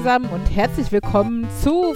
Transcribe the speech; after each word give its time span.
Zusammen 0.00 0.30
und 0.30 0.46
herzlich 0.46 0.90
willkommen 0.92 1.46
zu 1.62 1.92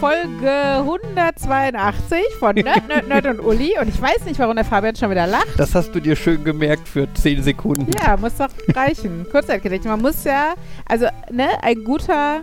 Folge 0.00 0.50
182 0.50 2.18
von 2.40 2.56
Nerd, 2.56 2.88
Nerd, 2.88 3.06
Nerd 3.06 3.26
und 3.26 3.38
Uli. 3.38 3.78
Und 3.80 3.86
ich 3.86 4.02
weiß 4.02 4.24
nicht, 4.24 4.40
warum 4.40 4.56
der 4.56 4.64
Fabian 4.64 4.96
schon 4.96 5.08
wieder 5.08 5.28
lacht. 5.28 5.56
Das 5.56 5.72
hast 5.76 5.94
du 5.94 6.00
dir 6.00 6.16
schön 6.16 6.42
gemerkt 6.42 6.88
für 6.88 7.06
10 7.14 7.44
Sekunden. 7.44 7.86
Ja, 7.92 8.16
muss 8.16 8.38
doch 8.38 8.48
reichen. 8.74 9.24
Kurzzeitgedächtnis. 9.30 9.88
Man 9.88 10.02
muss 10.02 10.24
ja, 10.24 10.54
also, 10.84 11.06
ne, 11.30 11.46
ein 11.62 11.84
guter, 11.84 12.42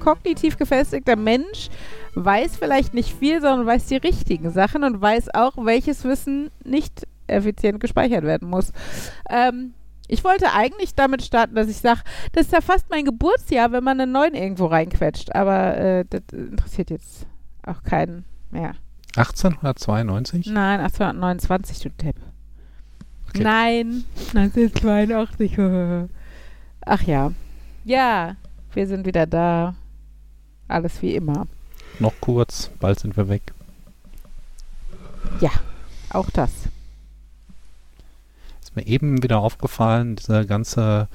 kognitiv 0.00 0.58
gefestigter 0.58 1.16
Mensch 1.16 1.70
weiß 2.14 2.58
vielleicht 2.58 2.92
nicht 2.92 3.16
viel, 3.18 3.40
sondern 3.40 3.64
weiß 3.64 3.86
die 3.86 3.96
richtigen 3.96 4.50
Sachen 4.50 4.84
und 4.84 5.00
weiß 5.00 5.32
auch, 5.32 5.54
welches 5.56 6.04
Wissen 6.04 6.50
nicht 6.62 7.06
effizient 7.26 7.80
gespeichert 7.80 8.24
werden 8.24 8.50
muss. 8.50 8.70
Ähm, 9.30 9.72
ich 10.10 10.24
wollte 10.24 10.52
eigentlich 10.52 10.94
damit 10.96 11.22
starten, 11.22 11.54
dass 11.54 11.68
ich 11.68 11.76
sage, 11.78 12.00
das 12.32 12.46
ist 12.46 12.52
ja 12.52 12.60
fast 12.60 12.90
mein 12.90 13.04
Geburtsjahr, 13.04 13.70
wenn 13.70 13.84
man 13.84 14.00
einen 14.00 14.10
neuen 14.10 14.34
irgendwo 14.34 14.66
reinquetscht. 14.66 15.34
Aber 15.34 15.76
äh, 15.76 16.04
das 16.08 16.22
interessiert 16.32 16.90
jetzt 16.90 17.26
auch 17.64 17.82
keinen 17.84 18.24
mehr. 18.50 18.74
1892? 19.14 20.46
Nein, 20.46 20.80
1829, 20.80 21.78
du 21.78 21.90
Depp. 21.90 22.16
Okay. 23.28 23.42
Nein, 23.42 24.04
1982. 24.34 25.58
Ach 26.86 27.02
ja. 27.02 27.32
Ja, 27.84 28.36
wir 28.72 28.86
sind 28.88 29.06
wieder 29.06 29.26
da. 29.26 29.74
Alles 30.66 31.00
wie 31.02 31.14
immer. 31.14 31.46
Noch 32.00 32.14
kurz, 32.20 32.70
bald 32.80 32.98
sind 32.98 33.16
wir 33.16 33.28
weg. 33.28 33.52
Ja, 35.40 35.50
auch 36.10 36.30
das 36.30 36.69
ist 38.70 38.76
mir 38.76 38.86
eben 38.86 39.22
wieder 39.22 39.40
aufgefallen, 39.40 40.16
dieser 40.16 40.44
ganze 40.44 41.08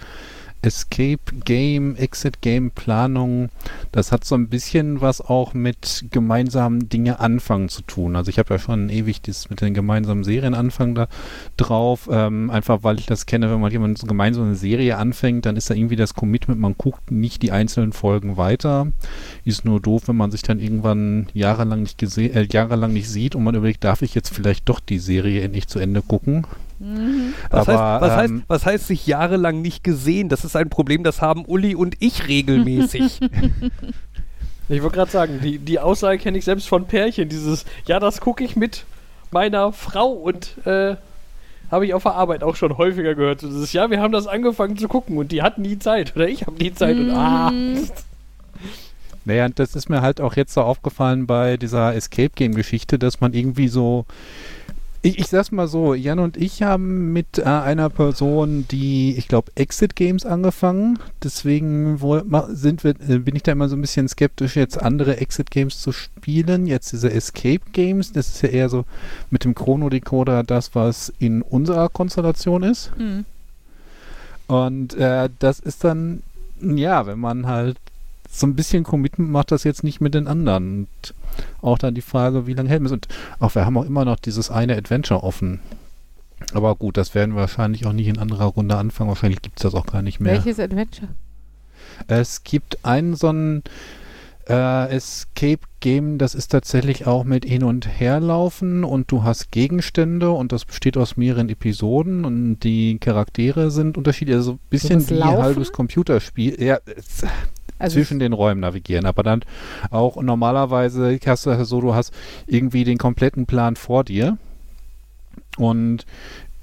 Escape 0.61 1.19
Game, 1.43 1.95
Exit 1.95 2.41
Game 2.41 2.71
Planung, 2.71 3.49
das 3.91 4.11
hat 4.11 4.25
so 4.25 4.33
ein 4.33 4.49
bisschen 4.49 4.99
was 4.99 5.21
auch 5.21 5.53
mit 5.53 6.05
gemeinsamen 6.09 6.89
Dinge 6.89 7.19
anfangen 7.19 7.69
zu 7.69 7.83
tun. 7.83 8.15
Also 8.15 8.29
ich 8.29 8.39
habe 8.39 8.55
ja 8.55 8.59
schon 8.59 8.89
ewig 8.89 9.21
das 9.21 9.49
mit 9.49 9.61
den 9.61 9.75
gemeinsamen 9.75 10.23
Serien 10.23 10.55
anfangen 10.55 10.95
da 10.95 11.07
drauf, 11.55 12.09
ähm, 12.11 12.49
einfach 12.49 12.79
weil 12.81 12.97
ich 12.97 13.05
das 13.05 13.27
kenne, 13.27 13.51
wenn 13.51 13.61
man 13.61 13.71
jemand 13.71 13.99
so 13.99 14.07
gemeinsam 14.07 14.45
eine 14.45 14.55
Serie 14.55 14.97
anfängt, 14.97 15.45
dann 15.45 15.55
ist 15.55 15.69
da 15.69 15.75
irgendwie 15.75 15.95
das 15.95 16.15
Commitment, 16.15 16.59
man 16.59 16.75
guckt 16.75 17.11
nicht 17.11 17.43
die 17.43 17.51
einzelnen 17.51 17.93
Folgen 17.93 18.35
weiter. 18.35 18.87
Ist 19.43 19.65
nur 19.65 19.79
doof, 19.79 20.07
wenn 20.07 20.17
man 20.17 20.31
sich 20.31 20.41
dann 20.41 20.59
irgendwann 20.59 21.27
jahrelang 21.33 21.83
nicht 21.83 21.99
gesehen, 21.99 22.33
äh, 22.33 22.47
jahrelang 22.51 22.91
nicht 22.91 23.09
sieht 23.09 23.35
und 23.35 23.43
man 23.43 23.53
überlegt, 23.53 23.83
darf 23.83 24.01
ich 24.01 24.15
jetzt 24.15 24.33
vielleicht 24.33 24.67
doch 24.67 24.79
die 24.79 24.99
Serie 24.99 25.41
endlich 25.41 25.67
zu 25.67 25.77
Ende 25.77 26.01
gucken? 26.01 26.47
Mhm. 26.79 27.33
Was, 27.49 27.67
Aber, 27.67 27.73
heißt, 27.73 28.01
was, 28.01 28.11
ähm, 28.11 28.17
heißt, 28.17 28.43
was 28.47 28.65
heißt 28.65 28.87
sich 28.87 29.07
jahrelang 29.07 29.61
nicht 29.61 29.83
gesehen? 29.83 30.29
Das 30.29 30.43
ist 30.43 30.55
ein 30.55 30.69
Problem, 30.69 31.03
das 31.03 31.21
haben 31.21 31.45
Uli 31.45 31.75
und 31.75 31.95
ich 31.99 32.27
regelmäßig. 32.27 33.19
ich 34.69 34.81
wollte 34.81 34.95
gerade 34.95 35.11
sagen, 35.11 35.39
die, 35.41 35.59
die 35.59 35.79
Aussage 35.79 36.17
kenne 36.17 36.37
ich 36.37 36.45
selbst 36.45 36.67
von 36.67 36.85
Pärchen. 36.85 37.29
Dieses, 37.29 37.65
ja, 37.85 37.99
das 37.99 38.19
gucke 38.19 38.43
ich 38.43 38.55
mit 38.55 38.85
meiner 39.31 39.71
Frau 39.71 40.09
und 40.11 40.57
äh, 40.65 40.95
habe 41.71 41.85
ich 41.85 41.93
auf 41.93 42.03
der 42.03 42.13
Arbeit 42.13 42.43
auch 42.43 42.55
schon 42.55 42.77
häufiger 42.77 43.15
gehört. 43.15 43.41
So 43.41 43.47
dieses, 43.47 43.73
ja, 43.73 43.89
wir 43.89 44.01
haben 44.01 44.11
das 44.11 44.27
angefangen 44.27 44.77
zu 44.77 44.87
gucken 44.87 45.17
und 45.17 45.31
die 45.31 45.41
hatten 45.41 45.61
nie 45.61 45.79
Zeit 45.79 46.15
oder 46.15 46.27
ich 46.27 46.45
habe 46.45 46.57
nie 46.57 46.73
Zeit 46.73 46.97
und 46.97 47.11
ah. 47.11 47.51
Mhm. 47.51 47.89
Naja, 49.25 49.49
das 49.49 49.75
ist 49.75 49.89
mir 49.89 50.01
halt 50.01 50.21
auch 50.21 50.35
jetzt 50.35 50.53
so 50.53 50.61
aufgefallen 50.61 51.25
bei 51.25 51.57
dieser 51.57 51.95
Escape 51.95 52.29
Game 52.35 52.53
Geschichte, 52.53 52.99
dass 52.99 53.21
man 53.21 53.33
irgendwie 53.33 53.67
so 53.67 54.05
ich, 55.05 55.19
ich 55.19 55.27
sag's 55.27 55.51
mal 55.51 55.67
so, 55.67 55.93
Jan 55.93 56.17
und 56.17 56.35
ich 56.35 56.63
haben 56.63 57.13
mit 57.13 57.37
äh, 57.37 57.43
einer 57.43 57.91
Person, 57.91 58.65
die, 58.71 59.15
ich 59.15 59.27
glaube, 59.27 59.51
Exit 59.53 59.95
Games 59.95 60.25
angefangen. 60.25 60.97
Deswegen 61.23 62.01
wo, 62.01 62.19
sind 62.47 62.83
wir, 62.83 62.95
äh, 63.07 63.19
bin 63.19 63.35
ich 63.35 63.43
da 63.43 63.51
immer 63.51 63.69
so 63.69 63.75
ein 63.75 63.81
bisschen 63.81 64.07
skeptisch, 64.07 64.55
jetzt 64.55 64.81
andere 64.81 65.17
Exit 65.17 65.51
Games 65.51 65.79
zu 65.79 65.91
spielen. 65.91 66.65
Jetzt 66.65 66.91
diese 66.91 67.11
Escape 67.11 67.61
Games, 67.71 68.13
das 68.13 68.29
ist 68.29 68.41
ja 68.41 68.49
eher 68.49 68.69
so 68.69 68.85
mit 69.29 69.43
dem 69.43 69.53
Chrono 69.53 69.89
Decoder 69.89 70.43
das, 70.43 70.73
was 70.73 71.13
in 71.19 71.43
unserer 71.43 71.87
Konstellation 71.89 72.63
ist. 72.63 72.91
Mhm. 72.97 73.25
Und 74.47 74.95
äh, 74.95 75.29
das 75.37 75.59
ist 75.59 75.83
dann, 75.83 76.23
ja, 76.59 77.05
wenn 77.05 77.19
man 77.19 77.45
halt 77.45 77.77
so 78.27 78.47
ein 78.47 78.55
bisschen 78.55 78.83
Commitment 78.83 79.29
macht 79.29 79.51
das 79.51 79.63
jetzt 79.63 79.83
nicht 79.83 80.01
mit 80.01 80.15
den 80.15 80.27
anderen. 80.27 80.87
Und 81.03 81.13
auch 81.61 81.77
dann 81.77 81.95
die 81.95 82.01
Frage, 82.01 82.47
wie 82.47 82.53
lange 82.53 82.69
hält 82.69 82.83
es? 82.83 82.91
Und 82.91 83.07
auch 83.39 83.55
wir 83.55 83.65
haben 83.65 83.77
auch 83.77 83.85
immer 83.85 84.05
noch 84.05 84.17
dieses 84.17 84.49
eine 84.51 84.75
Adventure 84.75 85.23
offen. 85.23 85.59
Aber 86.53 86.75
gut, 86.75 86.97
das 86.97 87.15
werden 87.15 87.35
wir 87.35 87.41
wahrscheinlich 87.41 87.85
auch 87.85 87.93
nicht 87.93 88.07
in 88.07 88.19
anderer 88.19 88.45
Runde 88.45 88.75
anfangen. 88.75 89.09
Wahrscheinlich 89.09 89.41
gibt 89.41 89.59
es 89.59 89.63
das 89.63 89.73
auch 89.73 89.85
gar 89.85 90.01
nicht 90.01 90.19
mehr. 90.19 90.33
Welches 90.33 90.59
Adventure? 90.59 91.09
Es 92.07 92.43
gibt 92.43 92.83
einen 92.83 93.15
so 93.15 93.29
ein 93.29 93.63
äh, 94.47 94.89
Escape 94.95 95.61
Game, 95.79 96.17
das 96.17 96.35
ist 96.35 96.49
tatsächlich 96.49 97.07
auch 97.07 97.23
mit 97.23 97.45
Hin- 97.45 97.63
und 97.63 97.87
Herlaufen 97.87 98.83
und 98.83 99.11
du 99.11 99.23
hast 99.23 99.51
Gegenstände 99.51 100.31
und 100.31 100.51
das 100.51 100.65
besteht 100.65 100.97
aus 100.97 101.17
mehreren 101.17 101.49
Episoden 101.49 102.25
und 102.25 102.59
die 102.59 102.99
Charaktere 102.99 103.71
sind 103.71 103.97
unterschiedlich. 103.97 104.35
Also 104.35 104.53
ein 104.53 104.59
bisschen 104.69 105.09
wie 105.09 105.21
ein 105.21 105.37
halbes 105.37 105.71
Computerspiel. 105.71 106.61
Ja, 106.61 106.79
also 107.79 107.95
zwischen 107.95 108.19
den 108.19 108.33
Räumen 108.33 108.61
navigieren. 108.61 109.05
Aber 109.05 109.23
dann 109.23 109.41
auch 109.89 110.21
normalerweise 110.21 111.19
hast 111.25 111.45
du 111.45 111.49
das 111.51 111.69
so, 111.69 111.81
du 111.81 111.93
hast 111.93 112.13
irgendwie 112.47 112.83
den 112.83 112.97
kompletten 112.97 113.45
Plan 113.45 113.75
vor 113.75 114.03
dir 114.03 114.37
und 115.57 116.05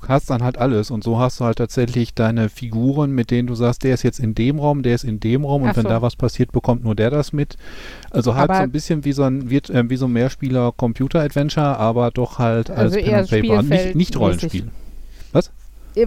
hast 0.09 0.31
dann 0.31 0.43
halt 0.43 0.59
alles 0.59 0.91
und 0.91 1.05
so 1.05 1.19
hast 1.19 1.41
du 1.41 1.45
halt 1.45 1.59
tatsächlich 1.59 2.15
deine 2.15 2.49
Figuren, 2.49 3.13
mit 3.13 3.31
denen 3.31 3.47
du 3.47 3.55
sagst, 3.55 3.85
der 3.85 3.95
ist 3.95 4.03
jetzt 4.03 4.19
in 4.19 4.35
dem 4.35 4.59
Raum, 4.59 4.83
der 4.83 4.95
ist 4.95 5.05
in 5.05 5.21
dem 5.21 5.45
Raum 5.45 5.63
und 5.63 5.69
Ach 5.71 5.77
wenn 5.77 5.85
so. 5.85 5.89
da 5.89 6.03
was 6.03 6.17
passiert, 6.17 6.53
bekommt 6.53 6.85
nur 6.85 6.95
der 6.95 7.11
das 7.11 7.33
mit. 7.33 7.57
Also 8.11 8.35
halt 8.35 8.51
aber 8.51 8.59
so 8.59 8.63
ein 8.65 8.73
bisschen 8.73 9.05
wie 9.05 9.13
so 9.13 9.23
ein 9.23 9.51
wird, 9.51 9.71
äh, 9.71 9.89
wie 9.89 9.97
so 9.97 10.07
ein 10.07 10.13
Mehrspieler 10.13 10.73
Computer 10.77 11.21
Adventure, 11.21 11.79
aber 11.79 12.11
doch 12.11 12.39
halt 12.39 12.71
also 12.71 12.97
als 12.97 13.05
Pen 13.05 13.15
and 13.15 13.31
Paper, 13.31 13.63
nicht, 13.63 13.95
nicht 13.95 14.17
Rollenspiel. 14.17 14.69
Was? 15.33 15.51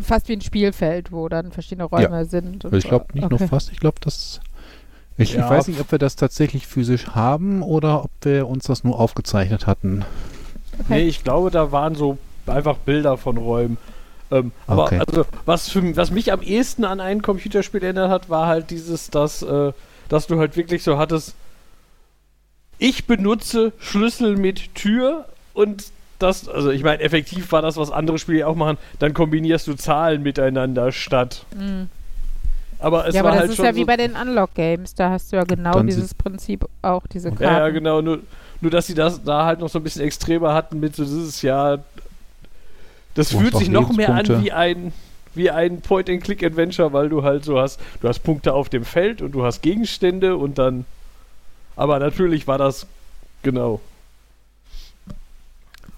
Fast 0.01 0.27
wie 0.29 0.33
ein 0.33 0.41
Spielfeld, 0.41 1.11
wo 1.11 1.29
dann 1.29 1.51
verschiedene 1.51 1.85
Räume 1.85 2.17
ja. 2.17 2.25
sind. 2.25 2.65
ich 2.65 2.85
glaube 2.85 3.05
nicht 3.13 3.23
okay. 3.23 3.37
nur 3.39 3.47
fast, 3.47 3.71
ich 3.71 3.79
glaube, 3.79 3.97
das 4.01 4.41
ich, 5.17 5.33
ja. 5.33 5.49
weiß 5.49 5.67
nicht, 5.67 5.79
ob 5.79 5.91
wir 5.91 5.99
das 5.99 6.15
tatsächlich 6.15 6.67
physisch 6.67 7.07
haben 7.07 7.61
oder 7.61 8.03
ob 8.03 8.11
wir 8.21 8.47
uns 8.47 8.65
das 8.65 8.83
nur 8.83 8.99
aufgezeichnet 8.99 9.65
hatten. 9.67 10.03
Okay. 10.73 10.83
Nee, 10.89 11.07
ich 11.07 11.23
glaube, 11.23 11.51
da 11.51 11.71
waren 11.71 11.95
so 11.95 12.17
einfach 12.47 12.77
Bilder 12.77 13.17
von 13.17 13.37
Räumen. 13.37 13.77
Ähm, 14.31 14.51
aber 14.67 14.85
okay. 14.85 15.01
also, 15.05 15.25
was, 15.45 15.69
für, 15.69 15.95
was 15.95 16.11
mich 16.11 16.31
am 16.31 16.41
ehesten 16.41 16.83
an 16.83 16.99
ein 16.99 17.21
Computerspiel 17.21 17.83
erinnert 17.83 18.09
hat, 18.09 18.29
war 18.29 18.47
halt 18.47 18.71
dieses, 18.71 19.09
dass, 19.09 19.41
äh, 19.41 19.71
dass 20.09 20.27
du 20.27 20.39
halt 20.39 20.57
wirklich 20.57 20.83
so 20.83 20.97
hattest, 20.97 21.35
ich 22.77 23.05
benutze 23.05 23.71
Schlüssel 23.79 24.35
mit 24.35 24.75
Tür 24.75 25.25
und 25.53 25.85
das, 26.19 26.47
also 26.47 26.71
ich 26.71 26.83
meine, 26.83 27.01
effektiv 27.01 27.51
war 27.51 27.61
das, 27.61 27.77
was 27.77 27.91
andere 27.91 28.17
Spiele 28.17 28.47
auch 28.47 28.55
machen, 28.55 28.77
dann 28.99 29.13
kombinierst 29.13 29.67
du 29.67 29.75
Zahlen 29.75 30.23
miteinander 30.23 30.91
statt. 30.91 31.45
Mhm. 31.55 31.89
Aber 32.85 33.07
es 33.07 33.15
ja, 33.15 33.23
war 33.23 33.31
aber 33.31 33.37
das 33.37 33.41
halt 33.41 33.49
ist 33.49 33.55
schon 33.55 33.65
ja 33.65 33.75
wie 33.75 33.83
bei 33.83 33.97
den 33.97 34.15
Unlock-Games. 34.15 34.93
Da 34.93 35.09
hast 35.09 35.31
du 35.31 35.37
ja 35.37 35.43
genau 35.43 35.81
dieses 35.81 36.13
Prinzip 36.13 36.67
auch, 36.83 37.07
diese 37.07 37.29
Karten. 37.29 37.43
Ja, 37.43 37.59
ja, 37.61 37.69
genau. 37.69 37.99
Nur, 37.99 38.19
nur, 38.61 38.69
dass 38.69 38.85
sie 38.85 38.93
das 38.93 39.23
da 39.23 39.43
halt 39.43 39.59
noch 39.59 39.69
so 39.69 39.79
ein 39.79 39.83
bisschen 39.83 40.03
extremer 40.03 40.53
hatten 40.53 40.79
mit 40.79 40.95
so 40.95 41.03
dieses 41.03 41.41
Jahr. 41.41 41.79
Das 43.15 43.33
oh, 43.33 43.39
fühlt 43.39 43.57
sich 43.57 43.69
noch 43.69 43.91
mehr 43.91 44.13
an 44.13 44.43
wie 44.43 44.51
ein 44.51 44.93
wie 45.33 45.49
ein 45.49 45.81
Point-and-Click-Adventure, 45.81 46.93
weil 46.93 47.09
du 47.09 47.23
halt 47.23 47.43
so 47.43 47.59
hast, 47.59 47.79
du 48.01 48.07
hast 48.07 48.19
Punkte 48.19 48.53
auf 48.53 48.69
dem 48.69 48.85
Feld 48.85 49.23
und 49.23 49.31
du 49.31 49.43
hast 49.43 49.63
Gegenstände 49.63 50.37
und 50.37 50.59
dann. 50.59 50.85
Aber 51.75 51.97
natürlich 51.97 52.45
war 52.45 52.59
das 52.59 52.85
genau. 53.41 53.81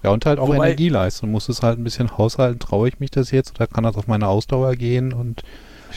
Ja, 0.02 0.08
und 0.08 0.24
halt 0.24 0.38
auch 0.38 0.48
Wobei, 0.48 0.68
Energieleistung. 0.68 1.30
Muss 1.30 1.50
es 1.50 1.62
halt 1.62 1.78
ein 1.78 1.84
bisschen 1.84 2.16
haushalten, 2.16 2.60
traue 2.60 2.88
ich 2.88 2.98
mich 2.98 3.10
das 3.10 3.30
jetzt 3.30 3.56
oder 3.56 3.66
kann 3.66 3.84
das 3.84 3.96
auf 3.96 4.06
meine 4.06 4.26
Ausdauer 4.26 4.74
gehen 4.74 5.12
und 5.12 5.42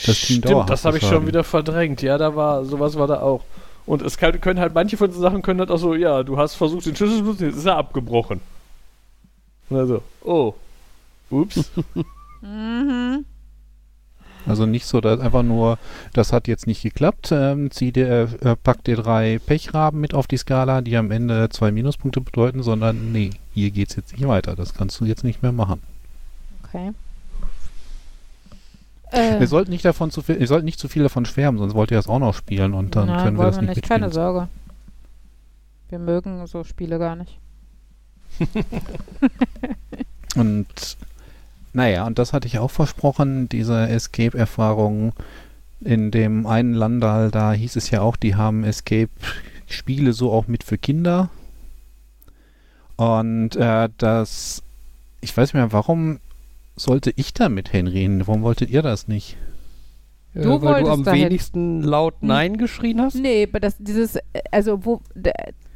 das 0.05 0.17
Stimmt, 0.17 0.45
das 0.69 0.85
habe 0.85 0.97
ich 0.97 1.05
schon 1.05 1.27
wieder 1.27 1.43
verdrängt. 1.43 2.01
Ja, 2.01 2.17
da 2.17 2.35
war, 2.35 2.65
sowas 2.65 2.95
war 2.95 3.07
da 3.07 3.21
auch. 3.21 3.43
Und 3.85 4.01
es 4.01 4.17
kann, 4.17 4.39
können 4.39 4.59
halt, 4.59 4.73
manche 4.73 4.97
von 4.97 5.11
den 5.11 5.19
Sachen 5.19 5.41
können 5.41 5.59
halt 5.59 5.71
auch 5.71 5.77
so, 5.77 5.95
ja, 5.95 6.23
du 6.23 6.37
hast 6.37 6.55
versucht, 6.55 6.85
den 6.85 6.95
Schlüssel 6.95 7.17
zu 7.17 7.23
benutzen, 7.23 7.45
jetzt 7.47 7.57
ist 7.57 7.65
er 7.65 7.77
abgebrochen. 7.77 8.41
Also, 9.69 10.01
oh. 10.23 10.53
Ups. 11.29 11.71
mhm. 12.41 13.25
Also 14.45 14.65
nicht 14.65 14.85
so, 14.85 15.01
dass 15.01 15.19
einfach 15.19 15.43
nur, 15.43 15.77
das 16.13 16.33
hat 16.33 16.47
jetzt 16.47 16.65
nicht 16.65 16.81
geklappt, 16.81 17.29
ähm, 17.31 17.69
zieh 17.69 17.91
dir, 17.91 18.29
äh, 18.41 18.55
pack 18.55 18.83
dir 18.83 18.95
drei 18.95 19.39
Pechraben 19.45 20.01
mit 20.01 20.13
auf 20.13 20.27
die 20.27 20.37
Skala, 20.37 20.81
die 20.81 20.97
am 20.97 21.11
Ende 21.11 21.49
zwei 21.49 21.71
Minuspunkte 21.71 22.21
bedeuten, 22.21 22.63
sondern 22.63 23.11
nee, 23.11 23.29
hier 23.53 23.71
geht's 23.71 23.95
jetzt 23.95 24.13
nicht 24.13 24.27
weiter. 24.27 24.55
Das 24.55 24.73
kannst 24.73 24.99
du 24.99 25.05
jetzt 25.05 25.23
nicht 25.23 25.43
mehr 25.43 25.51
machen. 25.51 25.81
Okay. 26.63 26.91
Äh. 29.11 29.39
Wir 29.39 29.47
sollten 29.47 29.71
nicht 29.71 29.85
davon 29.85 30.09
zu 30.09 30.21
viel, 30.21 30.37
ihr 30.37 30.47
sollt 30.47 30.63
nicht 30.63 30.79
zu 30.79 30.87
viel 30.87 31.03
davon 31.03 31.25
schwärmen, 31.25 31.59
sonst 31.59 31.75
wollt 31.75 31.91
ihr 31.91 31.97
das 31.97 32.07
auch 32.07 32.19
noch 32.19 32.33
spielen 32.33 32.73
und 32.73 32.95
dann 32.95 33.07
Nein, 33.07 33.23
können 33.23 33.37
wir 33.37 33.45
das 33.45 33.57
wir 33.57 33.63
nicht, 33.63 33.75
nicht 33.75 33.87
Keine 33.87 34.09
Sorge. 34.09 34.47
Wir 35.89 35.99
mögen 35.99 36.47
so 36.47 36.63
Spiele 36.63 36.97
gar 36.97 37.17
nicht. 37.17 37.37
und 40.35 40.97
naja, 41.73 42.05
und 42.05 42.17
das 42.17 42.31
hatte 42.33 42.47
ich 42.47 42.59
auch 42.59 42.71
versprochen, 42.71 43.49
diese 43.49 43.87
Escape-Erfahrung 43.87 45.13
in 45.81 46.11
dem 46.11 46.45
einen 46.45 46.73
Landal, 46.73 47.31
da 47.31 47.53
hieß 47.53 47.75
es 47.75 47.89
ja 47.89 48.01
auch, 48.01 48.15
die 48.15 48.35
haben 48.35 48.63
Escape-Spiele 48.63 50.13
so 50.13 50.31
auch 50.31 50.47
mit 50.47 50.63
für 50.63 50.77
Kinder. 50.77 51.29
Und 52.97 53.55
äh, 53.55 53.89
das, 53.97 54.63
ich 55.21 55.35
weiß 55.35 55.49
nicht 55.49 55.53
mehr, 55.55 55.73
warum 55.73 56.19
sollte 56.75 57.11
ich 57.15 57.33
da 57.33 57.49
mit 57.49 57.73
Henry 57.73 58.01
hin? 58.01 58.25
Warum 58.25 58.43
wolltet 58.43 58.69
ihr 58.69 58.81
das 58.81 59.07
nicht? 59.07 59.37
Äh, 60.33 60.41
du 60.41 60.61
weil 60.61 60.83
du 60.83 60.89
am 60.89 61.05
wenigsten 61.05 61.81
laut 61.81 62.15
hm. 62.19 62.27
Nein 62.27 62.57
geschrien 62.57 63.01
hast? 63.01 63.15
Nee, 63.15 63.47
aber 63.49 63.59
das, 63.59 63.75
dieses, 63.79 64.17
also 64.51 64.85
wo, 64.85 65.01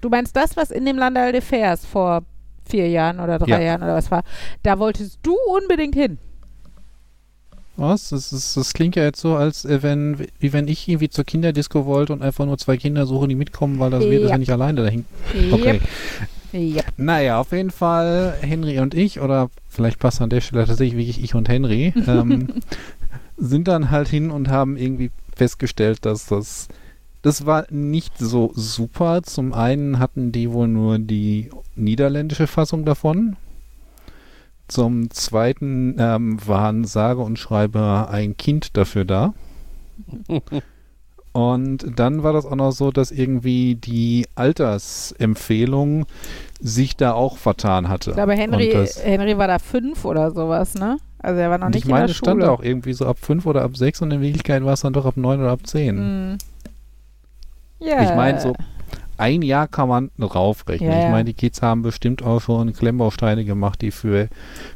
du 0.01 0.09
meinst 0.09 0.35
das, 0.35 0.55
was 0.57 0.71
in 0.71 0.85
dem 0.85 0.97
Landal 0.97 1.31
de 1.31 1.41
Fers 1.41 1.85
vor 1.85 2.23
vier 2.67 2.89
Jahren 2.89 3.19
oder 3.19 3.37
drei 3.39 3.61
ja. 3.61 3.61
Jahren 3.61 3.83
oder 3.83 3.95
was 3.95 4.09
war, 4.11 4.23
da 4.63 4.79
wolltest 4.79 5.19
du 5.23 5.35
unbedingt 5.47 5.95
hin. 5.95 6.17
Was? 7.77 8.09
Das, 8.09 8.31
ist, 8.31 8.55
das 8.55 8.73
klingt 8.73 8.95
ja 8.95 9.03
jetzt 9.03 9.19
so, 9.19 9.35
als 9.35 9.65
äh, 9.65 9.83
wenn, 9.83 10.27
wie 10.39 10.53
wenn 10.53 10.67
ich 10.67 10.87
irgendwie 10.87 11.09
zur 11.09 11.25
Kinderdisco 11.25 11.85
wollte 11.85 12.13
und 12.13 12.21
einfach 12.21 12.45
nur 12.45 12.57
zwei 12.57 12.77
Kinder 12.77 13.05
suche, 13.05 13.27
die 13.27 13.35
mitkommen, 13.35 13.79
weil 13.79 13.91
das 13.91 14.03
ja. 14.05 14.11
wird 14.11 14.23
das 14.23 14.31
ja 14.31 14.37
nicht 14.37 14.51
alleine 14.51 14.83
dahin. 14.83 15.05
Okay. 15.51 15.73
Yep. 15.73 15.81
Naja, 16.97 17.39
auf 17.39 17.51
jeden 17.51 17.71
Fall 17.71 18.35
Henry 18.41 18.79
und 18.79 18.93
ich, 18.93 19.19
oder 19.19 19.49
vielleicht 19.69 19.99
passt 19.99 20.21
an 20.21 20.29
der 20.29 20.41
Stelle 20.41 20.65
tatsächlich 20.65 20.97
wirklich 20.97 21.23
ich 21.23 21.35
und 21.35 21.49
Henry, 21.49 21.93
ähm, 22.07 22.47
sind 23.37 23.67
dann 23.67 23.91
halt 23.91 24.07
hin 24.07 24.31
und 24.31 24.49
haben 24.49 24.77
irgendwie 24.77 25.11
festgestellt, 25.35 26.05
dass 26.05 26.27
das 26.27 26.69
das 27.25 27.47
war 27.47 27.65
nicht 27.71 28.19
so 28.19 28.51
super. 28.53 29.23
Zum 29.23 29.51
einen 29.51 29.97
hatten 29.97 30.31
die 30.31 30.51
wohl 30.51 30.67
nur 30.67 30.99
die 30.99 31.49
niederländische 31.75 32.45
Fassung 32.45 32.85
davon. 32.85 33.35
Zum 34.67 35.09
zweiten 35.09 35.95
ähm, 35.97 36.37
waren 36.45 36.85
sage 36.85 37.21
und 37.21 37.39
schreibe 37.39 38.09
ein 38.11 38.37
Kind 38.37 38.77
dafür 38.77 39.05
da. 39.05 39.33
und 41.35 41.99
dann 41.99 42.23
war 42.23 42.31
das 42.31 42.45
auch 42.45 42.55
noch 42.55 42.71
so, 42.71 42.91
dass 42.91 43.11
irgendwie 43.11 43.75
die 43.75 44.25
Altersempfehlung 44.35 46.05
sich 46.61 46.95
da 46.95 47.11
auch 47.11 47.35
vertan 47.35 47.89
hatte. 47.89 48.11
Ich 48.11 48.15
glaube, 48.15 48.35
Henry, 48.35 48.87
Henry 49.03 49.37
war 49.37 49.49
da 49.49 49.59
fünf 49.59 50.05
oder 50.05 50.31
sowas, 50.31 50.75
ne? 50.75 50.95
Also 51.19 51.41
er 51.41 51.49
war 51.49 51.57
noch 51.57 51.67
nicht 51.67 51.83
ich 51.83 51.91
meine, 51.91 52.03
in 52.03 52.07
der 52.07 52.13
Schule. 52.13 52.37
stand 52.37 52.43
auch 52.45 52.63
irgendwie 52.63 52.93
so 52.93 53.05
ab 53.05 53.17
fünf 53.19 53.45
oder 53.45 53.63
ab 53.63 53.75
sechs 53.75 54.01
und 54.01 54.11
in 54.11 54.21
Wirklichkeit 54.21 54.63
war 54.63 54.71
es 54.71 54.79
dann 54.79 54.93
doch 54.93 55.05
ab 55.05 55.17
neun 55.17 55.41
oder 55.41 55.51
ab 55.51 55.67
zehn. 55.67 55.97
Mm. 56.31 56.37
Ja. 57.79 58.03
Ich 58.03 58.15
meine, 58.15 58.39
so 58.39 58.53
ein 59.17 59.41
Jahr 59.41 59.67
kann 59.67 59.89
man 59.89 60.11
raufrechnen. 60.19 60.91
Ja, 60.91 61.05
ich 61.05 61.11
meine, 61.11 61.25
die 61.25 61.33
Kids 61.33 61.61
haben 61.61 61.81
bestimmt 61.81 62.23
auch 62.23 62.41
schon 62.41 62.73
Klemmbausteine 62.73 63.45
gemacht, 63.45 63.81
die 63.81 63.91
für 63.91 64.27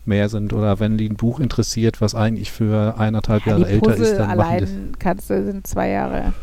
mehr 0.05 0.29
sind. 0.29 0.53
Oder 0.53 0.79
wenn 0.79 0.97
die 0.97 1.09
ein 1.09 1.15
Buch 1.15 1.39
interessiert, 1.39 2.01
was 2.01 2.15
eigentlich 2.15 2.51
für 2.51 2.95
eineinhalb 2.97 3.45
ja, 3.45 3.57
Jahre 3.57 3.69
älter 3.69 3.95
ist, 3.95 4.17
dann 4.17 4.29
allein 4.29 4.61
machen 4.61 4.95
kannst 4.99 5.29
du 5.29 5.43
sind 5.43 5.67
zwei 5.67 5.89
Jahre 5.89 6.33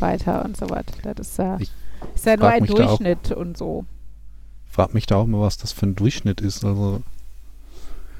weiter 0.00 0.44
und 0.44 0.56
so 0.56 0.68
weiter. 0.70 1.14
Das 1.14 1.28
ist 1.28 1.38
ja, 1.38 1.58
ist 2.14 2.26
ja 2.26 2.36
nur 2.36 2.48
ein 2.48 2.64
Durchschnitt 2.64 3.32
auch, 3.32 3.36
und 3.36 3.56
so. 3.56 3.84
Frag 4.70 4.94
mich 4.94 5.06
da 5.06 5.16
auch 5.16 5.26
mal, 5.26 5.40
was 5.40 5.58
das 5.58 5.72
für 5.72 5.86
ein 5.86 5.94
Durchschnitt 5.94 6.40
ist. 6.40 6.64
Also 6.64 7.02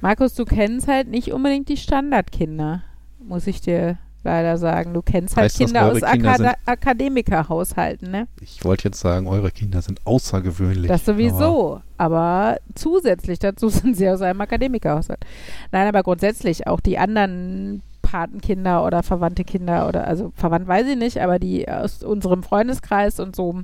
Markus, 0.00 0.34
du 0.34 0.44
kennst 0.44 0.88
halt 0.88 1.08
nicht 1.08 1.32
unbedingt 1.32 1.68
die 1.68 1.76
Standardkinder, 1.76 2.82
muss 3.20 3.46
ich 3.46 3.60
dir 3.60 3.98
leider 4.24 4.58
sagen. 4.58 4.94
Du 4.94 5.02
kennst 5.02 5.36
halt 5.36 5.46
heißt 5.46 5.58
Kinder 5.58 5.90
aus 5.90 6.02
Akad 6.02 6.56
Akademikerhaushalten, 6.66 8.10
ne? 8.10 8.28
Ich 8.40 8.64
wollte 8.64 8.88
jetzt 8.88 9.00
sagen, 9.00 9.26
eure 9.26 9.50
Kinder 9.50 9.82
sind 9.82 10.06
außergewöhnlich. 10.06 10.88
Das 10.88 11.04
sowieso, 11.04 11.80
aber, 11.96 12.18
aber 12.18 12.56
zusätzlich 12.74 13.38
dazu 13.38 13.68
sind 13.70 13.96
sie 13.96 14.08
aus 14.08 14.22
einem 14.22 14.40
Akademikerhaushalt. 14.40 15.24
Nein, 15.70 15.88
aber 15.88 16.02
grundsätzlich 16.02 16.66
auch 16.66 16.80
die 16.80 16.98
anderen 16.98 17.82
Patenkinder 18.02 18.84
oder 18.84 19.02
verwandte 19.02 19.44
Kinder 19.44 19.88
oder, 19.88 20.06
also 20.06 20.32
verwandt 20.34 20.68
weiß 20.68 20.86
ich 20.86 20.96
nicht, 20.96 21.20
aber 21.20 21.38
die 21.38 21.68
aus 21.68 22.02
unserem 22.02 22.42
Freundeskreis 22.42 23.20
und 23.20 23.34
so 23.34 23.62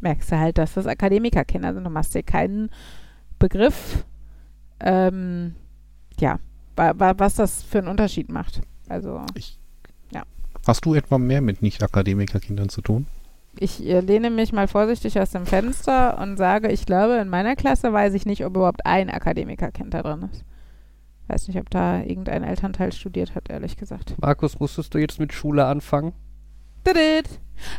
merkst 0.00 0.32
du 0.32 0.38
halt, 0.38 0.58
dass 0.58 0.74
das 0.74 0.86
Akademikerkinder 0.86 1.74
sind. 1.74 1.84
Du 1.84 1.90
machst 1.90 2.14
dir 2.14 2.22
keinen 2.22 2.70
Begriff, 3.38 4.04
ähm, 4.80 5.54
ja, 6.18 6.38
was 6.76 7.36
das 7.36 7.62
für 7.62 7.78
einen 7.78 7.88
Unterschied 7.88 8.30
macht. 8.30 8.60
Also. 8.88 9.22
Ich 9.34 9.58
Hast 10.66 10.84
du 10.84 10.94
etwa 10.94 11.18
mehr 11.18 11.40
mit 11.40 11.62
Nicht-Akademikerkindern 11.62 12.68
zu 12.68 12.80
tun? 12.80 13.06
Ich 13.58 13.84
äh, 13.86 14.00
lehne 14.00 14.30
mich 14.30 14.52
mal 14.52 14.66
vorsichtig 14.66 15.20
aus 15.20 15.30
dem 15.30 15.46
Fenster 15.46 16.18
und 16.18 16.36
sage, 16.36 16.72
ich 16.72 16.86
glaube, 16.86 17.14
in 17.14 17.28
meiner 17.28 17.54
Klasse 17.54 17.92
weiß 17.92 18.14
ich 18.14 18.26
nicht, 18.26 18.44
ob 18.44 18.56
überhaupt 18.56 18.84
ein 18.84 19.10
Akademikerkind 19.10 19.94
da 19.94 20.02
drin 20.02 20.28
ist. 20.32 20.44
Weiß 21.28 21.48
nicht, 21.48 21.58
ob 21.58 21.70
da 21.70 22.00
irgendein 22.02 22.42
Elternteil 22.42 22.92
studiert 22.92 23.34
hat, 23.34 23.48
ehrlich 23.50 23.76
gesagt. 23.76 24.14
Markus, 24.20 24.58
musstest 24.58 24.92
du 24.94 24.98
jetzt 24.98 25.20
mit 25.20 25.32
Schule 25.32 25.64
anfangen? 25.64 26.12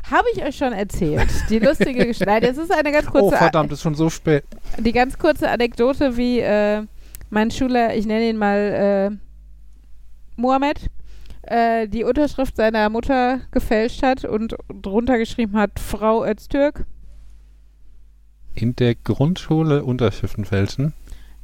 Habe 0.10 0.28
ich 0.34 0.44
euch 0.44 0.56
schon 0.56 0.74
erzählt. 0.74 1.30
Die 1.50 1.60
lustige 1.60 2.06
Geschichte. 2.08 2.42
Es 2.42 2.58
ist 2.58 2.72
eine 2.72 2.92
ganz 2.92 3.08
kurze. 3.08 3.26
Oh, 3.26 3.32
verdammt, 3.38 3.72
ist 3.72 3.82
schon 3.82 3.96
so 3.96 4.10
spät. 4.10 4.46
Die 4.80 4.92
ganz 4.92 5.18
kurze 5.20 5.50
Anekdote, 5.50 6.18
wie 6.18 6.40
äh, 6.40 6.84
mein 7.30 7.52
Schüler, 7.52 7.96
ich 7.96 8.06
nenne 8.06 8.30
ihn 8.30 8.38
mal 8.38 9.12
äh, 9.12 10.42
Mohammed, 10.42 10.90
äh, 11.48 11.88
die 11.88 12.04
Unterschrift 12.04 12.56
seiner 12.56 12.90
Mutter 12.90 13.42
gefälscht 13.52 14.04
hat 14.04 14.26
und 14.26 14.56
drunter 14.82 15.18
geschrieben 15.18 15.58
hat, 15.58 15.80
Frau 15.80 16.26
Öztürk. 16.26 16.86
In 18.54 18.76
der 18.76 18.96
Grundschule 18.96 19.84
Unterschriften 19.84 20.46
fälschen? 20.46 20.94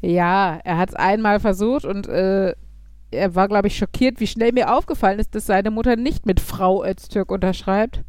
Ja, 0.01 0.59
er 0.63 0.77
hat 0.77 0.89
es 0.89 0.95
einmal 0.95 1.39
versucht 1.39 1.86
und 1.86 2.07
äh, 2.07 2.56
er 3.12 3.36
war, 3.36 3.48
glaube 3.48 3.68
ich, 3.68 3.77
schockiert, 3.77 4.19
wie 4.19 4.27
schnell 4.27 4.53
mir 4.53 4.74
aufgefallen 4.74 5.19
ist, 5.19 5.36
dass 5.36 5.45
seine 5.45 5.69
Mutter 5.69 5.95
nicht 5.98 6.25
mit 6.25 6.39
Frau 6.39 6.83
Öztürk 6.83 7.30
unterschreibt. 7.30 8.03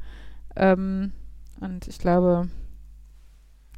Ähm, 0.57 1.13
und 1.61 1.89
ich 1.89 1.99
glaube, 1.99 2.49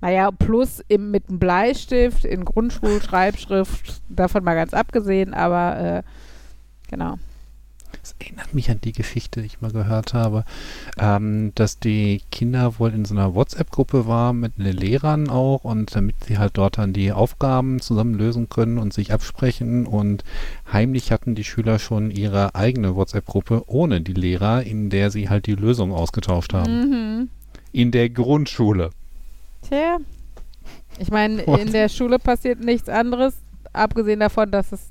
naja, 0.01 0.31
plus 0.31 0.83
im, 0.89 1.11
mit 1.11 1.29
einem 1.29 1.39
Bleistift 1.39 2.25
in 2.25 2.45
Grundschulschreibschrift, 2.45 4.03
davon 4.09 4.45
mal 4.45 4.55
ganz 4.55 4.75
abgesehen, 4.75 5.33
aber 5.33 5.79
äh, 5.79 6.03
genau. 6.89 7.17
Das 8.05 8.15
erinnert 8.20 8.53
mich 8.53 8.70
an 8.70 8.82
die 8.84 8.93
Geschichte, 8.93 9.41
die 9.41 9.46
ich 9.46 9.63
mal 9.63 9.70
gehört 9.70 10.13
habe, 10.13 10.44
ähm, 10.99 11.53
dass 11.55 11.79
die 11.79 12.20
Kinder 12.31 12.79
wohl 12.79 12.93
in 12.93 13.06
so 13.06 13.15
einer 13.15 13.34
WhatsApp-Gruppe 13.34 14.06
waren 14.06 14.41
mit 14.41 14.58
den 14.58 14.77
Lehrern 14.77 15.31
auch 15.31 15.65
und 15.65 15.96
damit 15.96 16.17
sie 16.23 16.37
halt 16.37 16.58
dort 16.58 16.77
dann 16.77 16.93
die 16.93 17.13
Aufgaben 17.13 17.81
zusammen 17.81 18.13
lösen 18.13 18.51
können 18.51 18.77
und 18.77 18.93
sich 18.93 19.11
absprechen 19.11 19.87
und 19.87 20.23
heimlich 20.70 21.13
hatten 21.13 21.34
die 21.34 21.44
Schüler 21.44 21.79
schon 21.79 22.11
ihre 22.11 22.55
eigene 22.55 22.94
WhatsApp-Gruppe 22.94 23.63
ohne 23.69 24.03
die 24.03 24.13
Lehrer, 24.13 24.65
in 24.65 24.91
der 24.91 25.11
sie 25.11 25.31
halt 25.31 25.46
die 25.46 25.55
Lösung 25.55 25.91
ausgetauscht 25.91 26.53
haben. 26.53 26.91
Mhm. 26.91 27.29
In 27.73 27.91
der 27.91 28.11
Grundschule. 28.11 28.91
Tja. 29.67 29.96
Ich 30.99 31.11
meine, 31.11 31.41
in 31.41 31.73
der 31.73 31.89
Schule 31.89 32.19
passiert 32.19 32.61
nichts 32.61 32.91
anderes, 32.91 33.34
abgesehen 33.73 34.20
davon, 34.20 34.51
dass 34.51 34.73
es 34.73 34.91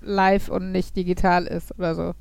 live 0.00 0.48
und 0.48 0.72
nicht 0.72 0.96
digital 0.96 1.46
ist 1.46 1.78
oder 1.78 1.94
so. 1.94 2.14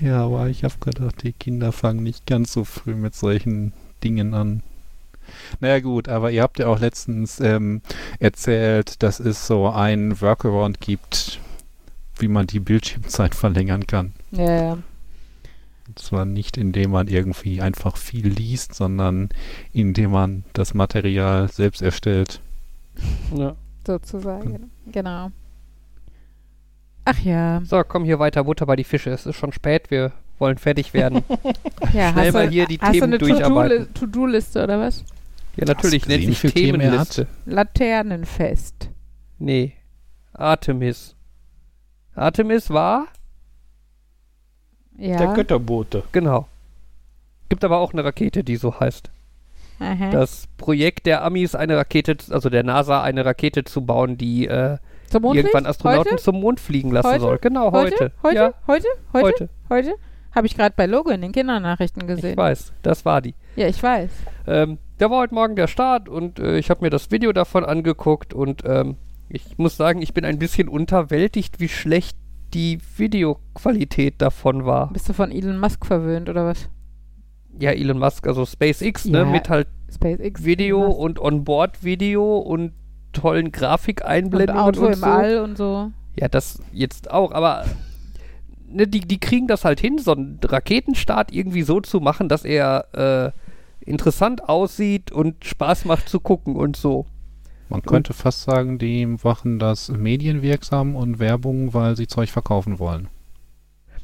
Ja, 0.00 0.24
aber 0.24 0.48
ich 0.48 0.64
habe 0.64 0.74
gedacht, 0.80 1.22
die 1.22 1.32
Kinder 1.32 1.72
fangen 1.72 2.02
nicht 2.02 2.26
ganz 2.26 2.52
so 2.52 2.64
früh 2.64 2.94
mit 2.94 3.14
solchen 3.14 3.72
Dingen 4.04 4.34
an. 4.34 4.62
Naja 5.60 5.80
gut, 5.80 6.08
aber 6.08 6.30
ihr 6.30 6.42
habt 6.42 6.58
ja 6.58 6.68
auch 6.68 6.78
letztens 6.78 7.40
ähm, 7.40 7.82
erzählt, 8.18 9.02
dass 9.02 9.20
es 9.20 9.46
so 9.46 9.68
ein 9.68 10.20
Workaround 10.20 10.80
gibt, 10.80 11.40
wie 12.18 12.28
man 12.28 12.46
die 12.46 12.60
Bildschirmzeit 12.60 13.34
verlängern 13.34 13.86
kann. 13.86 14.12
Ja, 14.30 14.62
ja. 14.62 14.78
Und 15.86 15.98
zwar 15.98 16.24
nicht, 16.24 16.56
indem 16.56 16.90
man 16.90 17.08
irgendwie 17.08 17.60
einfach 17.60 17.96
viel 17.96 18.28
liest, 18.28 18.74
sondern 18.74 19.30
indem 19.72 20.10
man 20.12 20.44
das 20.52 20.74
Material 20.74 21.48
selbst 21.50 21.82
erstellt. 21.82 22.40
Ja. 23.34 23.56
Sozusagen, 23.86 24.70
genau. 24.92 25.30
Ach 27.10 27.18
ja. 27.20 27.62
So, 27.64 27.82
komm 27.84 28.04
hier 28.04 28.18
weiter, 28.18 28.44
Butter 28.44 28.66
bei 28.66 28.76
die 28.76 28.84
Fische. 28.84 29.08
Es 29.08 29.24
ist 29.24 29.36
schon 29.36 29.50
spät, 29.50 29.90
wir 29.90 30.12
wollen 30.38 30.58
fertig 30.58 30.92
werden. 30.92 31.24
ja, 31.94 32.12
Schnell 32.12 32.32
mal 32.32 32.50
hier 32.50 32.66
die 32.66 32.78
hast 32.78 32.92
Themen 32.92 33.12
du 33.12 33.16
eine 33.16 33.18
durcharbeiten. 33.18 33.94
To-Do-Liste 33.94 34.62
oder 34.62 34.78
was? 34.78 35.04
Ja, 35.56 35.64
natürlich, 35.64 36.06
nennt 36.06 36.24
sich 36.24 36.52
Themenliste. 36.52 37.26
Laternenfest. 37.46 38.90
Nee. 39.38 39.72
Artemis. 40.34 41.16
Artemis 42.14 42.68
war? 42.68 43.06
Ja. 44.98 45.16
Der 45.16 45.28
Götterbote. 45.28 46.02
Genau. 46.12 46.46
Gibt 47.48 47.64
aber 47.64 47.78
auch 47.78 47.94
eine 47.94 48.04
Rakete, 48.04 48.44
die 48.44 48.56
so 48.56 48.78
heißt. 48.78 49.10
Aha. 49.80 50.10
Das 50.10 50.46
Projekt 50.58 51.06
der 51.06 51.24
Amis, 51.24 51.54
eine 51.54 51.78
Rakete, 51.78 52.18
also 52.28 52.50
der 52.50 52.64
NASA, 52.64 53.02
eine 53.02 53.24
Rakete 53.24 53.64
zu 53.64 53.86
bauen, 53.86 54.18
die 54.18 54.46
äh, 54.46 54.76
zum 55.08 55.22
Mond 55.22 55.36
irgendwann 55.36 55.66
Astronauten 55.66 56.12
heute? 56.12 56.22
zum 56.22 56.40
Mond 56.40 56.60
fliegen 56.60 56.90
lassen 56.90 57.08
heute? 57.08 57.20
soll. 57.20 57.38
Genau, 57.38 57.72
heute. 57.72 58.12
Heute? 58.22 58.36
Ja. 58.36 58.54
Heute? 58.66 58.86
Heute? 59.12 59.24
Heute? 59.24 59.48
heute? 59.70 59.94
Habe 60.34 60.46
ich 60.46 60.56
gerade 60.56 60.74
bei 60.76 60.86
Logo 60.86 61.10
in 61.10 61.20
den 61.22 61.32
Kindernachrichten 61.32 62.06
gesehen. 62.06 62.32
Ich 62.32 62.36
weiß, 62.36 62.72
das 62.82 63.04
war 63.04 63.20
die. 63.20 63.34
Ja, 63.56 63.66
ich 63.66 63.82
weiß. 63.82 64.10
Ähm, 64.46 64.78
der 65.00 65.10
war 65.10 65.20
heute 65.20 65.34
Morgen 65.34 65.56
der 65.56 65.66
Start 65.66 66.08
und 66.08 66.38
äh, 66.38 66.58
ich 66.58 66.70
habe 66.70 66.84
mir 66.84 66.90
das 66.90 67.10
Video 67.10 67.32
davon 67.32 67.64
angeguckt 67.64 68.34
und 68.34 68.62
ähm, 68.64 68.96
ich 69.28 69.58
muss 69.58 69.76
sagen, 69.76 70.02
ich 70.02 70.14
bin 70.14 70.24
ein 70.24 70.38
bisschen 70.38 70.68
unterwältigt, 70.68 71.60
wie 71.60 71.68
schlecht 71.68 72.16
die 72.54 72.78
Videoqualität 72.96 74.20
davon 74.22 74.64
war. 74.64 74.92
Bist 74.92 75.08
du 75.08 75.12
von 75.12 75.30
Elon 75.30 75.58
Musk 75.58 75.84
verwöhnt 75.84 76.28
oder 76.28 76.46
was? 76.46 76.68
Ja, 77.58 77.72
Elon 77.72 77.98
Musk, 77.98 78.26
also 78.26 78.46
SpaceX, 78.46 79.04
ne, 79.06 79.18
ja, 79.18 79.24
ne, 79.24 79.30
mit 79.32 79.48
halt 79.48 79.68
SpaceX, 79.92 80.44
Video 80.44 80.86
und 80.86 81.18
Onboard-Video 81.18 82.38
und 82.38 82.72
tollen 83.20 83.52
Grafikeinblendungen 83.52 84.62
und, 84.62 84.76
Auto 84.76 84.86
und 84.86 84.92
im 84.92 84.98
so. 84.98 85.06
All 85.06 85.38
und 85.38 85.56
so. 85.56 85.90
Ja, 86.16 86.28
das 86.28 86.60
jetzt 86.72 87.10
auch, 87.10 87.32
aber 87.32 87.64
ne, 88.68 88.86
die, 88.86 89.00
die 89.00 89.20
kriegen 89.20 89.46
das 89.46 89.64
halt 89.64 89.80
hin, 89.80 89.98
so 89.98 90.12
einen 90.12 90.38
Raketenstart 90.42 91.32
irgendwie 91.32 91.62
so 91.62 91.80
zu 91.80 92.00
machen, 92.00 92.28
dass 92.28 92.44
er 92.44 93.34
äh, 93.84 93.88
interessant 93.88 94.48
aussieht 94.48 95.12
und 95.12 95.44
Spaß 95.44 95.84
macht 95.84 96.08
zu 96.08 96.20
gucken 96.20 96.56
und 96.56 96.76
so. 96.76 97.06
Man 97.68 97.82
könnte 97.82 98.12
und, 98.12 98.16
fast 98.16 98.42
sagen, 98.42 98.78
die 98.78 99.06
machen 99.06 99.58
das 99.58 99.88
medienwirksam 99.90 100.96
und 100.96 101.18
Werbung, 101.18 101.74
weil 101.74 101.96
sie 101.96 102.06
Zeug 102.06 102.30
verkaufen 102.30 102.78
wollen. 102.78 103.08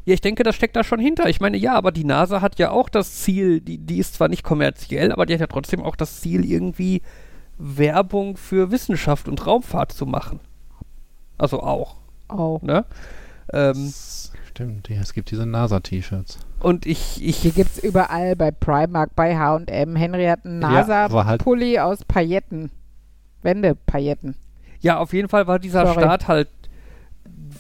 Ja, 0.05 0.13
ich 0.13 0.21
denke, 0.21 0.43
das 0.43 0.55
steckt 0.55 0.77
da 0.77 0.85
schon 0.85 1.01
hinter. 1.01 1.31
Ich 1.31 1.41
meine, 1.41 1.57
ja, 1.57 1.75
aber 1.75 1.91
die 1.91 2.05
NASA 2.05 2.43
hat 2.43 2.59
ja 2.59 2.71
auch 2.71 2.91
das 2.91 3.23
Ziel, 3.23 3.63
die, 3.63 3.79
die 3.79 3.99
ist 3.99 4.15
zwar 4.15 4.29
nicht 4.29 4.43
kommerziell, 4.45 5.13
aber 5.13 5.25
die 5.25 5.33
hat 5.33 5.41
ja 5.41 5.47
trotzdem 5.47 5.83
auch 5.83 5.97
das 5.97 6.21
Ziel, 6.21 6.45
irgendwie 6.45 7.01
Werbung 7.59 8.37
für 8.37 8.71
Wissenschaft 8.71 9.29
und 9.29 9.47
Raumfahrt 9.47 9.93
zu 9.93 10.07
machen. 10.07 10.41
Also 11.39 11.63
auch. 11.63 11.97
Auch. 12.29 12.63
Ne? 12.63 12.85
Ähm, 13.53 13.93
Stimmt, 14.51 14.89
ja, 14.89 15.01
es 15.01 15.13
gibt 15.13 15.31
diese 15.31 15.47
NASA-T-Shirts. 15.47 16.39
Und 16.61 16.87
ich, 16.87 17.23
ich. 17.23 17.43
Die 17.43 17.51
gibt 17.51 17.73
es 17.73 17.83
überall 17.83 18.37
bei 18.37 18.51
Primark, 18.51 19.15
bei 19.17 19.37
HM. 19.37 19.97
Henry 19.97 20.27
hat 20.27 20.45
einen 20.45 20.61
NASA-Pulli 20.61 21.75
ja, 21.75 21.83
halt 21.83 21.93
aus 22.01 22.05
Pailletten. 22.05 22.71
Wendepailletten. 23.43 24.37
Ja, 24.81 24.99
auf 24.99 25.13
jeden 25.13 25.29
Fall 25.29 25.47
war 25.47 25.59
dieser 25.59 25.87
Sorry. 25.87 26.01
Start 26.01 26.29
halt 26.29 26.49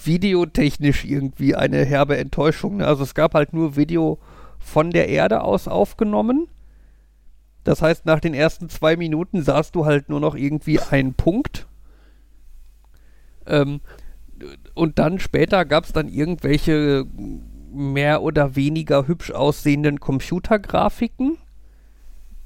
videotechnisch 0.05 1.05
irgendwie 1.05 1.55
eine 1.55 1.85
herbe 1.85 2.17
Enttäuschung. 2.17 2.79
Ne? 2.79 2.87
Also 2.87 3.03
es 3.03 3.15
gab 3.15 3.35
halt 3.35 3.53
nur 3.53 3.77
Video 3.77 4.19
von 4.59 4.91
der 4.91 5.09
Erde 5.09 5.43
aus 5.43 5.69
aufgenommen. 5.69 6.49
Das 7.65 7.83
heißt, 7.83 8.07
nach 8.07 8.21
den 8.21 8.35
ersten 8.35 8.69
zwei 8.69 8.97
Minuten 8.97 9.43
sahst 9.43 9.75
du 9.75 9.87
halt 9.87 10.09
nur 10.09 10.21
noch 10.21 10.35
irgendwie 10.35 10.79
einen 10.81 11.15
Punkt. 11.15 11.67
Ähm, 13.47 13.81
und 14.75 14.99
dann 14.99 15.19
später 15.19 15.65
gab 15.65 15.85
es 15.85 15.93
dann 15.93 16.09
irgendwelche 16.09 17.07
mehr 17.73 18.23
oder 18.23 18.57
weniger 18.57 19.07
hübsch 19.07 19.31
aussehenden 19.31 19.99
Computergrafiken. 19.99 21.39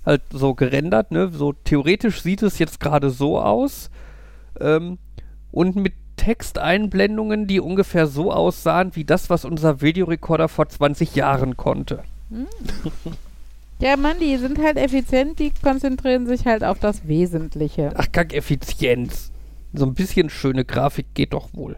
Halt 0.07 0.23
so 0.31 0.55
gerendert, 0.55 1.11
ne? 1.11 1.31
So 1.33 1.53
theoretisch 1.53 2.23
sieht 2.23 2.43
es 2.43 2.59
jetzt 2.59 2.81
gerade 2.81 3.11
so 3.11 3.41
aus. 3.41 3.91
Ähm, 4.61 4.99
und 5.51 5.77
mit 5.77 5.95
Texteinblendungen, 6.17 7.47
die 7.47 7.61
ungefähr 7.61 8.07
so 8.07 8.33
aussahen 8.33 8.95
wie 8.95 9.05
das, 9.05 9.31
was 9.31 9.45
unser 9.45 9.81
Videorekorder 9.81 10.49
vor 10.49 10.69
20 10.69 11.15
Jahren 11.15 11.57
konnte. 11.57 12.03
Hm. 12.31 12.47
Ja, 13.81 13.97
Mann, 13.97 14.19
die 14.19 14.37
sind 14.39 14.59
halt 14.59 14.77
effizient, 14.77 15.39
die 15.39 15.53
konzentrieren 15.63 16.27
sich 16.27 16.47
halt 16.47 16.65
auf 16.65 16.81
das 16.81 17.07
Wesentliche. 17.07 17.93
Ach, 17.95 18.07
kack 18.11 18.35
Effizienz. 18.35 19.31
So 19.73 19.87
ein 19.87 19.95
bisschen 19.95 20.31
schöne 20.31 20.65
Grafik 20.65 21.15
geht 21.15 21.33
doch 21.33 21.51
wohl. 21.55 21.77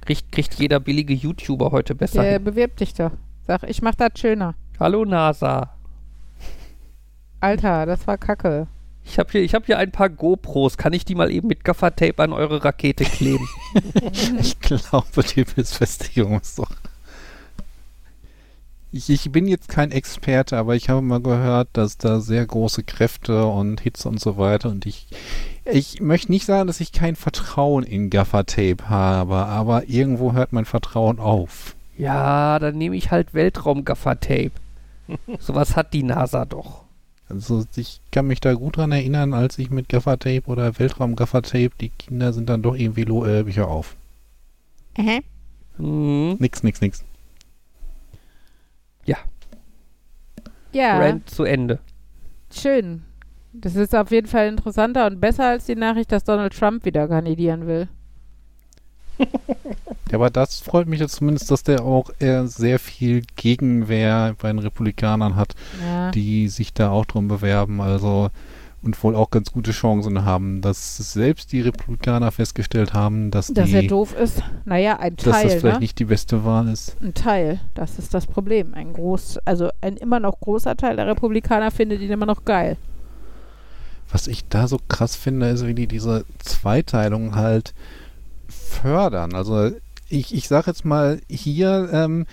Kriegt, 0.00 0.32
kriegt 0.32 0.54
jeder 0.54 0.80
billige 0.80 1.12
YouTuber 1.12 1.70
heute 1.70 1.94
besser. 1.94 2.28
Ja, 2.28 2.38
bewirb 2.38 2.76
dich 2.76 2.94
doch. 2.94 3.10
Sag, 3.46 3.68
ich 3.68 3.82
mach 3.82 3.94
das 3.94 4.12
schöner. 4.18 4.54
Hallo 4.80 5.04
NASA. 5.04 5.74
Alter, 7.40 7.84
das 7.84 8.06
war 8.06 8.16
kacke. 8.16 8.66
Ich 9.04 9.18
habe 9.18 9.30
hier, 9.32 9.46
hab 9.48 9.66
hier 9.66 9.78
ein 9.78 9.90
paar 9.90 10.08
GoPros. 10.08 10.78
Kann 10.78 10.92
ich 10.92 11.04
die 11.04 11.14
mal 11.14 11.30
eben 11.30 11.48
mit 11.48 11.64
Gaffertape 11.64 12.22
an 12.22 12.32
eure 12.32 12.64
Rakete 12.64 13.04
kleben? 13.04 13.46
ich 14.40 14.58
glaube, 14.60 15.22
die 15.34 15.44
Befestigung 15.44 16.40
ist 16.40 16.58
doch. 16.58 16.70
Ich, 18.90 19.10
ich, 19.10 19.30
bin 19.30 19.46
jetzt 19.46 19.68
kein 19.68 19.90
Experte, 19.90 20.56
aber 20.56 20.74
ich 20.74 20.88
habe 20.88 21.02
mal 21.02 21.20
gehört, 21.20 21.68
dass 21.74 21.98
da 21.98 22.20
sehr 22.20 22.46
große 22.46 22.84
Kräfte 22.84 23.44
und 23.44 23.80
Hitze 23.82 24.08
und 24.08 24.18
so 24.18 24.38
weiter 24.38 24.70
und 24.70 24.86
ich, 24.86 25.08
ich 25.66 26.00
möchte 26.00 26.32
nicht 26.32 26.46
sagen, 26.46 26.66
dass 26.66 26.80
ich 26.80 26.92
kein 26.92 27.14
Vertrauen 27.14 27.84
in 27.84 28.08
Gaffertape 28.08 28.88
habe, 28.88 29.36
aber 29.36 29.88
irgendwo 29.88 30.32
hört 30.32 30.54
mein 30.54 30.64
Vertrauen 30.64 31.18
auf. 31.18 31.76
Ja, 31.98 32.58
dann 32.58 32.78
nehme 32.78 32.96
ich 32.96 33.10
halt 33.10 33.34
Weltraum-Gaffertape. 33.34 34.52
Sowas 35.38 35.76
hat 35.76 35.92
die 35.92 36.02
NASA 36.02 36.46
doch. 36.46 36.84
Also 37.28 37.64
ich 37.76 38.00
kann 38.10 38.26
mich 38.26 38.40
da 38.40 38.54
gut 38.54 38.78
dran 38.78 38.92
erinnern, 38.92 39.34
als 39.34 39.58
ich 39.58 39.68
mit 39.70 39.90
Gaffertape 39.90 40.46
oder 40.46 40.78
Weltraum-Gaffertape, 40.78 41.72
die 41.78 41.90
Kinder 41.90 42.32
sind 42.32 42.48
dann 42.48 42.62
doch 42.62 42.74
irgendwie 42.74 43.04
lo 43.04 43.26
äh, 43.26 43.42
Bücher 43.42 43.68
auf. 43.68 43.96
Mhm. 44.96 45.20
Mhm. 45.76 46.36
Nix, 46.38 46.62
nix, 46.62 46.80
nix. 46.80 47.04
Ja. 49.08 49.16
Ja. 50.72 50.98
Rand 50.98 51.30
zu 51.30 51.44
Ende. 51.44 51.78
Schön. 52.52 53.04
Das 53.54 53.74
ist 53.74 53.94
auf 53.94 54.10
jeden 54.10 54.26
Fall 54.26 54.48
interessanter 54.48 55.06
und 55.06 55.20
besser 55.20 55.46
als 55.46 55.64
die 55.64 55.74
Nachricht, 55.74 56.12
dass 56.12 56.24
Donald 56.24 56.56
Trump 56.56 56.84
wieder 56.84 57.08
kandidieren 57.08 57.66
will. 57.66 57.88
ja, 59.18 59.26
aber 60.12 60.30
das 60.30 60.60
freut 60.60 60.86
mich 60.86 61.00
jetzt 61.00 61.16
zumindest, 61.16 61.50
dass 61.50 61.62
der 61.62 61.82
auch 61.82 62.10
eher 62.18 62.46
sehr 62.46 62.78
viel 62.78 63.22
Gegenwehr 63.34 64.36
bei 64.40 64.48
den 64.48 64.60
Republikanern 64.60 65.34
hat, 65.34 65.54
ja. 65.82 66.10
die 66.10 66.48
sich 66.48 66.74
da 66.74 66.90
auch 66.90 67.06
drum 67.06 67.26
bewerben. 67.26 67.80
Also 67.80 68.28
und 68.82 69.02
wohl 69.02 69.16
auch 69.16 69.30
ganz 69.30 69.52
gute 69.52 69.72
Chancen 69.72 70.24
haben, 70.24 70.60
dass 70.60 70.96
selbst 70.96 71.52
die 71.52 71.60
Republikaner 71.60 72.30
festgestellt 72.30 72.92
haben, 72.92 73.30
dass, 73.30 73.48
dass 73.48 73.68
die, 73.68 73.74
er 73.74 73.82
doof 73.82 74.14
ist. 74.14 74.42
Naja, 74.64 74.98
ein 74.98 75.16
Teil. 75.16 75.32
Dass 75.32 75.42
das 75.42 75.54
vielleicht 75.54 75.64
ne? 75.64 75.78
nicht 75.80 75.98
die 75.98 76.04
beste 76.04 76.44
Wahl 76.44 76.68
ist. 76.68 76.96
Ein 77.02 77.14
Teil, 77.14 77.60
das 77.74 77.98
ist 77.98 78.14
das 78.14 78.26
Problem. 78.26 78.74
Ein 78.74 78.92
groß, 78.92 79.38
also 79.44 79.70
ein 79.80 79.96
immer 79.96 80.20
noch 80.20 80.38
großer 80.40 80.76
Teil 80.76 80.96
der 80.96 81.06
Republikaner 81.06 81.70
findet 81.70 82.00
ihn 82.00 82.10
immer 82.10 82.26
noch 82.26 82.44
geil. 82.44 82.76
Was 84.10 84.26
ich 84.26 84.48
da 84.48 84.68
so 84.68 84.78
krass 84.88 85.16
finde, 85.16 85.48
ist, 85.48 85.66
wie 85.66 85.74
die 85.74 85.86
diese 85.86 86.24
Zweiteilung 86.38 87.34
halt 87.34 87.74
fördern. 88.48 89.34
Also 89.34 89.72
ich, 90.08 90.34
ich 90.34 90.48
sage 90.48 90.70
jetzt 90.70 90.84
mal 90.84 91.20
hier, 91.28 91.90
ähm, 91.92 92.26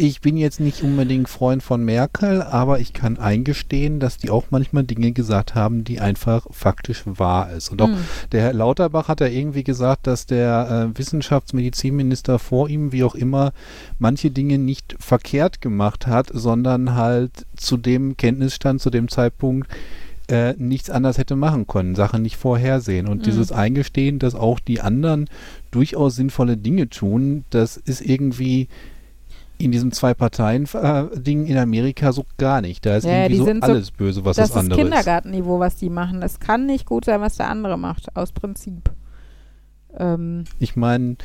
ich 0.00 0.22
bin 0.22 0.38
jetzt 0.38 0.60
nicht 0.60 0.82
unbedingt 0.82 1.28
Freund 1.28 1.62
von 1.62 1.84
Merkel, 1.84 2.40
aber 2.40 2.80
ich 2.80 2.94
kann 2.94 3.18
eingestehen, 3.18 4.00
dass 4.00 4.16
die 4.16 4.30
auch 4.30 4.46
manchmal 4.48 4.84
Dinge 4.84 5.12
gesagt 5.12 5.54
haben, 5.54 5.84
die 5.84 6.00
einfach 6.00 6.46
faktisch 6.50 7.02
wahr 7.04 7.52
ist. 7.52 7.70
Und 7.70 7.82
auch 7.82 7.88
mhm. 7.88 7.98
der 8.32 8.40
Herr 8.40 8.52
Lauterbach 8.54 9.08
hat 9.08 9.20
ja 9.20 9.26
irgendwie 9.26 9.62
gesagt, 9.62 10.06
dass 10.06 10.24
der 10.24 10.88
äh, 10.94 10.98
Wissenschaftsmedizinminister 10.98 12.38
vor 12.38 12.70
ihm, 12.70 12.92
wie 12.92 13.04
auch 13.04 13.14
immer, 13.14 13.52
manche 13.98 14.30
Dinge 14.30 14.56
nicht 14.56 14.96
verkehrt 14.98 15.60
gemacht 15.60 16.06
hat, 16.06 16.30
sondern 16.32 16.94
halt 16.94 17.44
zu 17.56 17.76
dem 17.76 18.16
Kenntnisstand, 18.16 18.80
zu 18.80 18.88
dem 18.88 19.08
Zeitpunkt, 19.08 19.68
äh, 20.28 20.54
nichts 20.56 20.88
anders 20.88 21.18
hätte 21.18 21.36
machen 21.36 21.66
können, 21.66 21.94
Sachen 21.94 22.22
nicht 22.22 22.38
vorhersehen. 22.38 23.06
Und 23.06 23.18
mhm. 23.18 23.24
dieses 23.24 23.52
Eingestehen, 23.52 24.18
dass 24.18 24.34
auch 24.34 24.60
die 24.60 24.80
anderen 24.80 25.28
durchaus 25.70 26.16
sinnvolle 26.16 26.56
Dinge 26.56 26.88
tun, 26.88 27.44
das 27.50 27.76
ist 27.76 28.00
irgendwie 28.00 28.68
in 29.60 29.72
diesem 29.72 29.92
Zwei-Parteien-Ding 29.92 31.46
in 31.46 31.56
Amerika 31.58 32.12
so 32.12 32.24
gar 32.38 32.60
nicht. 32.60 32.84
Da 32.86 32.96
ist 32.96 33.04
ja, 33.04 33.24
irgendwie 33.24 33.36
so 33.36 33.66
alles 33.66 33.88
so, 33.88 33.92
böse, 33.96 34.24
was 34.24 34.36
das, 34.36 34.48
das 34.48 34.56
andere 34.56 34.80
ist. 34.80 34.84
Das 34.84 34.98
ist 34.98 35.04
Kindergartenniveau, 35.04 35.58
was 35.58 35.76
die 35.76 35.90
machen. 35.90 36.22
Es 36.22 36.40
kann 36.40 36.66
nicht 36.66 36.86
gut 36.86 37.04
sein, 37.04 37.20
was 37.20 37.36
der 37.36 37.48
andere 37.48 37.78
macht, 37.78 38.16
aus 38.16 38.32
Prinzip. 38.32 38.90
Ähm, 39.96 40.44
ich 40.58 40.76
meine, 40.76 41.16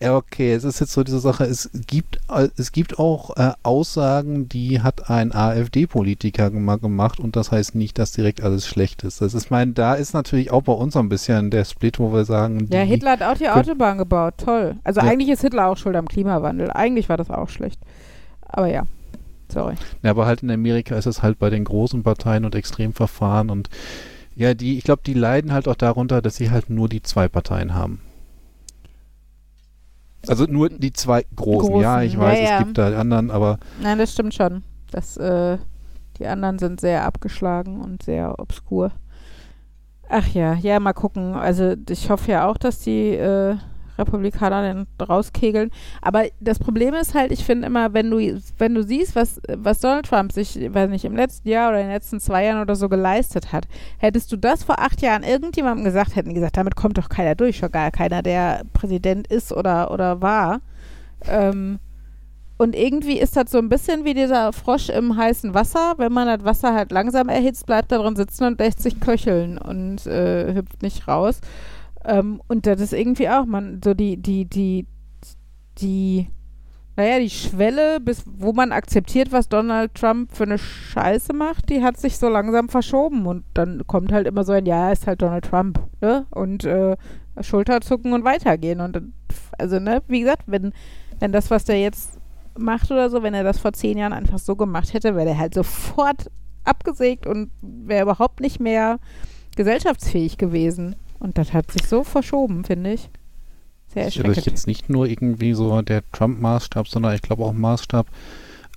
okay, 0.00 0.52
es 0.52 0.64
ist 0.64 0.80
jetzt 0.80 0.92
so 0.92 1.02
diese 1.02 1.18
Sache, 1.18 1.44
es 1.44 1.70
gibt, 1.86 2.20
äh, 2.30 2.48
es 2.56 2.70
gibt 2.72 2.98
auch 2.98 3.36
äh, 3.36 3.52
Aussagen, 3.62 4.48
die 4.48 4.80
hat 4.80 5.10
ein 5.10 5.34
AfD-Politiker 5.34 6.50
mal 6.50 6.78
gemacht 6.78 7.18
und 7.18 7.34
das 7.34 7.50
heißt 7.50 7.74
nicht, 7.74 7.98
dass 7.98 8.12
direkt 8.12 8.42
alles 8.42 8.66
schlecht 8.66 9.02
ist. 9.02 9.20
Das 9.20 9.34
ist, 9.34 9.50
mein, 9.50 9.74
da 9.74 9.94
ist 9.94 10.14
natürlich 10.14 10.52
auch 10.52 10.62
bei 10.62 10.72
uns 10.72 10.94
so 10.94 11.00
ein 11.00 11.08
bisschen 11.08 11.50
der 11.50 11.64
Split, 11.64 11.98
wo 11.98 12.12
wir 12.12 12.24
sagen, 12.24 12.68
Ja, 12.70 12.82
Hitler 12.82 13.12
hat 13.12 13.22
auch 13.22 13.36
die 13.36 13.48
Autobahn 13.48 13.98
gebaut, 13.98 14.34
toll. 14.38 14.76
Also 14.84 15.00
ja. 15.00 15.08
eigentlich 15.08 15.30
ist 15.30 15.42
Hitler 15.42 15.66
auch 15.66 15.76
schuld 15.76 15.96
am 15.96 16.06
Klimawandel. 16.06 16.70
Eigentlich 16.70 17.08
war 17.08 17.16
das 17.16 17.30
auch 17.30 17.48
schlecht. 17.48 17.80
Aber 18.42 18.68
ja, 18.68 18.84
sorry. 19.52 19.74
Ja, 20.02 20.10
aber 20.10 20.26
halt 20.26 20.42
in 20.42 20.50
Amerika 20.50 20.96
ist 20.96 21.06
es 21.06 21.22
halt 21.22 21.40
bei 21.40 21.50
den 21.50 21.64
großen 21.64 22.04
Parteien 22.04 22.44
und 22.44 22.54
Extremverfahren 22.54 23.50
und 23.50 23.68
ja, 24.36 24.54
die, 24.54 24.78
ich 24.78 24.84
glaube, 24.84 25.02
die 25.04 25.14
leiden 25.14 25.52
halt 25.52 25.66
auch 25.66 25.74
darunter, 25.74 26.22
dass 26.22 26.36
sie 26.36 26.52
halt 26.52 26.70
nur 26.70 26.88
die 26.88 27.02
zwei 27.02 27.26
Parteien 27.26 27.74
haben. 27.74 28.00
Also 30.26 30.44
nur 30.44 30.68
die 30.68 30.92
zwei 30.92 31.24
großen. 31.36 31.70
großen. 31.70 31.82
Ja, 31.82 32.02
ich 32.02 32.18
weiß, 32.18 32.38
ja, 32.38 32.44
ja. 32.44 32.58
es 32.58 32.64
gibt 32.64 32.78
da 32.78 32.98
anderen, 32.98 33.30
aber. 33.30 33.58
Nein, 33.80 33.98
das 33.98 34.12
stimmt 34.12 34.34
schon. 34.34 34.62
Das, 34.90 35.16
äh, 35.16 35.58
die 36.18 36.26
anderen 36.26 36.58
sind 36.58 36.80
sehr 36.80 37.04
abgeschlagen 37.04 37.80
und 37.80 38.02
sehr 38.02 38.38
obskur. 38.38 38.92
Ach 40.08 40.26
ja, 40.28 40.54
ja, 40.54 40.80
mal 40.80 40.94
gucken. 40.94 41.34
Also 41.34 41.74
ich 41.88 42.10
hoffe 42.10 42.32
ja 42.32 42.48
auch, 42.48 42.56
dass 42.56 42.80
die 42.80 43.10
äh, 43.10 43.56
Republikaner 43.98 44.62
den 44.62 44.86
rauskegeln. 45.04 45.70
Aber 46.00 46.24
das 46.40 46.58
Problem 46.58 46.94
ist 46.94 47.14
halt, 47.14 47.32
ich 47.32 47.44
finde 47.44 47.66
immer, 47.66 47.94
wenn 47.94 48.10
du, 48.10 48.40
wenn 48.58 48.74
du 48.74 48.82
siehst, 48.82 49.16
was, 49.16 49.40
was 49.48 49.80
Donald 49.80 50.06
Trump 50.06 50.32
sich, 50.32 50.56
weiß 50.72 50.88
nicht, 50.90 51.04
im 51.04 51.16
letzten 51.16 51.48
Jahr 51.48 51.70
oder 51.70 51.80
in 51.80 51.86
den 51.86 51.94
letzten 51.94 52.20
zwei 52.20 52.44
Jahren 52.44 52.60
oder 52.60 52.76
so 52.76 52.88
geleistet 52.88 53.52
hat, 53.52 53.66
hättest 53.98 54.30
du 54.32 54.36
das 54.36 54.64
vor 54.64 54.78
acht 54.78 55.02
Jahren 55.02 55.22
irgendjemandem 55.22 55.84
gesagt, 55.84 56.16
hätten 56.16 56.34
gesagt, 56.34 56.56
damit 56.56 56.76
kommt 56.76 56.98
doch 56.98 57.08
keiner 57.08 57.34
durch, 57.34 57.58
schon 57.58 57.72
gar 57.72 57.90
keiner, 57.90 58.22
der 58.22 58.62
Präsident 58.72 59.26
ist 59.26 59.52
oder, 59.52 59.90
oder 59.90 60.22
war. 60.22 60.60
Ähm, 61.26 61.78
und 62.58 62.74
irgendwie 62.74 63.18
ist 63.20 63.36
das 63.36 63.52
so 63.52 63.58
ein 63.58 63.68
bisschen 63.68 64.04
wie 64.04 64.14
dieser 64.14 64.52
Frosch 64.52 64.88
im 64.88 65.16
heißen 65.16 65.54
Wasser. 65.54 65.94
Wenn 65.96 66.12
man 66.12 66.26
das 66.26 66.44
Wasser 66.44 66.74
halt 66.74 66.90
langsam 66.90 67.28
erhitzt, 67.28 67.66
bleibt 67.66 67.92
er 67.92 67.98
drin 67.98 68.16
sitzen 68.16 68.44
und 68.44 68.58
lässt 68.58 68.82
sich 68.82 68.98
köcheln 68.98 69.58
und 69.58 70.04
äh, 70.08 70.54
hüpft 70.54 70.82
nicht 70.82 71.06
raus. 71.06 71.40
Ähm, 72.08 72.40
und 72.48 72.66
das 72.66 72.80
ist 72.80 72.94
irgendwie 72.94 73.28
auch, 73.28 73.44
man, 73.44 73.80
so 73.84 73.92
die, 73.92 74.16
die, 74.16 74.46
die, 74.46 74.86
die, 75.76 76.28
naja, 76.96 77.18
die 77.18 77.28
Schwelle, 77.28 78.00
bis 78.00 78.24
wo 78.26 78.54
man 78.54 78.72
akzeptiert, 78.72 79.30
was 79.30 79.50
Donald 79.50 79.94
Trump 79.94 80.32
für 80.32 80.44
eine 80.44 80.56
Scheiße 80.56 81.34
macht, 81.34 81.68
die 81.68 81.82
hat 81.82 81.98
sich 81.98 82.16
so 82.16 82.30
langsam 82.30 82.70
verschoben. 82.70 83.26
Und 83.26 83.44
dann 83.52 83.86
kommt 83.86 84.10
halt 84.10 84.26
immer 84.26 84.42
so 84.44 84.52
ein, 84.52 84.64
ja, 84.64 84.90
ist 84.90 85.06
halt 85.06 85.20
Donald 85.20 85.44
Trump, 85.44 85.80
ne? 86.00 86.26
Und 86.30 86.64
äh, 86.64 86.96
Schulterzucken 87.42 88.14
und 88.14 88.24
weitergehen. 88.24 88.80
Und 88.80 89.12
also, 89.58 89.78
ne, 89.78 90.02
wie 90.08 90.20
gesagt, 90.20 90.44
wenn, 90.46 90.72
wenn 91.20 91.30
das, 91.30 91.50
was 91.50 91.64
der 91.64 91.78
jetzt 91.78 92.18
macht 92.56 92.90
oder 92.90 93.10
so, 93.10 93.22
wenn 93.22 93.34
er 93.34 93.44
das 93.44 93.58
vor 93.58 93.74
zehn 93.74 93.98
Jahren 93.98 94.14
einfach 94.14 94.38
so 94.38 94.56
gemacht 94.56 94.94
hätte, 94.94 95.14
wäre 95.14 95.26
der 95.26 95.38
halt 95.38 95.52
sofort 95.52 96.30
abgesägt 96.64 97.26
und 97.26 97.50
wäre 97.60 98.02
überhaupt 98.02 98.40
nicht 98.40 98.60
mehr 98.60 98.98
gesellschaftsfähig 99.56 100.38
gewesen. 100.38 100.96
Und 101.18 101.38
das 101.38 101.52
hat 101.52 101.70
sich 101.72 101.86
so 101.86 102.04
verschoben, 102.04 102.64
finde 102.64 102.94
ich. 102.94 103.10
Sehr 103.88 104.04
erschreckend. 104.04 104.36
Das 104.36 104.38
ist 104.38 104.46
jetzt 104.46 104.66
nicht 104.66 104.88
nur 104.88 105.06
irgendwie 105.06 105.54
so 105.54 105.80
der 105.82 106.02
Trump-Maßstab, 106.12 106.88
sondern 106.88 107.14
ich 107.14 107.22
glaube 107.22 107.44
auch 107.44 107.52
Maßstab 107.52 108.06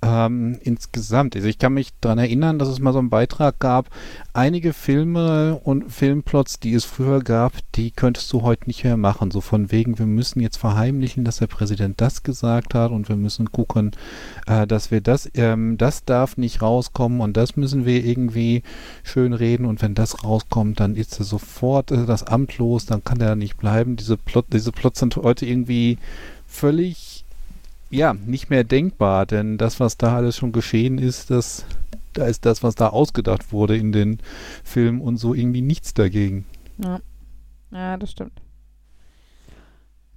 ähm, 0.02 0.58
insgesamt. 0.62 1.36
Also 1.36 1.46
ich 1.46 1.58
kann 1.58 1.74
mich 1.74 1.90
daran 2.00 2.18
erinnern, 2.18 2.58
dass 2.58 2.68
es 2.68 2.80
mal 2.80 2.92
so 2.92 2.98
einen 2.98 3.10
Beitrag 3.10 3.60
gab. 3.60 3.88
Einige 4.32 4.72
Filme 4.72 5.60
und 5.62 5.92
Filmplots, 5.92 6.58
die 6.58 6.74
es 6.74 6.84
früher 6.84 7.20
gab, 7.20 7.52
die 7.76 7.92
könntest 7.92 8.32
du 8.32 8.42
heute 8.42 8.66
nicht 8.66 8.82
mehr 8.82 8.96
machen. 8.96 9.30
So 9.30 9.40
von 9.40 9.70
wegen, 9.70 9.98
wir 9.98 10.06
müssen 10.06 10.40
jetzt 10.40 10.56
verheimlichen, 10.56 11.24
dass 11.24 11.36
der 11.36 11.46
Präsident 11.46 12.00
das 12.00 12.24
gesagt 12.24 12.74
hat 12.74 12.90
und 12.90 13.08
wir 13.08 13.16
müssen 13.16 13.52
gucken, 13.52 13.92
äh, 14.46 14.66
dass 14.66 14.90
wir 14.90 15.00
das, 15.00 15.30
ähm, 15.34 15.78
das 15.78 16.04
darf 16.04 16.36
nicht 16.36 16.62
rauskommen 16.62 17.20
und 17.20 17.36
das 17.36 17.56
müssen 17.56 17.86
wir 17.86 18.04
irgendwie 18.04 18.64
schön 19.04 19.32
reden 19.32 19.66
und 19.66 19.82
wenn 19.82 19.94
das 19.94 20.24
rauskommt, 20.24 20.80
dann 20.80 20.96
ist 20.96 21.20
er 21.20 21.24
sofort 21.24 21.92
äh, 21.92 22.06
das 22.06 22.24
Amt 22.24 22.58
los, 22.58 22.86
dann 22.86 23.04
kann 23.04 23.20
er 23.20 23.36
nicht 23.36 23.56
bleiben. 23.56 23.94
Diese 23.94 24.16
Plot, 24.16 24.46
diese 24.52 24.72
Plots 24.72 24.98
sind 24.98 25.16
heute 25.16 25.46
irgendwie 25.46 25.98
völlig 26.46 27.11
ja, 27.92 28.14
nicht 28.14 28.48
mehr 28.48 28.64
denkbar, 28.64 29.26
denn 29.26 29.58
das, 29.58 29.78
was 29.78 29.98
da 29.98 30.16
alles 30.16 30.36
schon 30.36 30.52
geschehen 30.52 30.96
ist, 30.96 31.30
das, 31.30 31.66
da 32.14 32.24
ist 32.24 32.46
das, 32.46 32.62
was 32.62 32.74
da 32.74 32.88
ausgedacht 32.88 33.52
wurde 33.52 33.76
in 33.76 33.92
den 33.92 34.18
Filmen 34.64 35.02
und 35.02 35.18
so 35.18 35.34
irgendwie 35.34 35.60
nichts 35.60 35.92
dagegen. 35.92 36.46
Ja, 36.78 37.00
ja 37.70 37.96
das 37.98 38.12
stimmt. 38.12 38.32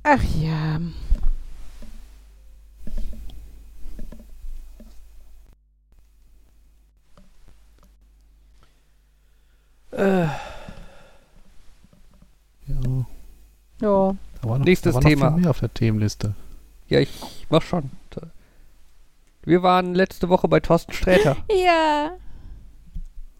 Ach 0.03 0.23
ja. 0.41 0.79
Äh. 9.91 10.27
Ja. 12.67 13.05
Ja. 13.81 14.15
Nächstes 14.59 14.93
da 14.93 15.03
war 15.03 15.09
Thema. 15.09 15.25
Noch 15.25 15.33
viel 15.33 15.41
mehr 15.41 15.49
auf 15.49 15.59
der 15.59 15.73
Themenliste. 15.73 16.35
Ja, 16.87 16.99
ich 16.99 17.45
mach 17.49 17.61
schon. 17.61 17.89
Wir 19.45 19.61
waren 19.61 19.93
letzte 19.93 20.29
Woche 20.29 20.47
bei 20.47 20.59
Thorsten 20.59 20.91
Sträter. 20.93 21.37
ja. 21.51 22.17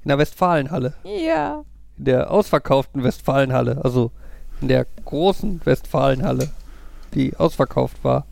In 0.03 0.09
der 0.09 0.19
Westfalenhalle. 0.19 0.93
Ja. 1.03 1.63
In 1.97 2.05
der 2.05 2.29
ausverkauften 2.29 3.03
Westfalenhalle. 3.03 3.83
Also 3.83 4.11
in 4.61 4.67
der 4.67 4.85
großen 5.03 5.65
Westfalenhalle, 5.65 6.51
die 7.15 7.35
ausverkauft 7.37 8.03
war, 8.03 8.27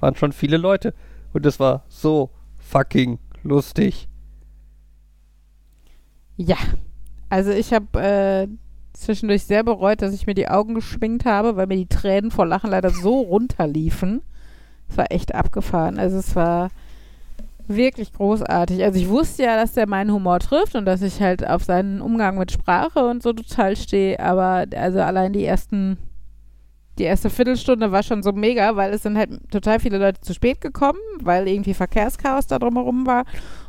waren 0.00 0.16
schon 0.16 0.32
viele 0.32 0.56
Leute. 0.56 0.94
Und 1.32 1.46
es 1.46 1.60
war 1.60 1.84
so 1.88 2.30
fucking 2.58 3.20
lustig. 3.44 4.08
Ja. 6.36 6.56
Also 7.28 7.52
ich 7.52 7.72
habe 7.72 8.00
äh, 8.00 8.48
zwischendurch 8.92 9.44
sehr 9.44 9.62
bereut, 9.62 10.02
dass 10.02 10.12
ich 10.12 10.26
mir 10.26 10.34
die 10.34 10.48
Augen 10.48 10.74
geschminkt 10.74 11.24
habe, 11.24 11.56
weil 11.56 11.68
mir 11.68 11.76
die 11.76 11.86
Tränen 11.86 12.32
vor 12.32 12.46
Lachen 12.46 12.70
leider 12.70 12.90
so 12.90 13.20
runterliefen. 13.20 14.22
Es 14.92 14.98
war 14.98 15.06
echt 15.10 15.34
abgefahren. 15.34 15.98
Also 15.98 16.18
es 16.18 16.36
war 16.36 16.68
wirklich 17.66 18.12
großartig. 18.12 18.82
Also 18.84 18.98
ich 18.98 19.08
wusste 19.08 19.44
ja, 19.44 19.56
dass 19.56 19.72
der 19.72 19.88
meinen 19.88 20.12
Humor 20.12 20.38
trifft 20.38 20.74
und 20.74 20.84
dass 20.84 21.00
ich 21.00 21.20
halt 21.20 21.46
auf 21.46 21.64
seinen 21.64 22.02
Umgang 22.02 22.36
mit 22.36 22.52
Sprache 22.52 23.06
und 23.06 23.22
so 23.22 23.32
total 23.32 23.76
stehe, 23.76 24.20
aber 24.20 24.66
also 24.74 25.00
allein 25.00 25.32
die 25.32 25.44
ersten 25.44 25.96
die 26.98 27.04
erste 27.04 27.30
Viertelstunde 27.30 27.90
war 27.90 28.02
schon 28.02 28.22
so 28.22 28.32
mega, 28.32 28.76
weil 28.76 28.92
es 28.92 29.02
sind 29.02 29.16
halt 29.16 29.30
total 29.50 29.80
viele 29.80 29.96
Leute 29.96 30.20
zu 30.20 30.34
spät 30.34 30.60
gekommen, 30.60 30.98
weil 31.22 31.48
irgendwie 31.48 31.72
Verkehrschaos 31.72 32.46
da 32.48 32.58
drumherum 32.58 33.06
war. 33.06 33.24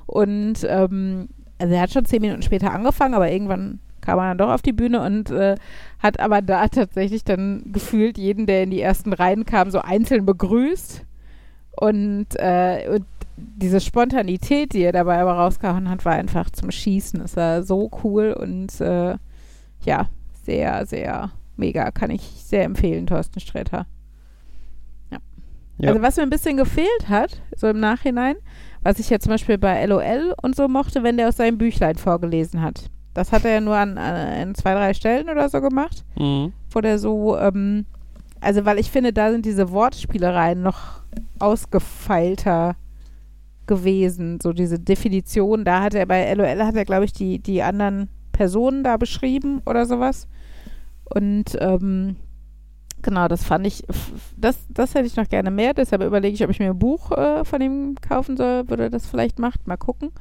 Und 0.06 0.56
ähm, 0.68 1.30
also 1.58 1.74
er 1.74 1.82
hat 1.82 1.94
schon 1.94 2.04
zehn 2.04 2.22
Minuten 2.22 2.42
später 2.42 2.74
angefangen, 2.74 3.14
aber 3.14 3.32
irgendwann 3.32 3.80
kam 4.02 4.20
er 4.20 4.30
dann 4.30 4.38
doch 4.38 4.50
auf 4.50 4.62
die 4.62 4.74
Bühne 4.74 5.02
und 5.02 5.32
äh, 5.32 5.56
hat 6.00 6.20
aber 6.20 6.42
da 6.42 6.68
tatsächlich 6.68 7.24
dann 7.24 7.72
gefühlt 7.72 8.18
jeden, 8.18 8.46
der 8.46 8.64
in 8.64 8.72
die 8.72 8.82
ersten 8.82 9.14
Reihen 9.14 9.46
kam, 9.46 9.72
so 9.72 9.80
einzeln 9.80 10.26
begrüßt. 10.26 11.06
Und, 11.76 12.28
äh, 12.36 12.88
und 12.90 13.06
diese 13.36 13.82
Spontanität, 13.82 14.74
die 14.74 14.84
er 14.84 14.92
dabei 14.92 15.20
aber 15.20 15.34
rausgehauen 15.34 15.90
hat, 15.90 16.06
war 16.06 16.14
einfach 16.14 16.50
zum 16.50 16.72
Schießen. 16.72 17.22
Es 17.22 17.36
war 17.36 17.64
so 17.64 17.90
cool 18.04 18.34
und 18.34 18.80
äh, 18.80 19.16
ja, 19.86 20.08
sehr, 20.44 20.86
sehr 20.86 21.32
mega. 21.58 21.92
Kann 21.92 22.12
ich 22.12 22.22
sehr 22.22 22.64
empfehlen, 22.64 23.08
Thorsten 23.08 23.40
Sträter. 23.40 23.86
Ja. 25.12 25.18
ja. 25.80 25.90
Also 25.90 26.02
was 26.02 26.18
mir 26.18 26.24
ein 26.24 26.30
bisschen 26.30 26.58
gefehlt 26.58 27.10
hat, 27.10 27.42
so 27.56 27.68
im 27.68 27.80
Nachhinein, 27.80 28.36
was 28.84 29.00
ich 29.00 29.10
ja 29.10 29.20
zum 29.20 29.32
Beispiel 29.32 29.58
bei 29.58 29.84
LOL 29.86 30.36
und 30.42 30.56
so 30.56 30.68
mochte, 30.68 31.04
wenn 31.04 31.18
der 31.18 31.30
aus 31.30 31.38
seinem 31.38 31.58
Büchlein 31.58 31.96
vorgelesen 31.96 32.62
hat. 32.62 32.90
Das 33.14 33.32
hat 33.32 33.46
er 33.46 33.52
ja 33.52 33.62
nur 33.62 33.76
an, 33.76 33.98
an 33.98 34.56
zwei, 34.56 34.74
drei 34.74 34.94
Stellen 34.94 35.30
oder 35.30 35.48
so 35.50 35.62
gemacht, 35.62 36.04
mhm. 36.18 36.52
wo 36.72 36.82
der 36.82 36.98
so, 36.98 37.38
ähm, 37.38 37.86
also 38.44 38.66
weil 38.66 38.80
ich 38.80 38.92
finde, 38.92 39.14
da 39.14 39.32
sind 39.32 39.46
diese 39.46 39.72
Wortspielereien 39.72 40.62
noch 40.62 41.02
ausgefeilter 41.40 42.76
gewesen, 43.68 44.40
so 44.42 44.54
diese 44.54 44.80
Definition. 44.80 45.66
Da 45.66 45.82
hat 45.82 45.94
er 45.94 46.06
bei 46.06 46.34
LOL 46.34 46.64
hat 46.64 46.76
er, 46.76 46.86
glaube 46.86 47.06
ich, 47.06 47.14
die, 47.14 47.40
die 47.40 47.64
anderen 47.64 48.10
Personen 48.32 48.84
da 48.84 48.98
beschrieben 48.98 49.62
oder 49.66 49.86
sowas. 49.86 50.28
Und 51.06 51.58
ähm, 51.60 52.18
genau, 53.02 53.28
das 53.28 53.44
fand 53.44 53.68
ich, 53.68 53.84
das, 54.36 54.58
das 54.70 54.96
hätte 54.96 55.08
ich 55.08 55.16
noch 55.16 55.28
gerne 55.28 55.52
mehr. 55.52 55.74
Deshalb 55.74 56.04
überlege 56.04 56.34
ich, 56.34 56.44
ob 56.44 56.50
ich 56.50 56.60
mir 56.60 56.72
ein 56.72 56.80
Buch 56.80 57.12
äh, 57.12 57.46
von 57.46 57.62
ihm 57.62 57.96
kaufen 58.02 58.36
soll, 58.36 58.68
würde 58.70 58.90
das 58.90 59.06
vielleicht 59.06 59.40
macht. 59.40 59.68
Mal 59.68 59.78
gucken. 59.78 60.12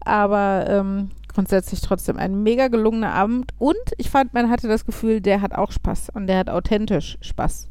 Aber 0.00 0.66
ähm, 0.68 1.10
grundsätzlich 1.34 1.80
trotzdem 1.80 2.16
ein 2.16 2.42
mega 2.42 2.68
gelungener 2.68 3.12
Abend. 3.12 3.52
Und 3.58 3.76
ich 3.98 4.10
fand, 4.10 4.32
man 4.34 4.50
hatte 4.50 4.68
das 4.68 4.84
Gefühl, 4.84 5.20
der 5.20 5.40
hat 5.40 5.54
auch 5.54 5.72
Spaß 5.72 6.10
und 6.10 6.26
der 6.26 6.38
hat 6.38 6.50
authentisch 6.50 7.18
Spaß. 7.20 7.68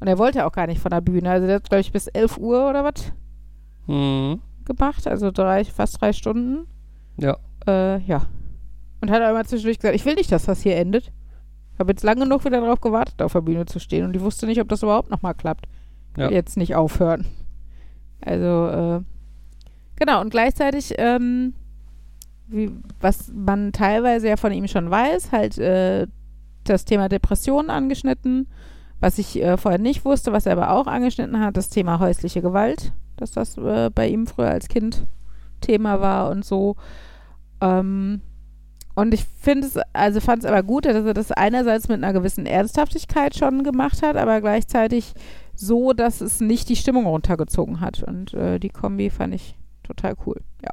Und 0.00 0.08
er 0.08 0.18
wollte 0.18 0.46
auch 0.46 0.52
gar 0.52 0.66
nicht 0.66 0.80
von 0.80 0.90
der 0.90 1.00
Bühne. 1.00 1.30
Also 1.30 1.46
der 1.46 1.56
hat, 1.56 1.68
glaube 1.68 1.82
ich, 1.82 1.92
bis 1.92 2.08
11 2.08 2.38
Uhr 2.38 2.68
oder 2.68 2.82
was 2.82 3.12
mhm. 3.86 4.40
gemacht. 4.64 5.06
Also 5.06 5.30
drei, 5.30 5.64
fast 5.64 6.00
drei 6.00 6.12
Stunden. 6.12 6.66
Ja. 7.18 7.36
Äh, 7.66 8.00
ja. 8.00 8.26
Und 9.00 9.10
hat 9.10 9.22
einmal 9.22 9.46
zwischendurch 9.46 9.78
gesagt, 9.78 9.94
ich 9.94 10.04
will 10.04 10.14
nicht, 10.14 10.32
dass 10.32 10.46
das 10.46 10.62
hier 10.62 10.76
endet. 10.76 11.12
Ich 11.74 11.78
habe 11.78 11.92
jetzt 11.92 12.02
lange 12.02 12.24
genug 12.24 12.44
wieder 12.44 12.60
darauf 12.60 12.80
gewartet, 12.80 13.20
auf 13.22 13.32
der 13.32 13.40
Bühne 13.42 13.66
zu 13.66 13.78
stehen. 13.78 14.04
Und 14.04 14.16
ich 14.16 14.22
wusste 14.22 14.46
nicht, 14.46 14.60
ob 14.60 14.68
das 14.68 14.82
überhaupt 14.82 15.10
nochmal 15.10 15.34
klappt. 15.34 15.66
Ja. 16.16 16.30
Jetzt 16.30 16.56
nicht 16.56 16.74
aufhören. 16.74 17.26
Also, 18.20 18.68
äh, 18.68 19.00
genau. 19.96 20.20
Und 20.20 20.30
gleichzeitig, 20.30 20.94
ähm, 20.98 21.54
wie, 22.52 22.70
was 23.00 23.32
man 23.34 23.72
teilweise 23.72 24.28
ja 24.28 24.36
von 24.36 24.52
ihm 24.52 24.68
schon 24.68 24.90
weiß, 24.90 25.32
halt 25.32 25.58
äh, 25.58 26.06
das 26.64 26.84
Thema 26.84 27.08
Depressionen 27.08 27.70
angeschnitten, 27.70 28.48
was 29.00 29.18
ich 29.18 29.42
äh, 29.42 29.56
vorher 29.56 29.80
nicht 29.80 30.04
wusste, 30.04 30.32
was 30.32 30.46
er 30.46 30.52
aber 30.52 30.70
auch 30.70 30.86
angeschnitten 30.86 31.40
hat, 31.40 31.56
das 31.56 31.68
Thema 31.68 31.98
häusliche 31.98 32.42
Gewalt, 32.42 32.92
dass 33.16 33.32
das 33.32 33.56
äh, 33.58 33.90
bei 33.92 34.08
ihm 34.08 34.26
früher 34.26 34.50
als 34.50 34.68
Kind 34.68 35.06
Thema 35.60 36.00
war 36.00 36.30
und 36.30 36.44
so. 36.44 36.76
Ähm, 37.60 38.20
und 38.94 39.14
ich 39.14 39.24
finde 39.24 39.66
es, 39.66 39.78
also 39.94 40.20
fand 40.20 40.44
es 40.44 40.48
aber 40.48 40.62
gut, 40.62 40.84
dass 40.84 41.04
er 41.04 41.14
das 41.14 41.32
einerseits 41.32 41.88
mit 41.88 42.02
einer 42.02 42.12
gewissen 42.12 42.44
Ernsthaftigkeit 42.44 43.34
schon 43.34 43.64
gemacht 43.64 44.02
hat, 44.02 44.16
aber 44.16 44.40
gleichzeitig 44.40 45.14
so, 45.54 45.92
dass 45.92 46.20
es 46.20 46.40
nicht 46.40 46.68
die 46.68 46.76
Stimmung 46.76 47.06
runtergezogen 47.06 47.80
hat. 47.80 48.02
Und 48.02 48.34
äh, 48.34 48.58
die 48.58 48.68
Kombi 48.68 49.08
fand 49.08 49.34
ich 49.34 49.56
total 49.82 50.14
cool, 50.26 50.40
ja. 50.62 50.70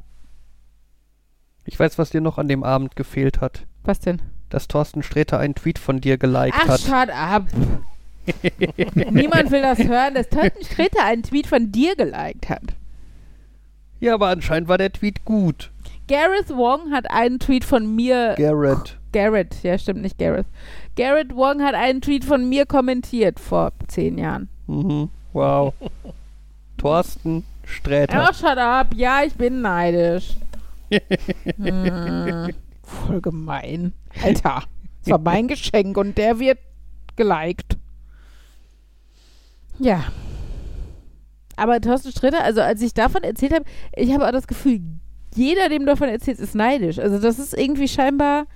Ich 1.64 1.78
weiß, 1.78 1.98
was 1.98 2.10
dir 2.10 2.20
noch 2.20 2.38
an 2.38 2.48
dem 2.48 2.64
Abend 2.64 2.96
gefehlt 2.96 3.40
hat. 3.40 3.66
Was 3.84 4.00
denn? 4.00 4.20
Dass 4.48 4.68
Thorsten 4.68 5.02
Sträter 5.02 5.38
einen 5.38 5.54
Tweet 5.54 5.78
von 5.78 6.00
dir 6.00 6.18
geliked 6.18 6.58
Ach, 6.58 6.68
hat. 6.68 6.80
shut 6.80 7.10
up. 7.10 7.46
Niemand 9.10 9.50
will 9.50 9.62
das 9.62 9.78
hören, 9.78 10.14
dass 10.14 10.28
Totten 10.28 10.64
Stritter 10.64 11.04
einen 11.04 11.22
Tweet 11.22 11.46
von 11.46 11.72
dir 11.72 11.96
geliked 11.96 12.48
hat. 12.48 12.74
Ja, 14.00 14.14
aber 14.14 14.28
anscheinend 14.28 14.68
war 14.68 14.78
der 14.78 14.92
Tweet 14.92 15.24
gut. 15.24 15.70
Gareth 16.08 16.50
Wong 16.50 16.90
hat 16.92 17.10
einen 17.10 17.38
Tweet 17.38 17.64
von 17.64 17.94
mir. 17.94 18.34
Garrett. 18.36 18.98
Garrett, 19.12 19.62
ja, 19.62 19.78
stimmt 19.78 20.02
nicht 20.02 20.18
Gareth. 20.18 20.46
Garrett 20.96 21.34
Wong 21.34 21.62
hat 21.62 21.74
einen 21.74 22.00
Tweet 22.00 22.24
von 22.24 22.48
mir 22.48 22.66
kommentiert 22.66 23.38
vor 23.38 23.72
zehn 23.88 24.18
Jahren. 24.18 24.48
Mhm. 24.66 25.08
Wow. 25.32 25.74
Thorsten 26.78 27.44
Sträter. 27.64 28.28
Ach, 28.28 28.34
shut 28.34 28.58
up. 28.58 28.94
Ja, 28.94 29.22
ich 29.22 29.34
bin 29.34 29.60
neidisch. 29.60 30.34
Hm, 30.90 32.54
voll 32.82 33.20
gemein. 33.20 33.92
Alter, 34.22 34.64
das 35.00 35.10
war 35.10 35.18
mein 35.18 35.48
Geschenk 35.48 35.96
und 35.96 36.18
der 36.18 36.38
wird 36.38 36.58
geliked. 37.16 37.76
Ja. 39.78 40.04
Aber 41.56 41.80
Thorsten 41.80 42.10
Sträter, 42.10 42.42
also 42.42 42.60
als 42.60 42.80
ich 42.82 42.94
davon 42.94 43.22
erzählt 43.22 43.52
habe, 43.52 43.64
ich 43.94 44.12
habe 44.12 44.26
auch 44.26 44.32
das 44.32 44.46
Gefühl, 44.46 44.80
jeder, 45.34 45.68
dem 45.68 45.86
davon 45.86 46.08
erzählt, 46.08 46.38
ist 46.38 46.54
neidisch. 46.54 46.98
Also 46.98 47.18
das 47.18 47.38
ist 47.38 47.54
irgendwie 47.54 47.88
scheinbar 47.88 48.46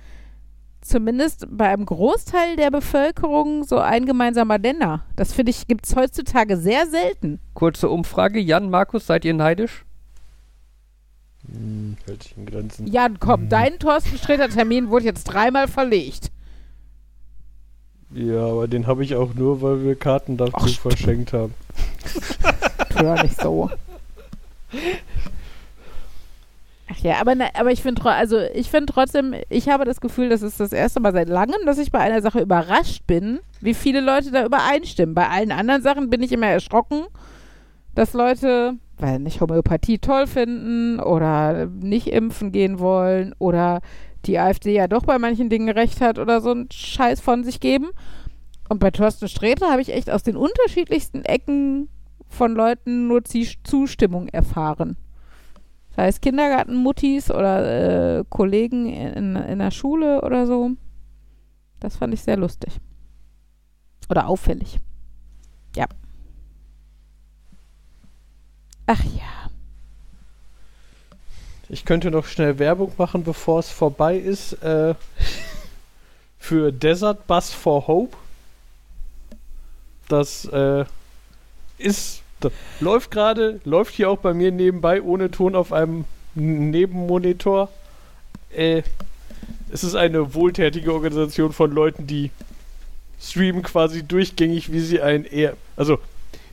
zumindest 0.81 1.47
bei 1.49 1.69
einem 1.69 1.85
Großteil 1.85 2.55
der 2.55 2.69
Bevölkerung 2.71 3.63
so 3.63 3.77
ein 3.79 4.05
gemeinsamer 4.05 4.57
Nenner. 4.57 5.05
Das 5.15 5.33
finde 5.33 5.49
ich, 5.49 5.67
gibt 5.67 5.85
es 5.85 5.95
heutzutage 5.95 6.57
sehr 6.57 6.87
selten. 6.87 7.39
Kurze 7.53 7.89
Umfrage, 7.89 8.39
Jan, 8.39 8.69
Markus, 8.69 9.07
seid 9.07 9.25
ihr 9.25 9.33
neidisch? 9.33 9.84
Hm, 11.51 11.97
hält 12.05 12.23
sich 12.23 12.37
in 12.37 12.45
Grenzen. 12.45 12.87
Jan, 12.87 13.19
komm, 13.19 13.41
hm. 13.41 13.49
dein 13.49 13.79
Thorsten 13.79 14.17
Sträter-Termin 14.17 14.89
wurde 14.89 15.05
jetzt 15.05 15.25
dreimal 15.25 15.67
verlegt. 15.67 16.31
Ja, 18.11 18.45
aber 18.45 18.67
den 18.67 18.87
habe 18.87 19.03
ich 19.03 19.15
auch 19.15 19.33
nur, 19.33 19.61
weil 19.61 19.83
wir 19.83 19.95
Karten 19.95 20.37
dazu 20.37 20.53
Ach, 20.53 20.69
verschenkt 20.69 21.33
haben. 21.33 21.53
Hör 22.95 23.21
nicht 23.23 23.41
so. 23.41 23.69
Ach 26.87 26.97
ja, 26.99 27.19
aber, 27.19 27.35
ne, 27.35 27.49
aber 27.55 27.71
ich 27.71 27.81
finde 27.81 28.05
also 28.05 28.39
ich 28.53 28.69
finde 28.69 28.93
trotzdem, 28.93 29.33
ich 29.49 29.69
habe 29.69 29.85
das 29.85 29.99
Gefühl, 29.99 30.29
das 30.29 30.43
ist 30.43 30.59
das 30.59 30.71
erste 30.71 30.99
Mal 30.99 31.13
seit 31.13 31.29
langem, 31.29 31.65
dass 31.65 31.79
ich 31.79 31.91
bei 31.91 31.99
einer 31.99 32.21
Sache 32.21 32.41
überrascht 32.41 33.07
bin, 33.07 33.39
wie 33.59 33.73
viele 33.73 34.01
Leute 34.01 34.31
da 34.31 34.45
übereinstimmen. 34.45 35.15
Bei 35.15 35.27
allen 35.27 35.51
anderen 35.51 35.81
Sachen 35.81 36.09
bin 36.09 36.21
ich 36.21 36.31
immer 36.31 36.47
erschrocken, 36.47 37.05
dass 37.95 38.13
Leute, 38.13 38.75
weil 38.97 39.19
nicht 39.19 39.41
Homöopathie 39.41 39.99
toll 39.99 40.27
finden 40.27 40.99
oder 40.99 41.65
nicht 41.65 42.07
impfen 42.07 42.51
gehen 42.51 42.79
wollen 42.79 43.33
oder 43.39 43.81
die 44.25 44.39
AfD 44.39 44.73
ja 44.73 44.87
doch 44.87 45.03
bei 45.03 45.19
manchen 45.19 45.49
Dingen 45.49 45.69
recht 45.69 46.01
hat 46.01 46.17
oder 46.19 46.41
so 46.41 46.51
einen 46.51 46.69
Scheiß 46.71 47.21
von 47.21 47.43
sich 47.43 47.59
geben. 47.59 47.89
Und 48.69 48.79
bei 48.79 48.91
Thorsten 48.91 49.27
Sträter 49.27 49.69
habe 49.69 49.81
ich 49.81 49.93
echt 49.93 50.09
aus 50.09 50.23
den 50.23 50.35
unterschiedlichsten 50.35 51.23
Ecken 51.23 51.89
von 52.27 52.53
Leuten 52.53 53.07
nur 53.07 53.23
Zustimmung 53.23 54.27
erfahren. 54.29 54.97
Sei 55.95 56.07
es 56.07 56.19
Kindergartenmuttis 56.19 57.31
oder 57.31 58.19
äh, 58.19 58.23
Kollegen 58.27 58.87
in, 58.87 59.35
in 59.35 59.59
der 59.59 59.71
Schule 59.71 60.21
oder 60.21 60.47
so. 60.47 60.71
Das 61.79 61.95
fand 61.95 62.13
ich 62.13 62.21
sehr 62.21 62.37
lustig. 62.37 62.79
Oder 64.09 64.27
auffällig. 64.27 64.79
Ja. 65.75 65.85
Ach 68.87 69.03
ja. 69.03 69.49
Ich 71.69 71.85
könnte 71.85 72.11
noch 72.11 72.25
schnell 72.27 72.59
Werbung 72.59 72.91
machen, 72.97 73.23
bevor 73.23 73.59
es 73.59 73.69
vorbei 73.69 74.17
ist. 74.17 74.53
Äh, 74.63 74.95
für 76.39 76.71
Desert 76.71 77.25
Bus 77.27 77.51
for 77.51 77.87
Hope. 77.87 78.15
Das 80.07 80.45
äh, 80.45 80.85
ist 81.79 82.21
läuft 82.79 83.11
gerade, 83.11 83.59
läuft 83.63 83.95
hier 83.95 84.09
auch 84.09 84.19
bei 84.19 84.33
mir 84.33 84.51
nebenbei 84.51 85.01
ohne 85.01 85.31
Ton 85.31 85.55
auf 85.55 85.71
einem 85.73 86.05
Nebenmonitor. 86.35 87.69
Äh, 88.51 88.83
es 89.71 89.83
ist 89.83 89.95
eine 89.95 90.33
wohltätige 90.33 90.93
Organisation 90.93 91.53
von 91.53 91.71
Leuten, 91.71 92.07
die 92.07 92.31
streamen 93.19 93.63
quasi 93.63 94.03
durchgängig, 94.03 94.71
wie 94.71 94.79
sie 94.79 95.01
ein 95.01 95.25
eher. 95.25 95.55
Also, 95.75 95.99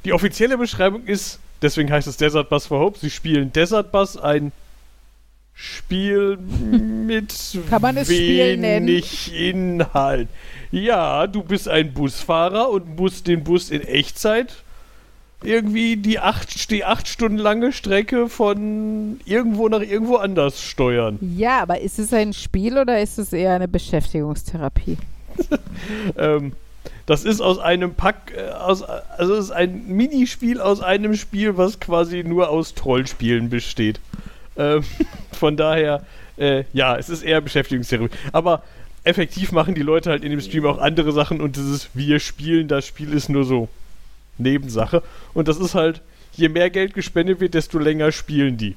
die 0.04 0.12
offizielle 0.12 0.58
Beschreibung 0.58 1.04
ist, 1.04 1.38
deswegen 1.62 1.90
heißt 1.90 2.08
es 2.08 2.16
Desert 2.16 2.48
Bus 2.48 2.66
for 2.66 2.80
Hope, 2.80 2.98
sie 2.98 3.10
spielen 3.10 3.52
Desert 3.52 3.92
Bus, 3.92 4.16
ein 4.16 4.52
Spiel 5.54 6.38
mit 6.38 7.34
Kann 7.70 7.82
man 7.82 7.96
es 7.96 8.08
wenig 8.08 9.32
Inhalt. 9.34 10.28
Ja, 10.70 11.26
du 11.26 11.42
bist 11.42 11.68
ein 11.68 11.92
Busfahrer 11.92 12.70
und 12.70 12.96
musst 12.96 13.26
den 13.26 13.44
Bus 13.44 13.70
in 13.70 13.82
Echtzeit 13.82 14.62
irgendwie 15.44 15.96
die 15.96 16.18
acht, 16.18 16.70
die 16.70 16.84
acht 16.84 17.08
Stunden 17.08 17.38
lange 17.38 17.72
Strecke 17.72 18.28
von 18.28 19.20
irgendwo 19.24 19.68
nach 19.68 19.80
irgendwo 19.80 20.16
anders 20.16 20.62
steuern. 20.62 21.18
Ja, 21.36 21.60
aber 21.62 21.80
ist 21.80 21.98
es 21.98 22.12
ein 22.12 22.32
Spiel 22.32 22.78
oder 22.78 23.00
ist 23.00 23.18
es 23.18 23.32
eher 23.32 23.54
eine 23.54 23.68
Beschäftigungstherapie? 23.68 24.98
ähm, 26.16 26.52
das 27.06 27.24
ist 27.24 27.40
aus 27.40 27.58
einem 27.58 27.94
Pack, 27.94 28.32
äh, 28.36 28.50
aus, 28.50 28.82
also 28.82 29.34
es 29.34 29.46
ist 29.46 29.50
ein 29.50 29.86
Minispiel 29.88 30.60
aus 30.60 30.80
einem 30.80 31.14
Spiel, 31.14 31.56
was 31.56 31.80
quasi 31.80 32.22
nur 32.24 32.48
aus 32.48 32.74
Trollspielen 32.74 33.50
besteht. 33.50 34.00
Ähm, 34.56 34.84
von 35.32 35.56
daher, 35.56 36.04
äh, 36.36 36.64
ja, 36.72 36.96
es 36.96 37.08
ist 37.08 37.22
eher 37.22 37.40
Beschäftigungstherapie. 37.40 38.14
Aber 38.32 38.62
effektiv 39.04 39.52
machen 39.52 39.74
die 39.74 39.82
Leute 39.82 40.10
halt 40.10 40.22
in 40.22 40.30
dem 40.30 40.40
Stream 40.40 40.66
auch 40.66 40.78
andere 40.78 41.12
Sachen 41.12 41.40
und 41.40 41.56
dieses 41.56 41.88
Wir 41.94 42.20
spielen 42.20 42.68
das 42.68 42.86
Spiel 42.86 43.12
ist 43.12 43.28
nur 43.28 43.44
so 43.44 43.68
Nebensache. 44.38 45.02
Und 45.34 45.48
das 45.48 45.58
ist 45.58 45.74
halt, 45.74 46.00
je 46.34 46.48
mehr 46.48 46.70
Geld 46.70 46.94
gespendet 46.94 47.40
wird, 47.40 47.54
desto 47.54 47.78
länger 47.78 48.12
spielen 48.12 48.56
die. 48.56 48.76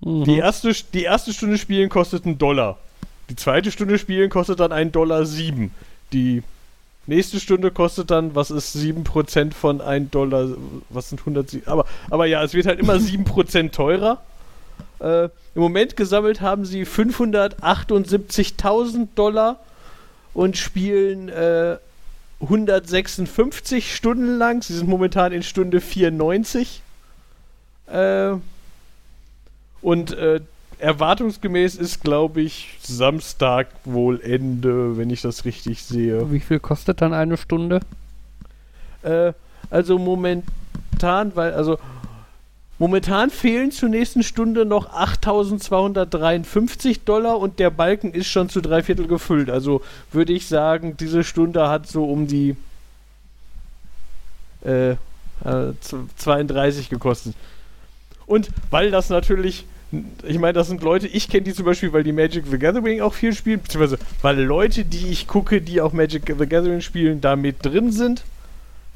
Mhm. 0.00 0.24
Die, 0.24 0.38
erste, 0.38 0.72
die 0.92 1.02
erste 1.02 1.32
Stunde 1.32 1.58
spielen 1.58 1.88
kostet 1.88 2.24
einen 2.24 2.38
Dollar. 2.38 2.78
Die 3.30 3.36
zweite 3.36 3.70
Stunde 3.70 3.98
spielen 3.98 4.28
kostet 4.28 4.60
dann 4.60 4.72
einen 4.72 4.92
Dollar 4.92 5.24
sieben. 5.24 5.72
Die 6.12 6.42
nächste 7.06 7.40
Stunde 7.40 7.70
kostet 7.70 8.10
dann, 8.10 8.34
was 8.34 8.50
ist 8.50 8.76
7% 8.76 9.54
von 9.54 9.80
1 9.80 10.10
Dollar, 10.10 10.48
was 10.88 11.10
sind 11.10 11.20
107? 11.20 11.68
Aber, 11.68 11.84
aber 12.10 12.26
ja, 12.26 12.42
es 12.42 12.54
wird 12.54 12.66
halt 12.66 12.80
immer 12.80 12.94
7% 12.96 13.70
teurer. 13.70 14.20
Äh, 14.98 15.26
Im 15.54 15.62
Moment 15.62 15.96
gesammelt 15.96 16.40
haben 16.40 16.64
sie 16.64 16.84
578.000 16.84 19.06
Dollar 19.14 19.60
und 20.34 20.56
spielen 20.56 21.28
äh, 21.28 21.76
156 22.40 23.94
Stunden 23.94 24.38
lang. 24.38 24.62
Sie 24.62 24.74
sind 24.74 24.88
momentan 24.88 25.30
in 25.32 25.44
Stunde 25.44 25.80
94. 25.80 26.82
Äh, 27.86 28.32
und 29.82 30.12
äh, 30.12 30.40
erwartungsgemäß 30.80 31.76
ist, 31.76 32.02
glaube 32.02 32.40
ich, 32.40 32.78
Samstag 32.82 33.68
wohl 33.84 34.20
Ende, 34.20 34.96
wenn 34.96 35.10
ich 35.10 35.22
das 35.22 35.44
richtig 35.44 35.84
sehe. 35.84 36.30
Wie 36.32 36.40
viel 36.40 36.60
kostet 36.60 37.00
dann 37.00 37.12
eine 37.12 37.36
Stunde? 37.36 37.80
Äh, 39.02 39.32
also 39.70 39.98
momentan, 39.98 41.34
weil, 41.34 41.52
also 41.52 41.78
Momentan 42.80 43.28
fehlen 43.28 43.70
zur 43.72 43.90
nächsten 43.90 44.22
Stunde 44.22 44.64
noch 44.64 44.94
8.253 44.94 47.00
Dollar 47.04 47.38
und 47.38 47.58
der 47.58 47.68
Balken 47.68 48.14
ist 48.14 48.28
schon 48.28 48.48
zu 48.48 48.62
drei 48.62 48.82
Viertel 48.82 49.06
gefüllt. 49.06 49.50
Also 49.50 49.82
würde 50.12 50.32
ich 50.32 50.48
sagen, 50.48 50.96
diese 50.96 51.22
Stunde 51.22 51.68
hat 51.68 51.86
so 51.86 52.06
um 52.06 52.26
die 52.26 52.56
äh, 54.64 54.94
32 56.16 56.86
äh, 56.86 56.88
gekostet. 56.88 57.34
Und 58.24 58.48
weil 58.70 58.90
das 58.90 59.10
natürlich, 59.10 59.66
ich 60.22 60.38
meine, 60.38 60.52
das 60.52 60.68
sind 60.68 60.82
Leute, 60.82 61.08
ich 61.08 61.28
kenne 61.28 61.42
die 61.42 61.54
zum 61.54 61.64
Beispiel, 61.64 61.92
weil 61.92 62.04
die 62.04 62.12
Magic 62.12 62.44
the 62.48 62.58
Gathering 62.58 63.00
auch 63.00 63.14
viel 63.14 63.32
spielen, 63.34 63.60
beziehungsweise 63.60 63.98
weil 64.22 64.40
Leute, 64.40 64.84
die 64.84 65.08
ich 65.08 65.26
gucke, 65.26 65.60
die 65.60 65.80
auch 65.80 65.92
Magic 65.92 66.22
the 66.26 66.46
Gathering 66.46 66.80
spielen, 66.80 67.20
da 67.20 67.34
mit 67.34 67.64
drin 67.64 67.90
sind. 67.90 68.22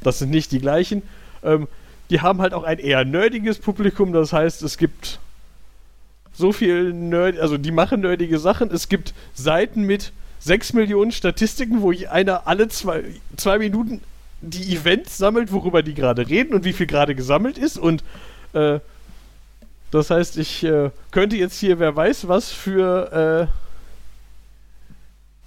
Das 0.03 0.21
sind 0.21 0.31
nicht 0.31 0.53
die 0.53 0.61
gleichen. 0.61 1.03
Ähm, 1.43 1.67
die 2.11 2.21
haben 2.21 2.41
halt 2.41 2.55
auch 2.55 2.65
ein 2.65 2.79
eher 2.79 3.05
nerdiges 3.05 3.59
Publikum, 3.59 4.13
das 4.13 4.33
heißt, 4.33 4.63
es 4.63 4.79
gibt 4.79 5.19
so 6.33 6.53
viel 6.53 6.93
Nerd, 6.93 7.39
also 7.39 7.59
die 7.59 7.73
machen 7.73 8.01
nerdige 8.01 8.39
Sachen. 8.39 8.71
Es 8.71 8.89
gibt 8.89 9.15
Seiten 9.35 9.83
mit 9.83 10.13
6 10.41 10.75
Millionen 10.75 11.13
Statistiken, 11.13 11.81
wo 11.81 11.93
einer 12.11 12.47
alle 12.47 12.69
zwei, 12.69 13.05
zwei 13.37 13.59
Minuten 13.59 14.01
die 14.43 14.75
Events 14.75 15.17
sammelt, 15.17 15.53
worüber 15.53 15.83
die 15.83 15.95
gerade 15.95 16.29
reden 16.29 16.55
und 16.55 16.65
wie 16.65 16.73
viel 16.73 16.87
gerade 16.87 17.15
gesammelt 17.15 17.57
ist. 17.57 17.79
Und 17.79 18.05
äh, 18.53 18.81
das 19.91 20.11
heißt, 20.11 20.39
ich 20.39 20.65
äh, 20.65 20.91
könnte 21.11 21.37
jetzt 21.37 21.59
hier, 21.59 21.79
wer 21.79 21.95
weiß 21.95 22.29
was, 22.29 22.51
für 22.51 23.49
äh, 23.49 23.53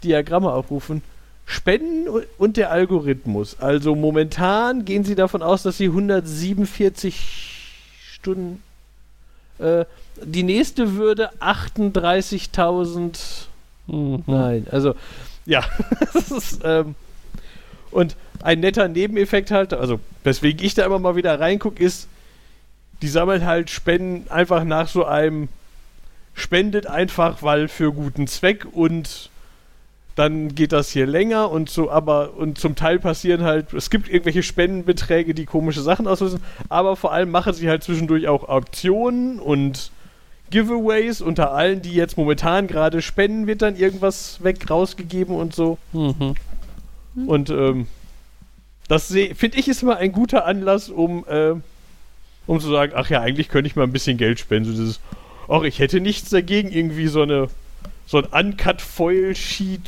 Diagramme 0.04 0.52
aufrufen. 0.52 1.02
Spenden 1.46 2.08
und 2.38 2.58
der 2.58 2.72
Algorithmus. 2.72 3.60
Also 3.60 3.96
momentan 3.96 4.84
gehen 4.84 5.06
sie 5.06 5.16
davon 5.16 5.42
aus, 5.42 5.64
dass 5.64 5.78
sie 5.78 5.86
147 5.86 7.72
Stunden. 8.12 8.62
Äh, 9.60 9.86
die 10.22 10.44
nächste 10.44 10.96
würde 10.96 11.32
38.000. 11.40 13.46
Mhm. 13.88 14.24
Nein, 14.28 14.68
also 14.70 14.96
ja, 15.46 15.64
das 16.14 16.32
ist. 16.32 16.60
Ähm, 16.64 16.96
Und 17.92 18.18
ein 18.42 18.60
netter 18.60 18.90
Nebeneffekt 18.90 19.52
halt, 19.52 19.74
also 19.74 20.00
weswegen 20.24 20.66
ich 20.66 20.74
da 20.74 20.86
immer 20.86 21.00
mal 21.00 21.16
wieder 21.16 21.40
reingucke, 21.40 21.82
ist, 21.82 22.10
die 23.02 23.08
sammelt 23.08 23.44
halt 23.44 23.70
Spenden 23.70 24.30
einfach 24.30 24.64
nach 24.64 24.88
so 24.88 25.06
einem 25.06 25.50
spendet 26.34 26.88
einfach, 26.88 27.42
weil 27.42 27.68
für 27.68 27.92
guten 27.92 28.28
Zweck 28.28 28.66
und 28.72 29.30
dann 30.16 30.56
geht 30.56 30.72
das 30.72 30.90
hier 30.90 31.06
länger 31.06 31.52
und 31.52 31.70
so, 31.70 31.92
aber 31.92 32.34
und 32.36 32.58
zum 32.58 32.76
Teil 32.76 32.98
passieren 32.98 33.44
halt, 33.44 33.74
es 33.74 33.92
gibt 33.92 34.10
irgendwelche 34.10 34.42
Spendenbeträge, 34.42 35.36
die 35.36 35.46
komische 35.46 35.82
Sachen 35.82 36.08
auslösen, 36.08 36.42
aber 36.70 36.96
vor 36.96 37.12
allem 37.12 37.30
machen 37.30 37.54
sie 37.54 37.70
halt 37.70 37.84
zwischendurch 37.84 38.28
auch 38.28 38.50
Auktionen 38.50 39.40
und 39.40 39.92
Giveaways. 40.50 41.22
Unter 41.22 41.52
allen, 41.52 41.82
die 41.82 41.94
jetzt 41.94 42.18
momentan 42.18 42.68
gerade 42.68 43.02
spenden, 43.02 43.48
wird 43.48 43.62
dann 43.62 43.76
irgendwas 43.76 44.44
weg 44.44 44.70
rausgegeben 44.70 45.36
und 45.36 45.54
so. 45.54 45.78
Mhm. 45.94 46.36
Und 47.28 47.50
ähm, 47.50 47.88
das 48.88 49.08
finde 49.08 49.58
ich 49.58 49.68
ist 49.68 49.84
immer 49.84 49.98
ein 49.98 50.12
guter 50.12 50.46
Anlass, 50.46 50.90
um, 50.90 51.26
äh, 51.28 51.56
um 52.48 52.60
zu 52.60 52.70
sagen, 52.72 52.94
ach 52.96 53.10
ja, 53.10 53.22
eigentlich 53.22 53.50
könnte 53.50 53.68
ich 53.68 53.76
mal 53.76 53.84
ein 53.84 53.92
bisschen 53.92 54.18
Geld 54.18 54.40
spenden. 54.40 54.72
So 54.72 54.82
dieses, 54.82 55.00
ach, 55.48 55.64
ich 55.64 55.80
hätte 55.80 56.00
nichts 56.00 56.30
dagegen, 56.30 56.72
irgendwie 56.72 57.08
so 57.08 57.22
eine 57.22 57.50
so 58.08 58.18
ein 58.18 58.26
Uncut 58.26 58.82
Foil 58.82 59.36
Sheet 59.36 59.82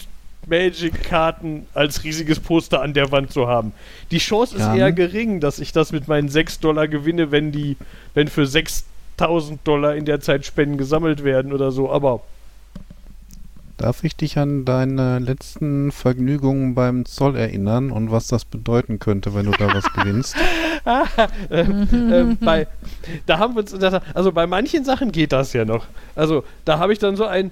Magic-Karten 0.47 1.67
als 1.73 2.03
riesiges 2.03 2.39
Poster 2.39 2.81
an 2.81 2.93
der 2.93 3.11
Wand 3.11 3.31
zu 3.31 3.47
haben. 3.47 3.71
Die 4.11 4.17
Chance 4.17 4.55
ist 4.55 4.61
ja. 4.61 4.75
eher 4.75 4.91
gering, 4.91 5.39
dass 5.39 5.59
ich 5.59 5.71
das 5.71 5.91
mit 5.91 6.07
meinen 6.07 6.27
6 6.27 6.59
Dollar 6.59 6.87
gewinne, 6.87 7.31
wenn 7.31 7.51
die, 7.51 7.77
wenn 8.13 8.27
für 8.27 8.45
6000 8.45 9.65
Dollar 9.65 9.95
in 9.95 10.05
der 10.05 10.21
Zeit 10.21 10.45
Spenden 10.45 10.77
gesammelt 10.77 11.23
werden 11.23 11.53
oder 11.53 11.71
so, 11.71 11.91
aber. 11.91 12.21
Darf 13.79 14.03
ich 14.03 14.17
dich 14.17 14.37
an 14.37 14.65
deine 14.65 15.19
letzten 15.19 15.93
Vergnügungen 15.93 16.75
beim 16.75 17.05
Zoll 17.05 17.37
erinnern 17.37 17.91
und 17.91 18.11
was 18.11 18.27
das 18.27 18.43
bedeuten 18.43 18.99
könnte, 18.99 19.33
wenn 19.33 19.45
du 19.45 19.51
da 19.51 19.73
was 19.73 19.85
gewinnst? 19.93 20.35
ähm, 21.49 21.87
ähm, 22.11 22.37
bei, 22.41 22.67
da 23.25 23.39
haben 23.39 23.55
wir 23.55 23.61
uns, 23.61 23.73
also 24.13 24.33
bei 24.33 24.47
manchen 24.47 24.83
Sachen 24.83 25.13
geht 25.13 25.31
das 25.31 25.53
ja 25.53 25.63
noch. 25.63 25.85
Also 26.13 26.43
da 26.65 26.77
habe 26.77 26.91
ich 26.91 26.99
dann 26.99 27.15
so 27.15 27.23
ein, 27.23 27.51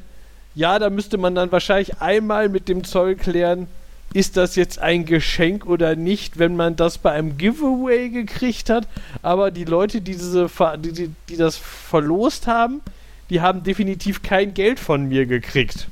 ja, 0.53 0.77
da 0.79 0.89
müsste 0.89 1.17
man 1.17 1.33
dann 1.33 1.49
wahrscheinlich 1.53 2.01
einmal 2.01 2.49
mit 2.49 2.67
dem 2.67 2.83
Zoll 2.83 3.15
klären, 3.15 3.67
ist 4.13 4.35
das 4.35 4.57
jetzt 4.57 4.79
ein 4.79 5.05
Geschenk 5.05 5.65
oder 5.65 5.95
nicht, 5.95 6.39
wenn 6.39 6.57
man 6.57 6.75
das 6.75 6.97
bei 6.97 7.11
einem 7.13 7.37
Giveaway 7.37 8.09
gekriegt 8.09 8.69
hat. 8.69 8.85
Aber 9.21 9.49
die 9.49 9.63
Leute, 9.63 10.01
die, 10.01 10.11
diese, 10.11 10.49
die, 10.79 10.91
die, 10.91 11.11
die 11.29 11.37
das 11.37 11.55
verlost 11.55 12.47
haben, 12.47 12.81
die 13.29 13.39
haben 13.39 13.63
definitiv 13.63 14.23
kein 14.23 14.53
Geld 14.53 14.77
von 14.77 15.07
mir 15.07 15.25
gekriegt. 15.25 15.87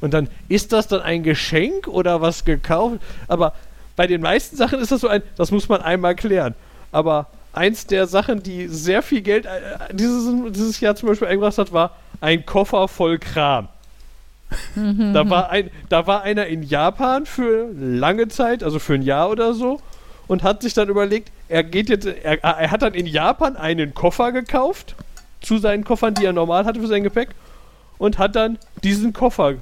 Und 0.00 0.14
dann 0.14 0.28
ist 0.48 0.72
das 0.72 0.88
dann 0.88 1.00
ein 1.00 1.22
Geschenk 1.22 1.88
oder 1.88 2.20
was 2.20 2.44
gekauft? 2.44 2.98
Aber 3.26 3.54
bei 3.96 4.06
den 4.06 4.20
meisten 4.20 4.56
Sachen 4.56 4.78
ist 4.80 4.92
das 4.92 5.00
so 5.00 5.08
ein, 5.08 5.22
das 5.36 5.50
muss 5.50 5.68
man 5.68 5.82
einmal 5.82 6.14
klären. 6.14 6.54
Aber 6.92 7.26
eins 7.52 7.86
der 7.86 8.06
Sachen, 8.06 8.42
die 8.42 8.68
sehr 8.68 9.02
viel 9.02 9.22
Geld 9.22 9.46
äh, 9.46 9.50
dieses, 9.92 10.30
dieses 10.52 10.80
Jahr 10.80 10.94
zum 10.94 11.08
Beispiel 11.08 11.28
eingebracht 11.28 11.58
hat, 11.58 11.72
war 11.72 11.96
ein 12.20 12.46
Koffer 12.46 12.88
voll 12.88 13.18
Kram 13.18 13.68
da, 14.74 15.28
war 15.28 15.50
ein, 15.50 15.70
da 15.88 16.06
war 16.06 16.22
einer 16.22 16.46
in 16.46 16.62
Japan 16.62 17.26
für 17.26 17.68
lange 17.74 18.28
Zeit, 18.28 18.62
also 18.62 18.78
für 18.78 18.94
ein 18.94 19.02
Jahr 19.02 19.30
oder 19.30 19.54
so, 19.54 19.80
und 20.26 20.42
hat 20.42 20.62
sich 20.62 20.74
dann 20.74 20.88
überlegt, 20.88 21.30
er 21.48 21.64
geht 21.64 21.88
jetzt, 21.88 22.06
er, 22.06 22.42
er 22.42 22.70
hat 22.70 22.82
dann 22.82 22.94
in 22.94 23.06
Japan 23.06 23.56
einen 23.56 23.94
Koffer 23.94 24.32
gekauft, 24.32 24.94
zu 25.40 25.58
seinen 25.58 25.84
Koffern, 25.84 26.14
die 26.14 26.24
er 26.24 26.32
normal 26.32 26.64
hatte 26.64 26.80
für 26.80 26.86
sein 26.86 27.02
Gepäck, 27.02 27.30
und 27.98 28.18
hat 28.18 28.36
dann 28.36 28.58
diesen 28.82 29.12
Koffer 29.12 29.54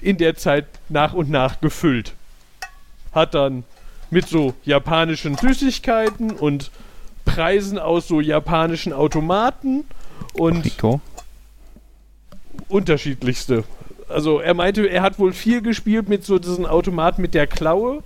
in 0.00 0.16
der 0.16 0.36
Zeit 0.36 0.66
nach 0.88 1.12
und 1.12 1.30
nach 1.30 1.60
gefüllt. 1.60 2.14
Hat 3.12 3.34
dann 3.34 3.64
mit 4.10 4.28
so 4.28 4.54
japanischen 4.64 5.36
Süßigkeiten 5.36 6.32
und 6.32 6.70
Preisen 7.24 7.78
aus 7.78 8.08
so 8.08 8.20
japanischen 8.20 8.92
Automaten 8.92 9.84
und 10.32 10.64
Rico. 10.64 11.00
unterschiedlichste 12.68 13.64
also 14.10 14.40
er 14.40 14.54
meinte, 14.54 14.86
er 14.86 15.02
hat 15.02 15.18
wohl 15.18 15.32
viel 15.32 15.62
gespielt 15.62 16.08
mit 16.08 16.24
so 16.24 16.38
diesen 16.38 16.66
Automaten 16.66 17.22
mit 17.22 17.34
der 17.34 17.46
Klaue. 17.46 18.02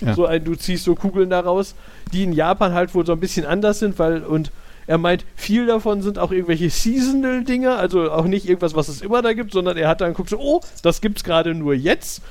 Ja. 0.00 0.14
So 0.14 0.26
ein, 0.26 0.44
du 0.44 0.54
ziehst 0.56 0.84
so 0.84 0.94
Kugeln 0.94 1.30
daraus, 1.30 1.74
die 2.12 2.24
in 2.24 2.32
Japan 2.32 2.74
halt 2.74 2.94
wohl 2.94 3.06
so 3.06 3.12
ein 3.12 3.20
bisschen 3.20 3.46
anders 3.46 3.78
sind, 3.78 3.98
weil 3.98 4.22
und 4.22 4.50
er 4.86 4.98
meint, 4.98 5.24
viel 5.34 5.66
davon 5.66 6.02
sind 6.02 6.18
auch 6.18 6.30
irgendwelche 6.30 6.70
Seasonal-Dinger, 6.70 7.76
also 7.76 8.10
auch 8.10 8.24
nicht 8.24 8.48
irgendwas, 8.48 8.74
was 8.74 8.88
es 8.88 9.02
immer 9.02 9.20
da 9.22 9.32
gibt, 9.32 9.52
sondern 9.52 9.76
er 9.76 9.88
hat 9.88 10.00
dann 10.00 10.10
geguckt, 10.10 10.30
so, 10.30 10.38
oh, 10.38 10.60
das 10.82 11.00
gibt's 11.00 11.24
gerade 11.24 11.54
nur 11.54 11.74
jetzt. 11.74 12.22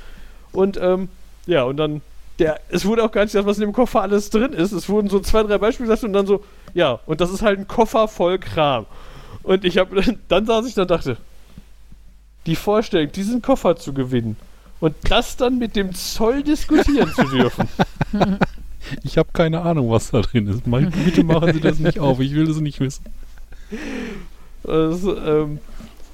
Und 0.52 0.78
ähm, 0.80 1.08
ja, 1.46 1.64
und 1.64 1.76
dann, 1.76 2.00
der, 2.38 2.60
es 2.70 2.86
wurde 2.86 3.04
auch 3.04 3.12
gar 3.12 3.22
nicht 3.22 3.32
gesagt, 3.32 3.46
was 3.46 3.58
in 3.58 3.62
dem 3.62 3.72
Koffer 3.72 4.00
alles 4.00 4.30
drin 4.30 4.52
ist. 4.52 4.72
Es 4.72 4.88
wurden 4.88 5.08
so 5.08 5.20
zwei, 5.20 5.42
drei 5.42 5.58
Beispiele 5.58 5.88
gesagt 5.88 6.04
und 6.04 6.14
dann 6.14 6.26
so, 6.26 6.42
ja, 6.72 6.98
und 7.06 7.20
das 7.20 7.30
ist 7.30 7.42
halt 7.42 7.58
ein 7.58 7.68
Koffer 7.68 8.08
voll 8.08 8.38
Kram. 8.38 8.86
Und 9.42 9.64
ich 9.64 9.76
habe, 9.78 10.02
dann 10.28 10.46
saß 10.46 10.66
ich 10.66 10.74
da 10.74 10.82
und 10.82 10.90
dachte, 10.90 11.18
die 12.46 12.56
Vorstellung, 12.56 13.12
diesen 13.12 13.42
Koffer 13.42 13.76
zu 13.76 13.92
gewinnen 13.92 14.36
und 14.80 14.94
das 15.08 15.36
dann 15.36 15.58
mit 15.58 15.76
dem 15.76 15.94
Zoll 15.94 16.42
diskutieren 16.42 17.12
zu 17.12 17.24
dürfen. 17.24 17.68
Ich 19.02 19.18
habe 19.18 19.28
keine 19.32 19.62
Ahnung, 19.62 19.90
was 19.90 20.10
da 20.10 20.20
drin 20.20 20.48
ist. 20.48 20.62
Bitte 21.04 21.24
machen 21.24 21.52
Sie 21.52 21.60
das 21.60 21.78
nicht 21.78 21.98
auf, 21.98 22.20
ich 22.20 22.34
will 22.34 22.46
das 22.46 22.58
nicht 22.58 22.80
wissen. 22.80 23.04
Also, 24.64 25.16
ähm, 25.16 25.58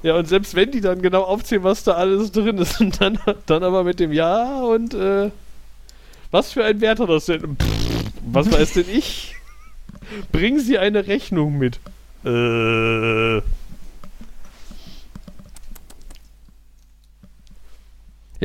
ja, 0.03 0.17
und 0.17 0.29
selbst 0.29 0.55
wenn 0.55 0.71
die 0.71 0.81
dann 0.81 1.01
genau 1.01 1.23
aufzählen, 1.23 1.65
was 1.65 1.85
da 1.85 1.93
alles 1.93 2.33
drin 2.33 2.59
ist, 2.59 2.81
und 2.81 3.01
dann, 3.01 3.19
dann 3.47 3.63
aber 3.63 3.85
mit 3.85 4.01
dem 4.01 4.13
Ja 4.13 4.63
und 4.63 4.95
äh, 4.95 5.31
was 6.31 6.53
für 6.53 6.65
ein 6.65 6.81
Wert 6.81 6.99
hat 6.99 7.09
das 7.09 7.27
denn? 7.27 7.57
Pff, 7.57 8.03
was 8.27 8.51
weiß 8.51 8.75
denn 8.75 8.87
ich? 8.93 9.37
Bringen 10.33 10.61
Sie 10.61 10.79
eine 10.79 11.07
Rechnung 11.07 11.59
mit. 11.59 11.79
Äh. 12.25 13.37
Ja, 13.37 13.43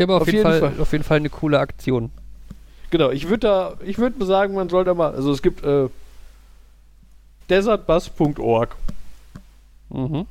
aber 0.04 0.18
auf, 0.18 0.22
auf 0.22 0.28
jeden, 0.28 0.38
jeden 0.38 0.50
Fall, 0.50 0.60
Fall, 0.60 0.80
auf 0.80 0.92
jeden 0.92 1.04
Fall 1.04 1.18
eine 1.18 1.30
coole 1.30 1.60
Aktion. 1.60 2.12
Genau, 2.90 3.10
ich 3.12 3.30
würde 3.30 3.40
da, 3.40 3.74
ich 3.86 3.98
würde 3.98 4.26
sagen, 4.26 4.54
man 4.54 4.70
soll 4.70 4.86
da 4.86 4.94
mal, 4.94 5.14
also 5.14 5.32
es 5.32 5.42
gibt 5.42 5.64
äh, 5.64 5.90
desertbus.org. 7.50 8.76
Mhm. 9.90 10.26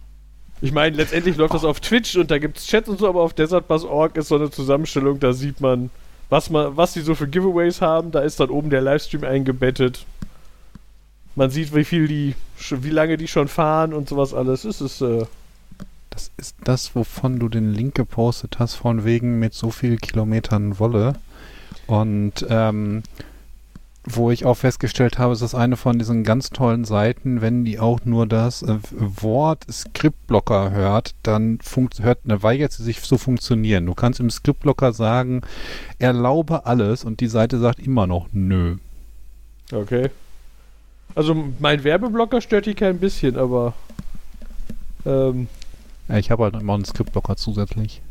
Ich 0.62 0.72
meine, 0.72 0.96
letztendlich 0.96 1.36
läuft 1.36 1.54
das 1.54 1.64
auf 1.64 1.80
Twitch 1.80 2.16
und 2.16 2.30
da 2.30 2.38
gibt 2.38 2.56
es 2.56 2.66
Chat 2.66 2.88
und 2.88 2.98
so, 2.98 3.08
aber 3.08 3.22
auf 3.22 3.34
desertbus.org 3.34 4.16
ist 4.16 4.28
so 4.28 4.36
eine 4.36 4.50
Zusammenstellung, 4.50 5.20
da 5.20 5.32
sieht 5.34 5.60
man, 5.60 5.90
was 6.30 6.50
man, 6.50 6.76
was 6.76 6.94
die 6.94 7.00
so 7.00 7.14
für 7.14 7.28
Giveaways 7.28 7.80
haben. 7.80 8.10
Da 8.10 8.20
ist 8.20 8.40
dann 8.40 8.50
oben 8.50 8.70
der 8.70 8.80
Livestream 8.80 9.24
eingebettet. 9.24 10.06
Man 11.34 11.50
sieht, 11.50 11.74
wie 11.74 11.84
viel 11.84 12.08
die, 12.08 12.34
wie 12.70 12.90
lange 12.90 13.16
die 13.18 13.28
schon 13.28 13.48
fahren 13.48 13.92
und 13.92 14.08
sowas 14.08 14.32
alles. 14.32 14.64
Es 14.64 14.80
ist 14.80 15.02
äh, 15.02 15.26
das 16.16 16.30
ist 16.38 16.56
das, 16.64 16.94
wovon 16.94 17.38
du 17.38 17.50
den 17.50 17.74
Link 17.74 17.94
gepostet 17.94 18.58
hast, 18.58 18.74
von 18.74 19.04
wegen 19.04 19.38
mit 19.38 19.52
so 19.52 19.70
viel 19.70 19.98
Kilometern 19.98 20.78
Wolle. 20.78 21.16
Und 21.86 22.46
ähm, 22.48 23.02
wo 24.08 24.30
ich 24.30 24.44
auch 24.44 24.56
festgestellt 24.56 25.18
habe, 25.18 25.32
ist 25.32 25.42
das 25.42 25.54
eine 25.54 25.76
von 25.76 25.98
diesen 25.98 26.22
ganz 26.22 26.50
tollen 26.50 26.84
Seiten, 26.84 27.40
wenn 27.40 27.64
die 27.64 27.80
auch 27.80 28.00
nur 28.04 28.26
das 28.26 28.62
äh, 28.62 28.78
Wort 28.92 29.66
Skriptblocker 29.70 30.70
hört, 30.70 31.14
dann 31.24 31.58
hört, 32.00 32.20
dann 32.24 32.42
weigert 32.42 32.72
sie 32.72 32.84
sich 32.84 33.02
zu 33.02 33.18
funktionieren. 33.18 33.84
Du 33.84 33.94
kannst 33.94 34.20
im 34.20 34.30
Skriptblocker 34.30 34.92
sagen, 34.92 35.42
erlaube 35.98 36.66
alles 36.66 37.04
und 37.04 37.20
die 37.20 37.26
Seite 37.26 37.58
sagt 37.58 37.80
immer 37.80 38.06
noch 38.06 38.28
nö. 38.32 38.76
Okay. 39.72 40.10
Also 41.16 41.34
mein 41.58 41.82
Werbeblocker 41.82 42.40
stört 42.40 42.66
die 42.66 42.74
kein 42.74 42.98
bisschen, 42.98 43.36
aber 43.36 43.74
ähm, 45.04 45.48
ja, 46.08 46.18
ich 46.18 46.30
habe 46.30 46.44
halt 46.44 46.54
immer 46.54 46.74
einen 46.74 46.84
Skriptblocker 46.84 47.36
zusätzlich. 47.36 48.02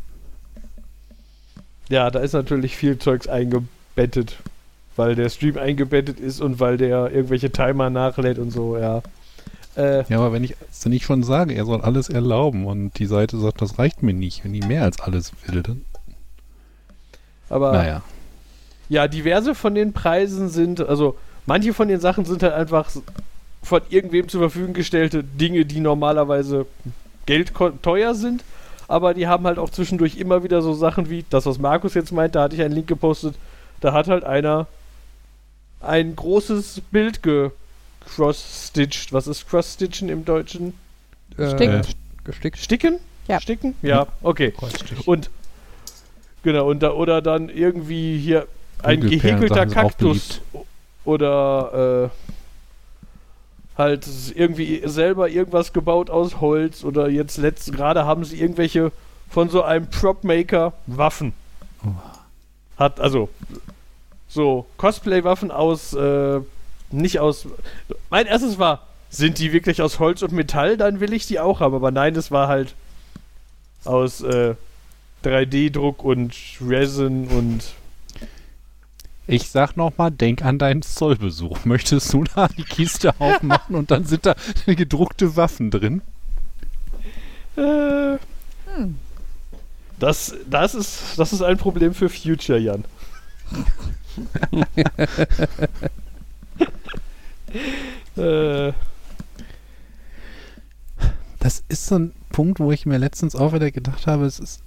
Ja, 1.89 2.09
da 2.09 2.19
ist 2.19 2.33
natürlich 2.33 2.75
viel 2.75 2.97
Zeugs 2.97 3.27
eingebettet, 3.27 4.37
weil 4.95 5.15
der 5.15 5.29
Stream 5.29 5.57
eingebettet 5.57 6.19
ist 6.19 6.41
und 6.41 6.59
weil 6.59 6.77
der 6.77 7.11
irgendwelche 7.11 7.51
Timer 7.51 7.89
nachlädt 7.89 8.39
und 8.39 8.51
so, 8.51 8.77
ja. 8.77 9.01
Äh, 9.75 10.03
ja, 10.07 10.17
aber 10.17 10.31
wenn 10.31 10.43
ich 10.43 10.55
es 10.71 10.85
nicht 10.85 11.05
schon 11.05 11.23
sage, 11.23 11.53
er 11.53 11.65
soll 11.65 11.81
alles 11.81 12.09
erlauben 12.09 12.65
und 12.65 12.97
die 12.97 13.05
Seite 13.05 13.37
sagt, 13.37 13.61
das 13.61 13.77
reicht 13.77 14.03
mir 14.03 14.13
nicht, 14.13 14.43
wenn 14.43 14.53
die 14.53 14.65
mehr 14.65 14.83
als 14.83 14.99
alles 15.01 15.33
will, 15.45 15.63
dann. 15.63 15.85
Aber. 17.49 17.73
Naja. 17.73 18.01
Ja, 18.87 19.07
diverse 19.07 19.55
von 19.55 19.75
den 19.75 19.93
Preisen 19.93 20.47
sind, 20.47 20.79
also 20.79 21.17
manche 21.45 21.73
von 21.73 21.87
den 21.87 21.99
Sachen 21.99 22.23
sind 22.23 22.43
halt 22.43 22.53
einfach 22.53 22.89
von 23.63 23.81
irgendwem 23.89 24.29
zur 24.29 24.41
Verfügung 24.41 24.73
gestellte 24.73 25.23
Dinge, 25.23 25.65
die 25.65 25.79
normalerweise 25.79 26.67
Geld 27.25 27.51
teuer 27.81 28.13
sind, 28.13 28.43
aber 28.87 29.13
die 29.13 29.27
haben 29.27 29.45
halt 29.45 29.59
auch 29.59 29.69
zwischendurch 29.69 30.17
immer 30.17 30.43
wieder 30.43 30.61
so 30.61 30.73
Sachen 30.73 31.09
wie 31.09 31.25
das, 31.29 31.45
was 31.45 31.57
Markus 31.59 31.93
jetzt 31.93 32.11
meint, 32.11 32.35
da 32.35 32.43
hatte 32.43 32.55
ich 32.55 32.61
einen 32.61 32.73
Link 32.73 32.87
gepostet, 32.87 33.35
da 33.81 33.93
hat 33.93 34.07
halt 34.07 34.23
einer 34.23 34.67
ein 35.81 36.15
großes 36.15 36.81
Bild 36.91 37.21
gecross-stitched. 37.21 39.13
Was 39.13 39.27
ist 39.27 39.47
cross-stitchen 39.47 40.09
im 40.09 40.25
Deutschen? 40.25 40.73
Äh, 41.37 41.51
Sticken. 41.51 41.81
Gestickt. 42.23 42.57
Sticken? 42.57 42.99
Ja. 43.27 43.39
Sticken? 43.39 43.75
Ja, 43.81 44.07
okay. 44.21 44.53
Und 45.05 45.29
genau, 46.43 46.69
und 46.69 46.81
da, 46.81 46.91
oder 46.91 47.21
dann 47.21 47.49
irgendwie 47.49 48.17
hier 48.17 48.47
ein 48.81 49.01
gehäkelter 49.01 49.65
Kaktus 49.65 50.41
oder 51.03 52.09
äh, 52.11 52.33
halt 53.77 54.07
irgendwie 54.33 54.81
selber 54.85 55.29
irgendwas 55.29 55.73
gebaut 55.73 56.09
aus 56.09 56.39
Holz 56.39 56.83
oder 56.83 57.09
jetzt 57.09 57.37
letzt 57.37 57.71
gerade 57.73 58.05
haben 58.05 58.23
sie 58.23 58.39
irgendwelche 58.39 58.91
von 59.29 59.49
so 59.49 59.63
einem 59.63 59.87
Prop-Maker 59.89 60.73
Waffen. 60.87 61.33
Hat 62.77 62.99
also 62.99 63.29
so 64.27 64.65
Cosplay-Waffen 64.77 65.51
aus, 65.51 65.93
äh, 65.93 66.39
nicht 66.91 67.19
aus. 67.19 67.47
Mein 68.09 68.27
erstes 68.27 68.59
war, 68.59 68.87
sind 69.09 69.39
die 69.39 69.53
wirklich 69.53 69.81
aus 69.81 69.99
Holz 69.99 70.21
und 70.21 70.33
Metall? 70.33 70.77
Dann 70.77 70.99
will 70.99 71.13
ich 71.13 71.25
die 71.25 71.39
auch 71.39 71.59
haben. 71.59 71.75
Aber 71.75 71.91
nein, 71.91 72.13
das 72.13 72.31
war 72.31 72.47
halt 72.47 72.75
aus 73.85 74.21
äh, 74.21 74.55
3D-Druck 75.23 76.03
und 76.03 76.35
Resin 76.61 77.27
und 77.27 77.73
ich 79.27 79.49
sag 79.49 79.75
nochmal, 79.75 80.11
denk 80.11 80.43
an 80.43 80.59
deinen 80.59 80.81
Zollbesuch. 80.81 81.65
Möchtest 81.65 82.13
du 82.13 82.23
da 82.23 82.47
die 82.47 82.63
Kiste 82.63 83.13
aufmachen 83.19 83.75
und 83.75 83.91
dann 83.91 84.05
sind 84.05 84.25
da 84.25 84.35
gedruckte 84.65 85.35
Waffen 85.35 85.71
drin? 85.71 86.01
Äh, 87.57 88.17
hm. 88.75 88.97
das, 89.99 90.35
das, 90.49 90.75
ist, 90.75 91.17
das 91.17 91.33
ist 91.33 91.41
ein 91.41 91.57
Problem 91.57 91.93
für 91.93 92.09
Future, 92.09 92.59
Jan. 92.59 92.83
äh. 98.17 98.73
Das 101.39 101.63
ist 101.69 101.85
so 101.85 101.95
ein 101.99 102.11
Punkt, 102.29 102.59
wo 102.59 102.71
ich 102.71 102.87
mir 102.87 102.97
letztens 102.97 103.35
auch 103.35 103.53
wieder 103.53 103.69
gedacht 103.69 104.07
habe, 104.07 104.25
es 104.25 104.39
ist 104.39 104.61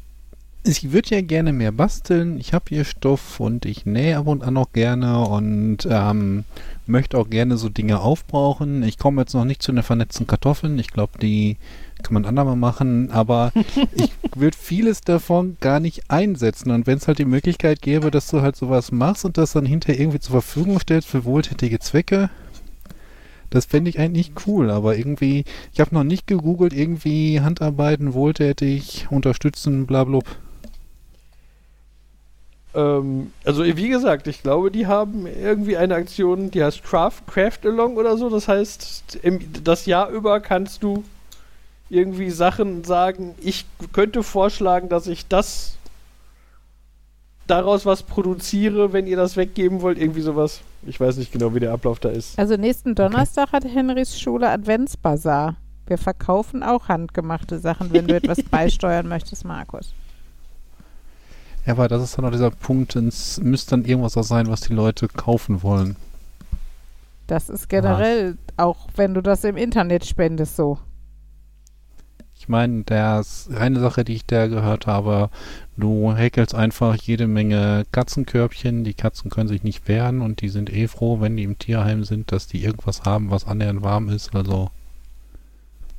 ich 0.65 0.93
würde 0.93 1.15
ja 1.15 1.21
gerne 1.23 1.53
mehr 1.53 1.73
basteln. 1.73 2.39
Ich 2.39 2.53
habe 2.53 2.67
hier 2.69 2.85
Stoff 2.85 3.41
und 3.41 3.65
ich 3.65 3.87
nähe 3.87 4.19
ab 4.19 4.27
und 4.27 4.43
an 4.43 4.57
auch 4.57 4.73
gerne 4.73 5.27
und 5.27 5.89
ähm, 5.91 6.45
möchte 6.87 7.17
auch 7.17 7.31
gerne 7.31 7.57
so 7.57 7.69
Dinge 7.69 8.01
aufbrauchen. 8.01 8.83
Ich 8.83 8.99
komme 8.99 9.23
jetzt 9.23 9.35
noch 9.35 9.45
nicht 9.45 9.63
zu 9.63 9.73
einer 9.73 9.83
vernetzten 9.83 10.27
Kartoffeln. 10.27 10.79
Ich 10.79 10.89
glaube, 10.89 11.19
die 11.19 11.57
kann 12.03 12.15
man 12.15 12.27
andermal 12.27 12.57
machen, 12.57 13.11
aber 13.11 13.53
ich 13.95 14.13
würde 14.35 14.57
vieles 14.57 15.01
davon 15.01 15.57
gar 15.61 15.81
nicht 15.81 16.11
einsetzen. 16.11 16.71
Und 16.71 16.87
wenn 16.87 16.99
es 16.99 17.09
halt 17.09 17.19
die 17.19 17.25
Möglichkeit 17.25 17.81
gäbe, 17.81 18.11
dass 18.11 18.29
du 18.29 18.43
halt 18.43 18.57
sowas 18.57 18.93
machst 18.93 19.25
und 19.25 19.39
das 19.39 19.53
dann 19.53 19.67
hinterher 19.67 20.01
irgendwie 20.01 20.21
zur 20.21 20.33
Verfügung 20.33 20.79
stellst 20.81 21.09
für 21.09 21.25
wohltätige 21.25 21.79
Zwecke, 21.79 22.31
das 23.51 23.65
fände 23.65 23.89
ich 23.89 23.99
eigentlich 23.99 24.33
cool, 24.47 24.71
aber 24.71 24.99
irgendwie, 24.99 25.45
ich 25.73 25.81
habe 25.81 25.95
noch 25.95 26.05
nicht 26.05 26.27
gegoogelt, 26.27 26.75
irgendwie 26.75 27.41
Handarbeiten, 27.41 28.13
wohltätig, 28.13 29.07
unterstützen, 29.11 29.87
blablabla. 29.87 30.48
Ähm, 32.75 33.33
also 33.45 33.65
wie 33.65 33.89
gesagt, 33.89 34.27
ich 34.27 34.43
glaube, 34.43 34.71
die 34.71 34.87
haben 34.87 35.27
irgendwie 35.27 35.77
eine 35.77 35.95
Aktion, 35.95 36.51
die 36.51 36.63
heißt 36.63 36.83
Craft, 36.85 37.23
Craft 37.27 37.61
Along 37.65 37.97
oder 37.97 38.17
so. 38.17 38.29
Das 38.29 38.49
heißt, 38.49 39.19
im, 39.23 39.41
das 39.65 39.87
Jahr 39.87 40.11
über 40.11 40.41
kannst 40.41 40.83
du 40.83 41.05
irgendwie 41.91 42.31
Sachen 42.31 42.85
sagen, 42.85 43.35
ich 43.41 43.65
könnte 43.93 44.23
vorschlagen, 44.23 44.89
dass 44.89 45.07
ich 45.07 45.27
das 45.27 45.79
daraus 47.47 47.87
was 47.87 48.03
produziere, 48.03 48.93
wenn 48.93 49.07
ihr 49.07 49.17
das 49.17 49.37
weggeben 49.37 49.81
wollt, 49.81 49.99
irgendwie 49.99 50.21
sowas. 50.21 50.61
Ich 50.87 51.01
weiß 51.01 51.17
nicht 51.17 51.33
genau, 51.33 51.55
wie 51.55 51.61
der 51.61 51.73
Ablauf 51.73 51.99
da 51.99 52.11
ist. 52.11 52.39
Also 52.39 52.57
nächsten 52.57 52.95
Donnerstag 52.95 53.49
okay. 53.49 53.57
hat 53.57 53.65
Henrys 53.65 54.21
Schule 54.21 54.49
Adventsbazar. 54.49 55.57
Wir 55.87 55.97
verkaufen 55.97 56.63
auch 56.63 56.89
handgemachte 56.89 57.59
Sachen, 57.59 57.91
wenn 57.93 58.07
du 58.07 58.15
etwas 58.15 58.43
beisteuern 58.51 59.09
möchtest, 59.09 59.47
Markus. 59.47 59.95
Ja, 61.69 61.75
aber 61.75 61.87
das 61.87 62.03
ist 62.03 62.17
dann 62.17 62.25
auch 62.25 62.31
dieser 62.31 62.51
Punkt, 62.51 62.97
es 62.97 63.43
müsste 63.43 63.73
dann 63.73 63.85
irgendwas 63.85 64.17
auch 64.17 64.23
sein, 64.23 64.47
was 64.47 64.63
die 64.63 64.73
Leute 64.73 65.07
kaufen 65.07 65.63
wollen. 65.63 65.97
Das 67.27 67.51
ist 67.51 67.69
generell, 67.69 68.39
ah. 68.57 68.65
auch 68.65 68.89
wenn 68.97 69.13
du 69.13 69.21
das 69.21 69.45
im 69.45 69.59
Internet 69.59 70.07
spendest, 70.07 70.57
so. 70.57 70.79
Ich 72.39 72.49
meine, 72.49 72.85
das 72.85 73.51
eine 73.55 73.81
Sache, 73.81 74.03
die 74.05 74.15
ich 74.15 74.25
da 74.25 74.47
gehört 74.47 74.87
habe, 74.87 75.29
du 75.77 76.15
häkelst 76.15 76.55
einfach 76.55 76.95
jede 76.95 77.27
Menge 77.27 77.85
Katzenkörbchen, 77.93 78.83
die 78.83 78.95
Katzen 78.95 79.31
können 79.31 79.49
sich 79.49 79.63
nicht 79.63 79.89
wehren 79.89 80.23
und 80.23 80.41
die 80.41 80.49
sind 80.49 80.73
eh 80.73 80.89
froh, 80.89 81.21
wenn 81.21 81.37
die 81.37 81.43
im 81.43 81.59
Tierheim 81.59 82.03
sind, 82.03 82.33
dass 82.33 82.47
die 82.47 82.65
irgendwas 82.65 83.03
haben, 83.03 83.31
was 83.31 83.47
annähernd 83.47 83.83
warm 83.83 84.09
ist, 84.09 84.35
also 84.35 84.71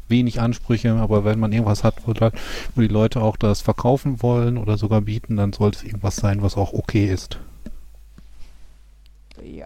wenig 0.10 0.41
Ansprüche, 0.41 0.93
aber 0.93 1.26
wenn 1.26 1.39
man 1.39 1.52
irgendwas 1.52 1.84
hat, 1.84 1.95
wo, 2.06 2.13
da, 2.13 2.32
wo 2.76 2.82
die 2.82 2.88
Leute 2.88 3.22
auch 3.22 3.38
das 3.38 3.62
verkaufen 3.62 4.22
wollen 4.22 4.58
oder 4.58 4.78
sogar 4.78 5.02
bieten, 5.02 5.38
dann 5.38 5.54
sollte 5.54 5.80
es 5.80 5.84
irgendwas 5.84 6.15
sein, 6.15 6.41
was 6.41 6.58
auch 6.58 6.74
okay 6.74 7.06
ist. 7.06 7.39
Ja. 9.43 9.65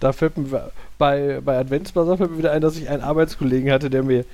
Da 0.00 0.12
fällt 0.12 0.36
mir 0.36 0.70
bei, 0.98 1.40
bei 1.40 1.58
Adventsbasar 1.58 2.18
fällt 2.18 2.32
mir 2.32 2.38
wieder 2.38 2.52
ein, 2.52 2.60
dass 2.60 2.76
ich 2.76 2.88
einen 2.88 3.02
Arbeitskollegen 3.02 3.70
hatte, 3.70 3.90
der 3.90 4.02
mir 4.02 4.24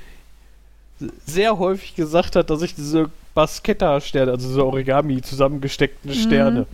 sehr 1.27 1.59
häufig 1.59 1.95
gesagt 1.95 2.37
hat, 2.37 2.51
dass 2.51 2.63
ich 2.63 2.75
diese 2.75 3.11
Basketta-Sterne, 3.35 4.33
also 4.33 4.49
diese 4.49 4.65
Origami 4.65 5.23
zusammengesteckten 5.23 6.13
Sterne, 6.13 6.61
mhm. 6.61 6.67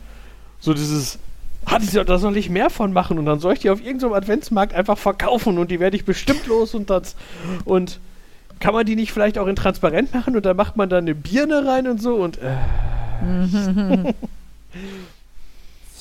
so 0.60 0.74
dieses 0.74 1.18
hatte 1.66 1.84
ich 1.84 1.92
da 1.92 2.18
soll 2.18 2.36
ich 2.36 2.48
mehr 2.48 2.70
von 2.70 2.92
machen 2.92 3.18
und 3.18 3.26
dann 3.26 3.40
soll 3.40 3.54
ich 3.54 3.60
die 3.60 3.70
auf 3.70 3.84
irgendeinem 3.84 4.12
Adventsmarkt 4.12 4.74
einfach 4.74 4.98
verkaufen 4.98 5.58
und 5.58 5.70
die 5.70 5.80
werde 5.80 5.96
ich 5.96 6.04
bestimmt 6.04 6.46
los 6.46 6.74
und 6.74 6.90
das 6.90 7.16
und 7.64 8.00
kann 8.60 8.72
man 8.72 8.86
die 8.86 8.96
nicht 8.96 9.12
vielleicht 9.12 9.38
auch 9.38 9.46
in 9.46 9.56
transparent 9.56 10.14
machen 10.14 10.36
und 10.36 10.46
dann 10.46 10.56
macht 10.56 10.76
man 10.76 10.88
da 10.88 10.98
eine 10.98 11.14
Birne 11.14 11.66
rein 11.66 11.86
und 11.86 12.00
so 12.00 12.14
und 12.14 12.38
äh. 12.38 12.56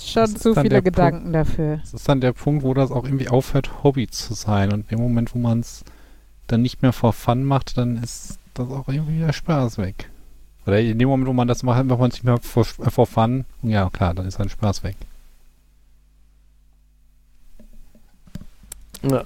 schon 0.05 0.35
zu 0.35 0.55
viele 0.55 0.81
Gedanken 0.81 1.31
Punkt, 1.31 1.35
dafür. 1.35 1.77
Das 1.77 1.93
ist 1.93 2.07
dann 2.07 2.21
der 2.21 2.33
Punkt, 2.33 2.63
wo 2.63 2.73
das 2.73 2.91
auch 2.91 3.05
irgendwie 3.05 3.29
aufhört, 3.29 3.83
Hobby 3.83 4.07
zu 4.07 4.33
sein 4.33 4.71
und 4.71 4.91
im 4.91 4.99
Moment, 4.99 5.35
wo 5.35 5.39
man 5.39 5.59
es 5.59 5.83
dann 6.47 6.61
nicht 6.61 6.81
mehr 6.81 6.93
vor 6.93 7.13
Fun 7.13 7.43
macht, 7.43 7.77
dann 7.77 8.01
ist 8.01 8.39
das 8.53 8.69
auch 8.69 8.87
irgendwie 8.87 9.19
der 9.19 9.33
Spaß 9.33 9.77
weg. 9.77 10.09
Oder 10.65 10.79
in 10.79 10.97
dem 10.97 11.07
Moment, 11.07 11.27
wo 11.27 11.33
man 11.33 11.47
das 11.47 11.63
macht, 11.63 11.85
macht 11.85 11.99
man 11.99 12.09
es 12.09 12.15
nicht 12.15 12.23
mehr 12.23 12.37
vor, 12.37 12.65
vor 12.65 13.07
Fun, 13.07 13.45
ja 13.63 13.89
klar, 13.89 14.13
dann 14.13 14.25
ist 14.25 14.39
ein 14.39 14.49
Spaß 14.49 14.83
weg. 14.83 14.95
Ja. 19.09 19.23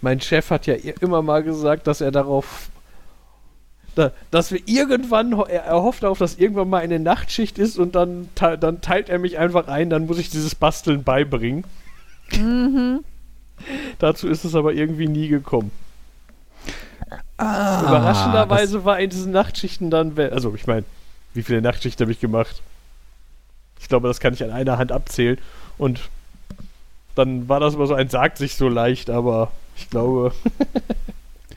Mein 0.00 0.20
Chef 0.20 0.50
hat 0.50 0.66
ja 0.66 0.74
immer 1.00 1.22
mal 1.22 1.42
gesagt, 1.42 1.86
dass 1.86 2.00
er 2.00 2.10
darauf, 2.10 2.70
dass 4.30 4.50
wir 4.50 4.60
irgendwann, 4.66 5.32
er 5.32 5.74
hofft 5.74 6.02
darauf, 6.02 6.18
dass 6.18 6.36
irgendwann 6.38 6.70
mal 6.70 6.82
eine 6.82 6.98
Nachtschicht 6.98 7.56
ist 7.56 7.78
und 7.78 7.94
dann, 7.94 8.28
dann 8.34 8.80
teilt 8.80 9.08
er 9.08 9.20
mich 9.20 9.38
einfach 9.38 9.68
ein, 9.68 9.90
dann 9.90 10.06
muss 10.06 10.18
ich 10.18 10.28
dieses 10.28 10.56
Basteln 10.56 11.04
beibringen. 11.04 11.64
Mhm. 12.32 13.04
Dazu 14.00 14.28
ist 14.28 14.44
es 14.44 14.56
aber 14.56 14.72
irgendwie 14.72 15.06
nie 15.06 15.28
gekommen. 15.28 15.70
Ah, 17.36 17.82
Überraschenderweise 17.82 18.84
war 18.84 18.98
in 18.98 19.10
diesen 19.10 19.30
Nachtschichten 19.30 19.90
dann, 19.90 20.18
also 20.18 20.52
ich 20.54 20.66
meine, 20.66 20.84
wie 21.34 21.42
viele 21.44 21.62
Nachtschichten 21.62 22.04
habe 22.04 22.12
ich 22.12 22.18
gemacht? 22.20 22.60
Ich 23.82 23.88
glaube, 23.88 24.08
das 24.08 24.20
kann 24.20 24.32
ich 24.32 24.42
an 24.42 24.50
einer 24.50 24.78
Hand 24.78 24.92
abzählen. 24.92 25.38
Und 25.76 26.00
dann 27.14 27.48
war 27.48 27.60
das 27.60 27.74
immer 27.74 27.86
so 27.86 27.94
ein 27.94 28.08
sagt 28.08 28.38
sich 28.38 28.54
so 28.54 28.68
leicht, 28.68 29.10
aber 29.10 29.50
ich 29.76 29.90
glaube. 29.90 30.32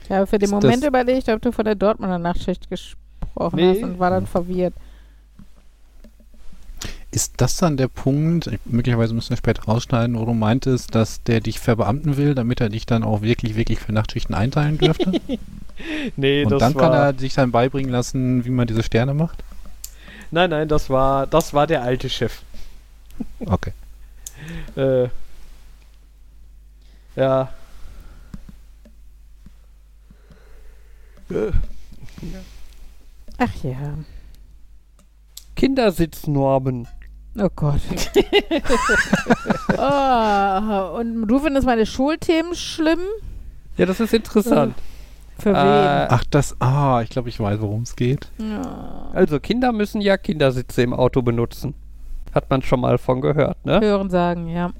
ich 0.04 0.10
habe 0.10 0.26
für 0.26 0.38
den 0.38 0.50
Moment 0.50 0.84
überlegt, 0.84 1.28
ob 1.28 1.40
du 1.40 1.52
von 1.52 1.64
der 1.64 1.76
Dortmunder 1.76 2.18
Nachtschicht 2.18 2.68
gesprochen 2.68 3.56
nee. 3.56 3.70
hast 3.70 3.82
und 3.82 3.98
war 3.98 4.10
dann 4.10 4.26
verwirrt. 4.26 4.74
Ist 7.12 7.34
das 7.38 7.56
dann 7.56 7.78
der 7.78 7.88
Punkt, 7.88 8.50
möglicherweise 8.66 9.14
müssen 9.14 9.30
wir 9.30 9.36
später 9.38 9.62
rausschneiden, 9.62 10.18
wo 10.18 10.26
du 10.26 10.34
meintest, 10.34 10.94
dass 10.94 11.22
der 11.22 11.40
dich 11.40 11.60
verbeamten 11.60 12.16
will, 12.18 12.34
damit 12.34 12.60
er 12.60 12.68
dich 12.68 12.84
dann 12.84 13.04
auch 13.04 13.22
wirklich, 13.22 13.56
wirklich 13.56 13.78
für 13.78 13.92
Nachtschichten 13.92 14.34
einteilen 14.34 14.76
dürfte? 14.76 15.12
nee, 16.16 16.44
Und 16.44 16.50
das 16.50 16.58
dann 16.58 16.74
kann 16.74 16.92
er 16.92 17.14
sich 17.14 17.32
dann 17.32 17.52
beibringen 17.52 17.90
lassen, 17.90 18.44
wie 18.44 18.50
man 18.50 18.66
diese 18.66 18.82
Sterne 18.82 19.14
macht? 19.14 19.42
Nein, 20.30 20.50
nein, 20.50 20.68
das 20.68 20.90
war, 20.90 21.26
das 21.26 21.54
war 21.54 21.66
der 21.66 21.82
alte 21.82 22.08
Chef. 22.08 22.42
Okay. 23.44 23.72
äh, 24.76 25.08
ja. 27.16 27.52
Ach 33.38 33.54
ja. 33.62 33.94
Kindersitznormen. 35.56 36.86
Oh 37.38 37.48
Gott. 37.54 37.80
oh, 39.78 40.98
und 40.98 41.26
du 41.26 41.38
findest 41.38 41.66
meine 41.66 41.86
Schulthemen 41.86 42.54
schlimm? 42.54 43.00
Ja, 43.76 43.86
das 43.86 44.00
ist 44.00 44.14
interessant. 44.14 44.74
Für 45.38 45.50
wen? 45.50 45.56
Äh, 45.56 46.06
Ach, 46.10 46.24
das, 46.30 46.60
ah, 46.60 47.02
ich 47.02 47.10
glaube, 47.10 47.28
ich 47.28 47.38
weiß, 47.38 47.60
worum 47.60 47.82
es 47.82 47.96
geht. 47.96 48.30
Ja. 48.38 49.10
Also, 49.12 49.38
Kinder 49.40 49.72
müssen 49.72 50.00
ja 50.00 50.16
Kindersitze 50.16 50.82
im 50.82 50.94
Auto 50.94 51.22
benutzen. 51.22 51.74
Hat 52.34 52.50
man 52.50 52.62
schon 52.62 52.80
mal 52.80 52.98
von 52.98 53.20
gehört, 53.20 53.64
ne? 53.64 53.80
Hören 53.80 54.10
sagen, 54.10 54.48
ja. 54.48 54.72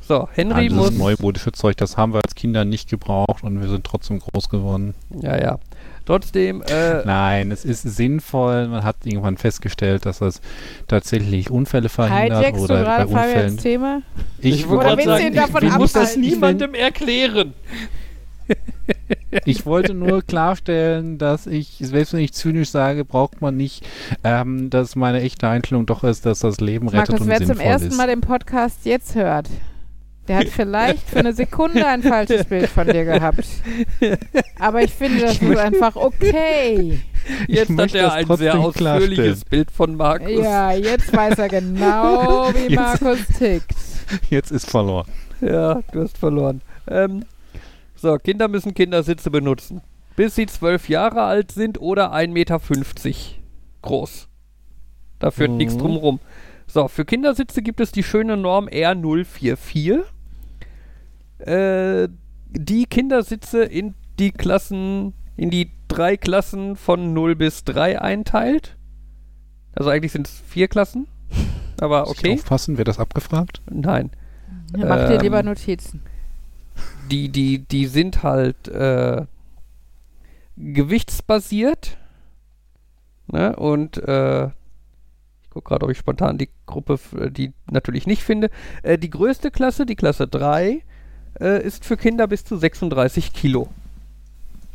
So, 0.00 0.28
Henry 0.32 0.68
ah, 0.70 0.74
muss. 0.74 0.88
Das 0.88 0.98
neumodische 0.98 1.52
Zeug, 1.52 1.76
das 1.76 1.96
haben 1.96 2.12
wir 2.12 2.20
als 2.24 2.34
Kinder 2.34 2.64
nicht 2.64 2.88
gebraucht 2.88 3.44
und 3.44 3.60
wir 3.60 3.68
sind 3.68 3.84
trotzdem 3.84 4.18
groß 4.18 4.48
geworden. 4.48 4.94
Ja, 5.20 5.40
ja. 5.40 5.58
Trotzdem. 6.06 6.62
Äh, 6.62 7.04
Nein, 7.04 7.52
es 7.52 7.64
ist 7.64 7.82
sinnvoll. 7.82 8.66
Man 8.66 8.82
hat 8.82 8.96
irgendwann 9.04 9.36
festgestellt, 9.36 10.06
dass 10.06 10.18
das 10.18 10.40
tatsächlich 10.88 11.50
Unfälle 11.50 11.88
verhindert 11.88 12.40
Hijackst 12.40 12.60
oder 12.64 12.84
bei 12.84 13.06
Unfällen. 13.06 13.56
Thema? 13.58 14.02
Ich, 14.40 14.62
ich 14.62 14.68
wollte 14.68 15.04
sagen, 15.04 15.34
davon 15.34 15.62
ich, 15.62 15.70
ich 15.70 15.78
muss 15.78 15.92
das 15.92 16.16
niemandem 16.16 16.74
erklären. 16.74 17.54
ich 19.44 19.66
wollte 19.66 19.94
nur 19.94 20.22
klarstellen, 20.22 21.18
dass 21.18 21.46
ich, 21.46 21.76
selbst 21.80 22.12
wenn 22.12 22.20
ich 22.20 22.32
zynisch 22.32 22.70
sage, 22.70 23.04
braucht 23.04 23.40
man 23.40 23.56
nicht, 23.56 23.86
ähm, 24.24 24.70
dass 24.70 24.96
meine 24.96 25.20
echte 25.20 25.48
Einstellung 25.48 25.86
doch 25.86 26.04
ist, 26.04 26.26
dass 26.26 26.40
das 26.40 26.60
Leben 26.60 26.88
rettet 26.88 27.10
Markus, 27.10 27.26
und 27.26 27.28
wer 27.28 27.46
zum 27.46 27.60
ersten 27.60 27.96
Mal 27.96 28.08
den 28.08 28.20
Podcast 28.20 28.84
jetzt 28.84 29.14
hört, 29.14 29.48
der 30.28 30.38
hat 30.38 30.48
vielleicht 30.48 31.08
für 31.08 31.18
eine 31.18 31.32
Sekunde 31.32 31.84
ein 31.86 32.02
falsches 32.02 32.44
Bild 32.44 32.68
von 32.68 32.86
dir 32.86 33.04
gehabt. 33.04 33.44
Aber 34.60 34.82
ich 34.82 34.92
finde, 34.92 35.22
das 35.22 35.42
ist 35.42 35.56
einfach 35.56 35.96
okay. 35.96 37.00
Jetzt 37.48 37.76
hat 37.76 37.94
er 37.94 38.12
ein 38.12 38.36
sehr 38.36 38.58
ausführliches 38.58 39.44
Bild 39.44 39.70
von 39.70 39.96
Markus. 39.96 40.30
Ja, 40.30 40.72
jetzt 40.72 41.14
weiß 41.16 41.38
er 41.38 41.48
genau, 41.48 42.48
wie 42.54 42.72
jetzt, 42.72 43.02
Markus 43.02 43.18
tickt. 43.38 43.74
Jetzt 44.28 44.52
ist 44.52 44.70
verloren. 44.70 45.08
Ja, 45.40 45.80
du 45.92 46.02
hast 46.02 46.16
verloren. 46.16 46.60
Ähm, 46.86 47.24
so, 48.00 48.16
Kinder 48.16 48.48
müssen 48.48 48.74
Kindersitze 48.74 49.30
benutzen. 49.30 49.82
Bis 50.16 50.34
sie 50.34 50.46
zwölf 50.46 50.88
Jahre 50.88 51.22
alt 51.22 51.52
sind 51.52 51.80
oder 51.80 52.12
1,50 52.14 52.28
Meter 52.28 52.60
groß. 53.82 54.28
Da 55.18 55.30
führt 55.30 55.50
mhm. 55.50 55.56
nichts 55.58 55.76
drum 55.76 55.96
rum. 55.96 56.20
So, 56.66 56.88
für 56.88 57.04
Kindersitze 57.04 57.62
gibt 57.62 57.80
es 57.80 57.92
die 57.92 58.02
schöne 58.02 58.36
Norm 58.36 58.68
R044 58.68 60.04
äh, 61.40 62.08
die 62.50 62.86
Kindersitze 62.86 63.62
in 63.62 63.94
die 64.18 64.30
Klassen, 64.30 65.14
in 65.36 65.50
die 65.50 65.70
drei 65.88 66.16
Klassen 66.16 66.76
von 66.76 67.12
0 67.12 67.36
bis 67.36 67.64
3 67.64 68.00
einteilt. 68.00 68.76
Also 69.74 69.90
eigentlich 69.90 70.12
sind 70.12 70.26
es 70.26 70.42
vier 70.46 70.68
Klassen. 70.68 71.06
Aber 71.80 72.08
okay. 72.08 72.30
Muss 72.30 72.38
ich 72.38 72.40
aufpassen, 72.40 72.78
wird 72.78 72.88
das 72.88 72.98
abgefragt? 72.98 73.62
Nein. 73.70 74.10
Ja, 74.76 74.86
mach 74.86 75.08
dir 75.08 75.14
ähm, 75.14 75.20
lieber 75.22 75.42
Notizen. 75.42 76.02
Die, 77.10 77.28
die, 77.28 77.58
die 77.58 77.86
sind 77.86 78.22
halt 78.22 78.68
äh, 78.68 79.24
gewichtsbasiert. 80.56 81.96
Ne? 83.28 83.56
Und 83.56 83.96
äh, 83.96 84.46
ich 84.46 85.50
gucke 85.50 85.68
gerade, 85.68 85.84
ob 85.84 85.90
ich 85.90 85.98
spontan 85.98 86.38
die 86.38 86.50
Gruppe, 86.66 86.98
die 87.30 87.52
natürlich 87.70 88.06
nicht 88.06 88.22
finde. 88.22 88.50
Äh, 88.82 88.98
die 88.98 89.10
größte 89.10 89.50
Klasse, 89.50 89.86
die 89.86 89.96
Klasse 89.96 90.28
3, 90.28 90.82
äh, 91.40 91.62
ist 91.64 91.84
für 91.84 91.96
Kinder 91.96 92.26
bis 92.26 92.44
zu 92.44 92.56
36 92.56 93.32
Kilo. 93.32 93.68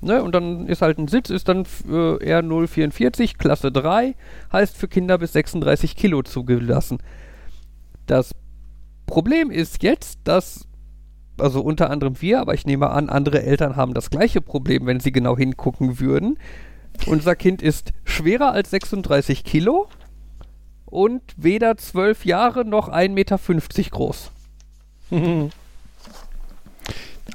Ne? 0.01 0.21
Und 0.21 0.35
dann 0.35 0.67
ist 0.67 0.81
halt 0.81 0.97
ein 0.97 1.07
Sitz, 1.07 1.29
ist 1.29 1.47
dann 1.47 1.65
äh, 1.87 2.39
R044, 2.39 3.37
Klasse 3.37 3.71
3, 3.71 4.15
heißt 4.51 4.77
für 4.77 4.87
Kinder 4.87 5.17
bis 5.17 5.33
36 5.33 5.95
Kilo 5.95 6.21
zugelassen. 6.21 6.99
Das 8.05 8.31
Problem 9.07 9.51
ist 9.51 9.83
jetzt, 9.83 10.19
dass, 10.23 10.67
also 11.37 11.61
unter 11.61 11.89
anderem 11.89 12.21
wir, 12.21 12.39
aber 12.39 12.53
ich 12.53 12.65
nehme 12.65 12.89
an, 12.89 13.09
andere 13.09 13.43
Eltern 13.43 13.75
haben 13.75 13.93
das 13.93 14.09
gleiche 14.09 14.41
Problem, 14.41 14.85
wenn 14.85 14.99
sie 14.99 15.11
genau 15.11 15.37
hingucken 15.37 15.99
würden. 15.99 16.37
Unser 17.07 17.35
Kind 17.35 17.61
ist 17.61 17.91
schwerer 18.03 18.51
als 18.51 18.71
36 18.71 19.43
Kilo 19.43 19.87
und 20.85 21.21
weder 21.37 21.77
12 21.77 22.25
Jahre 22.25 22.63
noch 22.65 22.89
1,50 22.89 23.09
Meter 23.09 23.39
groß. 23.91 24.31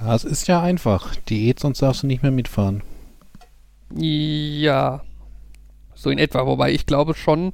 Das 0.02 0.24
ist 0.24 0.48
ja 0.48 0.62
einfach. 0.62 1.14
Diät, 1.28 1.60
sonst 1.60 1.82
darfst 1.82 2.02
du 2.02 2.06
nicht 2.06 2.22
mehr 2.22 2.32
mitfahren. 2.32 2.82
Ja. 3.94 5.02
So 5.94 6.10
in 6.10 6.18
etwa. 6.18 6.46
Wobei 6.46 6.72
ich 6.72 6.86
glaube 6.86 7.14
schon 7.14 7.52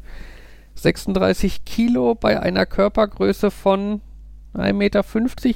36 0.77 1.65
Kilo 1.65 2.15
bei 2.15 2.39
einer 2.41 2.67
Körpergröße 2.67 3.51
von 3.51 4.01
1,50 4.57 4.73
Meter 4.75 5.05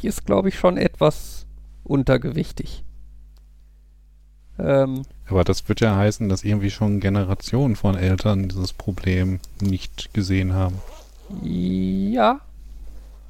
ist, 0.05 0.27
glaube 0.27 0.49
ich, 0.49 0.59
schon 0.59 0.77
etwas 0.77 1.47
untergewichtig. 1.85 2.85
Ähm, 4.59 5.03
Aber 5.27 5.45
das 5.45 5.69
wird 5.69 5.81
ja 5.81 5.97
heißen, 5.97 6.29
dass 6.29 6.45
irgendwie 6.45 6.71
schon 6.71 7.01
Generationen 7.01 7.77
von 7.77 7.97
Eltern 7.97 8.49
dieses 8.49 8.73
Problem 8.73 9.41
nicht 9.61 10.13
gesehen 10.13 10.53
haben. 10.53 10.77
Ja. 11.43 12.41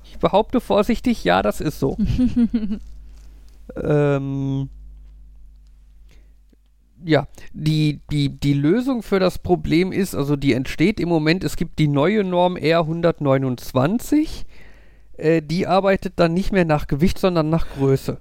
Ich 0.05 0.19
behaupte 0.19 0.61
vorsichtig, 0.61 1.23
ja, 1.25 1.43
das 1.43 1.61
ist 1.61 1.79
so. 1.79 1.97
Ähm, 3.77 4.69
ja, 7.05 7.29
die, 7.53 8.01
die, 8.11 8.29
die 8.29 8.53
Lösung 8.53 9.03
für 9.03 9.21
das 9.21 9.39
Problem 9.39 9.91
ist, 9.93 10.15
also 10.15 10.37
die 10.37 10.53
entsteht 10.53 11.01
im 11.01 11.09
Moment, 11.09 11.45
es 11.45 11.57
gibt 11.57 11.79
die 11.79 11.89
neue 11.89 12.25
Norm 12.25 12.57
R129, 12.57 14.45
äh, 15.21 15.43
die 15.43 15.67
arbeitet 15.67 16.15
dann 16.17 16.35
nicht 16.35 16.53
mehr 16.53 16.65
nach 16.65 16.87
Gewicht, 16.87 17.19
sondern 17.19 17.51
nach 17.51 17.69
Größe. 17.75 18.21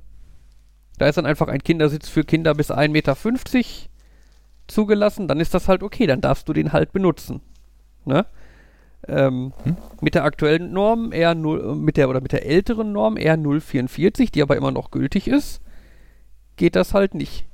Da 0.98 1.08
ist 1.08 1.18
dann 1.18 1.26
einfach 1.26 1.48
ein 1.48 1.64
Kindersitz 1.64 2.10
für 2.10 2.24
Kinder 2.24 2.54
bis 2.54 2.72
1,50 2.72 2.90
Meter 2.90 3.16
zugelassen, 4.68 5.28
dann 5.28 5.40
ist 5.40 5.54
das 5.54 5.68
halt 5.68 5.84
okay, 5.84 6.06
dann 6.08 6.22
darfst 6.22 6.48
du 6.48 6.54
den 6.54 6.74
halt 6.74 6.92
benutzen. 6.92 7.42
Ne? 8.06 8.26
Ähm, 9.08 9.54
hm? 9.64 9.78
Mit 10.02 10.16
der 10.16 10.24
aktuellen 10.24 10.72
Norm 10.72 11.12
R0, 11.12 11.76
mit 11.76 11.98
der 11.98 12.10
oder 12.10 12.22
mit 12.22 12.32
der 12.32 12.46
älteren 12.46 12.92
Norm 12.92 13.16
R044, 13.16 14.32
die 14.32 14.42
aber 14.42 14.58
immer 14.58 14.72
noch 14.72 14.92
gültig 14.92 15.28
ist, 15.28 15.62
geht 16.58 16.76
das 16.76 16.94
halt 16.94 17.16
nicht. 17.16 17.48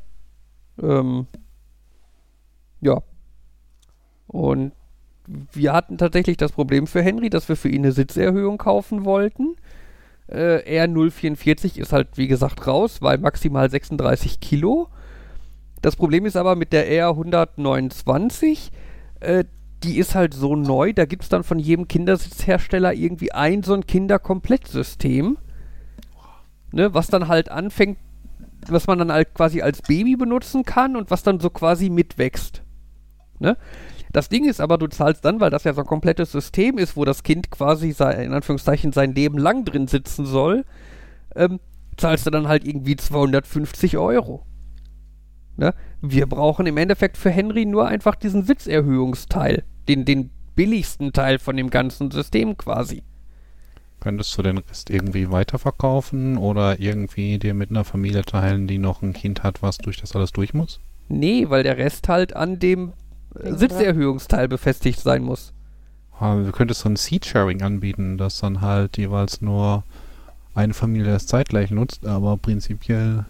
Ähm, 0.81 1.27
ja. 2.81 3.01
Und 4.27 4.73
wir 5.27 5.73
hatten 5.73 5.97
tatsächlich 5.97 6.37
das 6.37 6.51
Problem 6.51 6.87
für 6.87 7.01
Henry, 7.01 7.29
dass 7.29 7.49
wir 7.49 7.55
für 7.55 7.69
ihn 7.69 7.83
eine 7.83 7.91
Sitzerhöhung 7.91 8.57
kaufen 8.57 9.05
wollten. 9.05 9.55
Äh, 10.27 10.83
R044 10.83 11.77
ist 11.79 11.93
halt, 11.93 12.09
wie 12.15 12.27
gesagt, 12.27 12.65
raus, 12.67 13.01
weil 13.01 13.17
maximal 13.17 13.69
36 13.69 14.39
Kilo. 14.39 14.89
Das 15.81 15.95
Problem 15.95 16.25
ist 16.25 16.35
aber 16.35 16.55
mit 16.55 16.73
der 16.73 16.89
R129, 16.89 18.71
äh, 19.19 19.43
die 19.83 19.97
ist 19.97 20.15
halt 20.15 20.33
so 20.33 20.55
neu, 20.55 20.93
da 20.93 21.05
gibt 21.05 21.23
es 21.23 21.29
dann 21.29 21.43
von 21.43 21.59
jedem 21.59 21.87
Kindersitzhersteller 21.87 22.93
irgendwie 22.93 23.31
ein 23.33 23.61
so 23.61 23.73
ein 23.73 23.85
Kinderkomplettsystem, 23.85 25.37
ne, 26.71 26.93
was 26.93 27.07
dann 27.07 27.27
halt 27.27 27.49
anfängt, 27.49 27.99
was 28.67 28.87
man 28.87 28.97
dann 28.97 29.11
halt 29.11 29.35
quasi 29.35 29.61
als 29.61 29.83
Baby 29.83 30.15
benutzen 30.15 30.63
kann 30.63 30.95
und 30.95 31.11
was 31.11 31.21
dann 31.21 31.39
so 31.39 31.51
quasi 31.51 31.91
mitwächst. 31.91 32.63
Ne? 33.37 33.57
Das 34.15 34.29
Ding 34.29 34.45
ist 34.45 34.61
aber, 34.61 34.77
du 34.77 34.87
zahlst 34.87 35.25
dann, 35.25 35.41
weil 35.41 35.49
das 35.49 35.65
ja 35.65 35.73
so 35.73 35.81
ein 35.81 35.87
komplettes 35.87 36.31
System 36.31 36.77
ist, 36.77 36.95
wo 36.95 37.03
das 37.03 37.21
Kind 37.21 37.51
quasi 37.51 37.91
sein, 37.91 38.21
in 38.21 38.31
Anführungszeichen 38.31 38.93
sein 38.93 39.13
Leben 39.13 39.37
lang 39.37 39.65
drin 39.65 39.87
sitzen 39.87 40.25
soll, 40.25 40.63
ähm, 41.35 41.59
zahlst 41.97 42.25
du 42.25 42.29
dann 42.29 42.47
halt 42.47 42.65
irgendwie 42.65 42.95
250 42.95 43.97
Euro. 43.97 44.45
Ne? 45.57 45.73
Wir 45.99 46.27
brauchen 46.27 46.65
im 46.65 46.77
Endeffekt 46.77 47.17
für 47.17 47.29
Henry 47.29 47.65
nur 47.65 47.89
einfach 47.89 48.15
diesen 48.15 48.45
Sitzerhöhungsteil 48.45 49.65
den, 49.89 50.05
den 50.05 50.29
billigsten 50.55 51.11
Teil 51.11 51.37
von 51.37 51.57
dem 51.57 51.69
ganzen 51.69 52.09
System 52.09 52.55
quasi. 52.55 53.03
Könntest 53.99 54.37
du 54.37 54.43
den 54.43 54.59
Rest 54.59 54.91
irgendwie 54.91 55.29
weiterverkaufen 55.29 56.37
oder 56.37 56.79
irgendwie 56.79 57.37
dir 57.37 57.53
mit 57.53 57.69
einer 57.69 57.83
Familie 57.83 58.21
teilen, 58.21 58.65
die 58.65 58.77
noch 58.77 59.01
ein 59.01 59.11
Kind 59.11 59.43
hat, 59.43 59.61
was 59.61 59.77
durch 59.77 59.99
das 59.99 60.15
alles 60.15 60.31
durch 60.31 60.53
muss? 60.53 60.79
Nee, 61.09 61.49
weil 61.49 61.63
der 61.63 61.77
Rest 61.77 62.07
halt 62.07 62.33
an 62.33 62.59
dem 62.59 62.93
Sitzerhöhungsteil 63.43 64.47
befestigt 64.47 64.99
sein 64.99 65.23
muss. 65.23 65.53
Ah, 66.19 66.35
du 66.35 66.51
könntest 66.51 66.81
so 66.81 66.89
ein 66.89 66.95
Seat-Sharing 66.95 67.61
anbieten, 67.61 68.17
dass 68.17 68.39
dann 68.39 68.61
halt 68.61 68.97
jeweils 68.97 69.41
nur 69.41 69.83
eine 70.53 70.73
Familie 70.73 71.11
das 71.11 71.27
zeitgleich 71.27 71.71
nutzt, 71.71 72.05
aber 72.05 72.37
prinzipiell. 72.37 73.25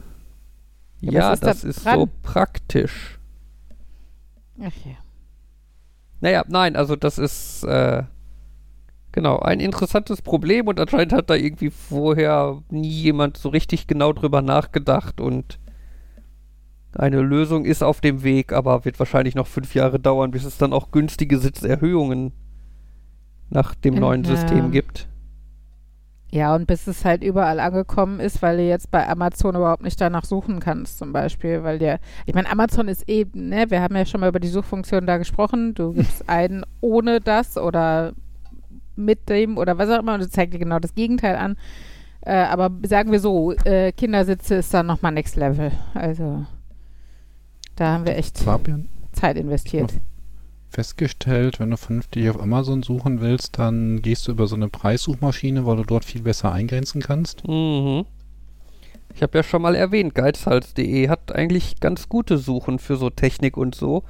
Ja, 1.02 1.12
ja 1.12 1.34
ist 1.34 1.44
das 1.44 1.64
ist 1.64 1.84
so 1.84 2.08
praktisch. 2.22 3.20
Ach 4.60 4.72
ja. 4.86 4.96
Naja, 6.22 6.44
nein, 6.48 6.76
also 6.76 6.96
das 6.96 7.18
ist 7.18 7.64
äh, 7.64 8.04
genau 9.12 9.40
ein 9.40 9.60
interessantes 9.60 10.22
Problem 10.22 10.68
und 10.68 10.80
anscheinend 10.80 11.14
hat 11.14 11.30
da 11.30 11.36
irgendwie 11.36 11.72
vorher 11.72 12.62
nie 12.70 12.90
jemand 12.90 13.38
so 13.38 13.50
richtig 13.50 13.88
genau 13.88 14.14
drüber 14.14 14.42
nachgedacht 14.42 15.20
und 15.20 15.60
eine 16.96 17.22
Lösung 17.22 17.66
ist 17.66 17.84
auf 17.84 18.02
dem 18.02 18.24
Weg, 18.24 18.54
aber 18.54 18.86
wird 18.86 19.00
wahrscheinlich 19.00 19.36
noch 19.36 19.48
fünf 19.48 19.76
Jahre 19.76 20.00
dauern, 20.00 20.32
bis 20.32 20.46
es 20.46 20.58
dann 20.58 20.74
auch 20.74 20.92
günstige 20.92 21.38
Sitzerhöhungen 21.38 22.32
nach 23.50 23.76
dem 23.76 23.96
neuen 23.96 24.24
ja. 24.24 24.36
System 24.36 24.72
gibt. 24.72 25.08
Ja, 26.32 26.54
und 26.56 26.68
bis 26.68 26.88
es 26.88 27.06
halt 27.06 27.24
überall 27.24 27.60
angekommen 27.60 28.20
ist, 28.20 28.42
weil 28.42 28.58
du 28.58 28.64
jetzt 28.64 28.92
bei 28.92 29.08
Amazon 29.08 29.56
überhaupt 29.56 29.84
nicht 29.84 30.02
danach 30.02 30.26
suchen 30.26 30.60
kannst, 30.60 30.98
zum 30.98 31.14
Beispiel, 31.14 31.64
weil 31.64 31.80
der, 31.80 32.00
ich 32.26 32.34
meine, 32.34 32.52
Amazon 32.52 32.88
ist 32.88 33.08
eben, 33.08 33.50
ne, 33.50 33.70
wir 33.70 33.82
haben 33.82 33.96
ja 33.96 34.06
schon 34.06 34.22
mal 34.22 34.30
über 34.30 34.40
die 34.40 34.50
Suchfunktion 34.50 35.06
da 35.06 35.18
gesprochen, 35.18 35.74
du 35.76 35.94
gibst 35.94 36.28
einen 36.28 36.66
ohne 36.82 37.22
das 37.22 37.58
oder 37.58 38.14
mit 38.98 39.30
dem 39.30 39.58
oder 39.58 39.78
was 39.78 39.90
auch 39.90 40.00
immer 40.00 40.16
und 40.16 40.22
es 40.22 40.32
zeigt 40.32 40.54
dir 40.54 40.60
genau 40.60 40.80
das 40.80 40.96
Gegenteil 40.96 41.36
an. 41.36 41.58
Äh, 42.22 42.36
aber 42.36 42.72
sagen 42.84 43.12
wir 43.12 43.20
so, 43.20 43.54
äh, 43.64 43.92
Kindersitze 43.92 44.56
ist 44.56 44.74
dann 44.74 44.88
nochmal 44.88 45.12
Next 45.12 45.36
Level, 45.36 45.72
also. 45.94 46.46
Da 47.76 47.94
haben 47.94 48.06
wir 48.06 48.16
echt 48.18 48.38
Fabian, 48.38 48.88
Zeit 49.12 49.38
investiert. 49.38 49.94
Festgestellt, 50.70 51.60
wenn 51.60 51.72
du 51.72 51.78
vernünftig 51.78 52.30
auf 52.30 52.42
Amazon 52.42 52.84
suchen 52.84 53.22
willst, 53.22 53.60
dann 53.60 54.02
gehst 54.02 54.28
du 54.28 54.32
über 54.32 54.48
so 54.48 54.56
eine 54.56 54.68
Preissuchmaschine, 54.68 55.66
weil 55.66 55.78
du 55.78 55.84
dort 55.84 56.06
viel 56.06 56.22
besser 56.22 56.52
eingrenzen 56.52 57.02
kannst. 57.02 57.48
Mhm. 57.48 58.06
Ich 59.14 59.24
habe 59.24 59.38
ja 59.38 59.44
schon 59.44 59.62
mal 59.62 59.76
erwähnt, 59.76 60.14
geizhals.de 60.16 61.08
hat 61.08 61.34
eigentlich 61.34 61.80
ganz 61.80 62.10
gute 62.10 62.38
Suchen 62.38 62.80
für 62.80 62.98
so 62.98 63.10
Technik 63.10 63.56
und 63.56 63.74
so. 63.74 64.04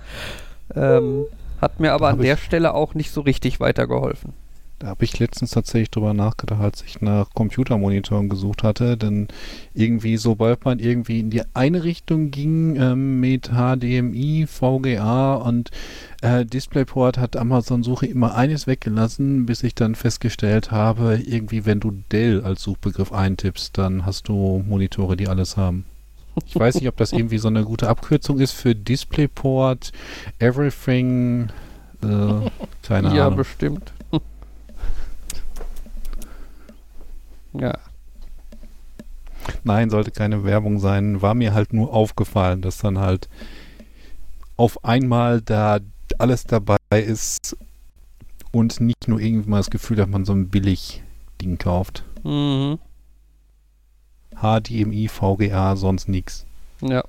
Ähm, 0.73 1.25
hat 1.61 1.79
mir 1.79 1.93
aber 1.93 2.09
an 2.09 2.19
der 2.19 2.37
Stelle 2.37 2.73
auch 2.73 2.95
nicht 2.95 3.11
so 3.11 3.21
richtig 3.21 3.59
weitergeholfen. 3.59 4.33
Da 4.79 4.87
habe 4.87 5.05
ich 5.05 5.17
letztens 5.19 5.51
tatsächlich 5.51 5.89
drüber 5.89 6.13
nachgedacht, 6.13 6.59
als 6.59 6.83
ich 6.83 6.99
nach 6.99 7.29
Computermonitoren 7.33 8.27
gesucht 8.27 8.61
hatte, 8.61 8.97
denn 8.97 9.29
irgendwie, 9.73 10.17
sobald 10.17 10.65
man 10.65 10.79
irgendwie 10.79 11.21
in 11.21 11.29
die 11.29 11.43
eine 11.53 11.85
Richtung 11.85 12.29
ging 12.29 12.75
ähm, 12.75 13.21
mit 13.21 13.51
HDMI, 13.53 14.45
VGA 14.47 15.35
und 15.35 15.71
äh, 16.21 16.45
DisplayPort, 16.45 17.17
hat 17.17 17.37
Amazon 17.37 17.83
Suche 17.83 18.05
immer 18.05 18.35
eines 18.35 18.67
weggelassen, 18.67 19.45
bis 19.45 19.63
ich 19.63 19.75
dann 19.75 19.95
festgestellt 19.95 20.71
habe, 20.71 21.21
irgendwie, 21.25 21.65
wenn 21.65 21.79
du 21.79 21.91
Dell 22.11 22.41
als 22.41 22.61
Suchbegriff 22.61 23.13
eintippst, 23.13 23.77
dann 23.77 24.05
hast 24.05 24.27
du 24.27 24.61
Monitore, 24.67 25.15
die 25.15 25.29
alles 25.29 25.55
haben. 25.55 25.85
Ich 26.45 26.59
weiß 26.59 26.75
nicht, 26.75 26.89
ob 26.89 26.97
das 26.97 27.13
irgendwie 27.13 27.37
so 27.37 27.47
eine 27.47 27.63
gute 27.63 27.87
Abkürzung 27.87 28.39
ist 28.39 28.51
für 28.51 28.75
DisplayPort, 28.75 29.93
Everything, 30.39 31.47
äh, 32.03 32.49
keine 32.83 33.07
ja, 33.07 33.09
Ahnung. 33.09 33.15
Ja, 33.15 33.29
bestimmt. 33.29 33.94
Ja. 37.59 37.77
Nein, 39.63 39.89
sollte 39.89 40.11
keine 40.11 40.43
Werbung 40.43 40.79
sein. 40.79 41.21
War 41.21 41.33
mir 41.33 41.53
halt 41.53 41.73
nur 41.73 41.93
aufgefallen, 41.93 42.61
dass 42.61 42.79
dann 42.79 42.99
halt 42.99 43.29
auf 44.57 44.83
einmal 44.83 45.41
da 45.41 45.79
alles 46.17 46.45
dabei 46.45 46.77
ist 46.91 47.57
und 48.51 48.79
nicht 48.79 49.07
nur 49.07 49.19
irgendwie 49.19 49.49
mal 49.49 49.57
das 49.57 49.69
Gefühl, 49.69 49.97
dass 49.97 50.07
man 50.07 50.25
so 50.25 50.33
ein 50.33 50.49
billig 50.49 51.03
Ding 51.41 51.57
kauft. 51.57 52.03
Mhm. 52.23 52.79
HDMI, 54.35 55.07
VGA, 55.07 55.75
sonst 55.75 56.07
nichts. 56.07 56.45
Ja. 56.81 57.03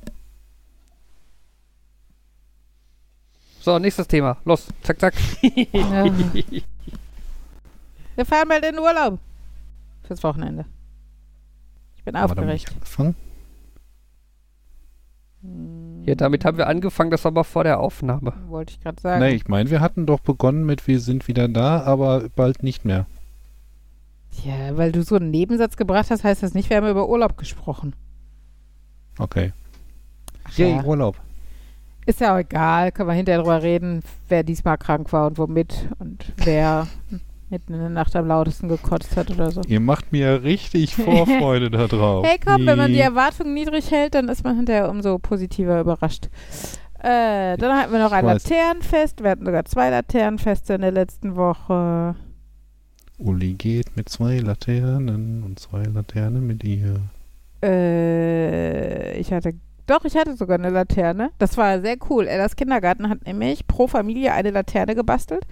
So, 3.61 3.78
nächstes 3.78 4.07
Thema. 4.07 4.36
Los, 4.44 4.68
zack, 4.82 5.01
zack. 5.01 5.14
ja. 5.42 6.05
Wir 8.14 8.24
fahren 8.24 8.49
bald 8.49 8.64
in 8.64 8.76
den 8.76 8.78
Urlaub 8.80 9.18
fürs 10.07 10.22
Wochenende. 10.22 10.64
Ich 11.96 12.04
bin 12.04 12.16
aufgeregt. 12.16 12.74
Ja, 16.04 16.14
damit 16.14 16.44
haben 16.44 16.57
wir 16.57 16.66
angefangen, 16.68 17.11
das 17.11 17.24
war 17.24 17.30
aber 17.30 17.44
vor 17.44 17.64
der 17.64 17.80
Aufnahme. 17.80 18.32
Wollte 18.48 18.72
ich 18.72 18.80
gerade 18.80 19.00
sagen. 19.00 19.20
Nee, 19.24 19.34
ich 19.34 19.48
meine, 19.48 19.70
wir 19.70 19.80
hatten 19.80 20.07
doch 20.07 20.20
begonnen 20.20 20.64
mit 20.64 20.86
Wir 20.86 21.00
sind 21.00 21.28
wieder 21.28 21.48
da, 21.48 21.82
aber 21.82 22.28
bald 22.34 22.62
nicht 22.62 22.84
mehr. 22.84 23.07
Ja, 24.44 24.76
weil 24.76 24.92
du 24.92 25.02
so 25.02 25.16
einen 25.16 25.30
Nebensatz 25.30 25.76
gebracht 25.76 26.11
hast, 26.11 26.24
heißt 26.24 26.42
das 26.42 26.54
nicht, 26.54 26.70
wir 26.70 26.76
haben 26.76 26.88
über 26.88 27.09
Urlaub 27.09 27.36
gesprochen. 27.36 27.94
Okay. 29.18 29.52
Ach, 30.44 30.57
Yay, 30.59 30.76
ja. 30.76 30.84
Urlaub. 30.84 31.16
Ist 32.04 32.20
ja 32.20 32.34
auch 32.34 32.38
egal, 32.38 32.92
können 32.92 33.09
wir 33.09 33.14
hinterher 33.14 33.40
drüber 33.40 33.62
reden, 33.62 34.02
wer 34.28 34.44
diesmal 34.44 34.78
krank 34.78 35.12
war 35.12 35.26
und 35.26 35.38
womit 35.38 35.88
und 35.98 36.32
wer 36.36 36.86
mitten 37.51 37.74
in 37.74 37.80
der 37.80 37.88
Nacht 37.88 38.16
am 38.16 38.26
lautesten 38.26 38.68
gekotzt 38.68 39.16
hat 39.16 39.30
oder 39.30 39.51
so. 39.51 39.62
Ihr 39.66 39.80
macht 39.80 40.12
mir 40.12 40.42
richtig 40.42 40.94
Vorfreude 40.97 41.70
da 41.70 41.86
drauf. 41.86 42.26
Hey 42.26 42.38
komm, 42.44 42.66
wenn 42.66 42.78
man 42.78 42.92
die 42.92 43.01
Erwartungen 43.01 43.55
niedrig 43.55 43.90
hält, 43.90 44.14
dann 44.14 44.28
ist 44.28 44.44
man 44.44 44.57
hinterher 44.57 44.90
umso 44.90 45.18
positiver 45.18 45.80
überrascht. 45.80 46.28
Äh, 46.99 47.57
dann 47.57 47.78
hatten 47.78 47.92
wir 47.92 47.99
noch 47.99 48.11
ich 48.11 48.14
ein 48.14 48.24
weiß. 48.26 48.49
Laternenfest. 48.49 49.22
Wir 49.22 49.30
hatten 49.30 49.44
sogar 49.44 49.64
zwei 49.64 49.90
Laternenfeste 49.90 50.74
in 50.74 50.80
der 50.80 50.92
letzten 50.92 51.36
Woche. 51.36 52.16
Uli 53.18 53.55
geht 53.55 53.97
mit 53.97 54.09
zwei 54.09 54.38
Laternen 54.38 55.42
und 55.42 55.59
zwei 55.59 55.84
Laternen 55.84 56.47
mit 56.47 56.64
ihr. 56.64 57.01
Äh, 57.62 59.18
ich 59.18 59.32
hatte 59.32 59.55
doch, 59.86 60.05
ich 60.05 60.16
hatte 60.16 60.34
sogar 60.36 60.59
eine 60.59 60.70
Laterne. 60.70 61.30
Das 61.38 61.57
war 61.57 61.80
sehr 61.80 61.97
cool. 62.11 62.26
Das 62.26 62.57
Kindergarten 62.57 63.09
hat 63.09 63.24
nämlich 63.24 63.66
pro 63.68 63.86
Familie 63.86 64.32
eine 64.32 64.51
Laterne 64.51 64.97
gebastelt. 64.97 65.47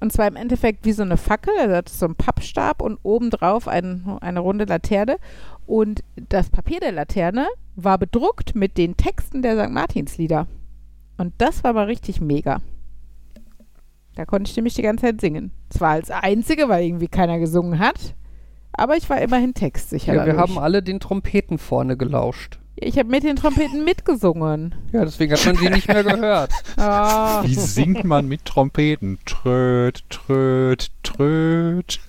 Und 0.00 0.12
zwar 0.12 0.26
im 0.26 0.36
Endeffekt 0.36 0.84
wie 0.84 0.92
so 0.92 1.02
eine 1.02 1.16
Fackel, 1.16 1.52
also 1.58 1.74
hat 1.74 1.88
so 1.88 2.06
einen 2.06 2.14
Pappstab 2.14 2.80
und 2.80 2.98
obendrauf 3.02 3.68
ein, 3.68 4.18
eine 4.20 4.40
runde 4.40 4.64
Laterne. 4.64 5.18
Und 5.66 6.02
das 6.16 6.48
Papier 6.50 6.80
der 6.80 6.92
Laterne 6.92 7.46
war 7.76 7.98
bedruckt 7.98 8.54
mit 8.54 8.78
den 8.78 8.96
Texten 8.96 9.42
der 9.42 9.62
St. 9.62 9.70
Martinslieder. 9.70 10.46
Und 11.18 11.34
das 11.38 11.62
war 11.64 11.74
mal 11.74 11.84
richtig 11.84 12.20
mega. 12.20 12.60
Da 14.14 14.24
konnte 14.24 14.50
ich 14.50 14.56
nämlich 14.56 14.74
die 14.74 14.82
ganze 14.82 15.06
Zeit 15.06 15.20
singen. 15.20 15.52
Zwar 15.68 15.90
als 15.90 16.10
Einzige, 16.10 16.68
weil 16.68 16.84
irgendwie 16.84 17.08
keiner 17.08 17.38
gesungen 17.38 17.78
hat, 17.78 18.14
aber 18.72 18.96
ich 18.96 19.08
war 19.10 19.20
immerhin 19.20 19.54
textsicher. 19.54 20.14
Ja, 20.14 20.26
wir 20.26 20.36
haben 20.36 20.58
alle 20.58 20.82
den 20.82 21.00
Trompeten 21.00 21.58
vorne 21.58 21.96
gelauscht. 21.96 22.59
Ich 22.82 22.98
habe 22.98 23.10
mit 23.10 23.24
den 23.24 23.36
Trompeten 23.36 23.84
mitgesungen. 23.84 24.74
Ja, 24.92 25.04
deswegen 25.04 25.34
hat 25.34 25.44
man 25.44 25.56
sie 25.56 25.68
nicht 25.68 25.86
mehr 25.86 26.02
gehört. 26.02 26.50
Oh. 26.78 26.80
Wie 27.46 27.54
singt 27.54 28.04
man 28.04 28.26
mit 28.26 28.46
Trompeten? 28.46 29.18
Tröd, 29.26 30.02
tröd, 30.08 30.90
tröd. 31.02 32.00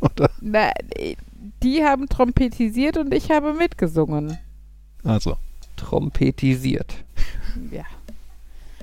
Oder? 0.00 0.30
Na, 0.40 0.70
die 1.62 1.84
haben 1.84 2.08
trompetisiert 2.08 2.96
und 2.96 3.12
ich 3.12 3.30
habe 3.32 3.54
mitgesungen. 3.54 4.38
Also. 5.02 5.36
Trompetisiert. 5.76 6.94
Ja. 7.72 7.84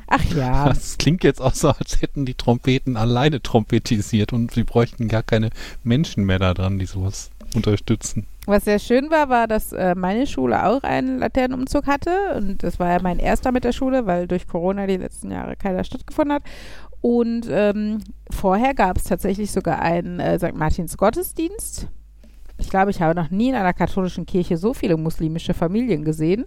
Ach 0.07 0.23
ja. 0.35 0.65
Das 0.69 0.97
klingt 0.97 1.23
jetzt 1.23 1.41
auch 1.41 1.53
so, 1.53 1.69
als 1.69 2.01
hätten 2.01 2.25
die 2.25 2.33
Trompeten 2.33 2.97
alleine 2.97 3.41
trompetisiert 3.41 4.33
und 4.33 4.51
sie 4.51 4.63
bräuchten 4.63 5.07
gar 5.07 5.23
keine 5.23 5.49
Menschen 5.83 6.25
mehr 6.25 6.39
da 6.39 6.53
dran, 6.53 6.77
die 6.77 6.85
sowas 6.85 7.31
unterstützen. 7.53 8.27
Was 8.47 8.65
sehr 8.65 8.79
schön 8.79 9.09
war, 9.09 9.29
war, 9.29 9.47
dass 9.47 9.73
äh, 9.73 9.95
meine 9.95 10.27
Schule 10.27 10.65
auch 10.65 10.83
einen 10.83 11.19
Laternenumzug 11.19 11.87
hatte. 11.87 12.11
Und 12.35 12.61
das 12.61 12.79
war 12.79 12.91
ja 12.91 13.01
mein 13.01 13.17
erster 13.17 13.51
mit 13.51 13.63
der 13.63 13.71
Schule, 13.71 14.05
weil 14.05 14.27
durch 14.27 14.47
Corona 14.47 14.85
die 14.85 14.97
letzten 14.97 15.31
Jahre 15.31 15.55
keiner 15.55 15.83
stattgefunden 15.83 16.35
hat. 16.35 16.43
Und 17.01 17.47
ähm, 17.49 17.99
vorher 18.31 18.73
gab 18.73 18.97
es 18.97 19.03
tatsächlich 19.05 19.51
sogar 19.51 19.81
einen 19.81 20.19
äh, 20.19 20.37
St. 20.37 20.55
Martins 20.55 20.97
Gottesdienst. 20.97 21.87
Ich 22.57 22.69
glaube, 22.69 22.91
ich 22.91 23.01
habe 23.01 23.19
noch 23.19 23.31
nie 23.31 23.49
in 23.49 23.55
einer 23.55 23.73
katholischen 23.73 24.25
Kirche 24.25 24.57
so 24.57 24.73
viele 24.73 24.97
muslimische 24.97 25.53
Familien 25.53 26.05
gesehen 26.05 26.45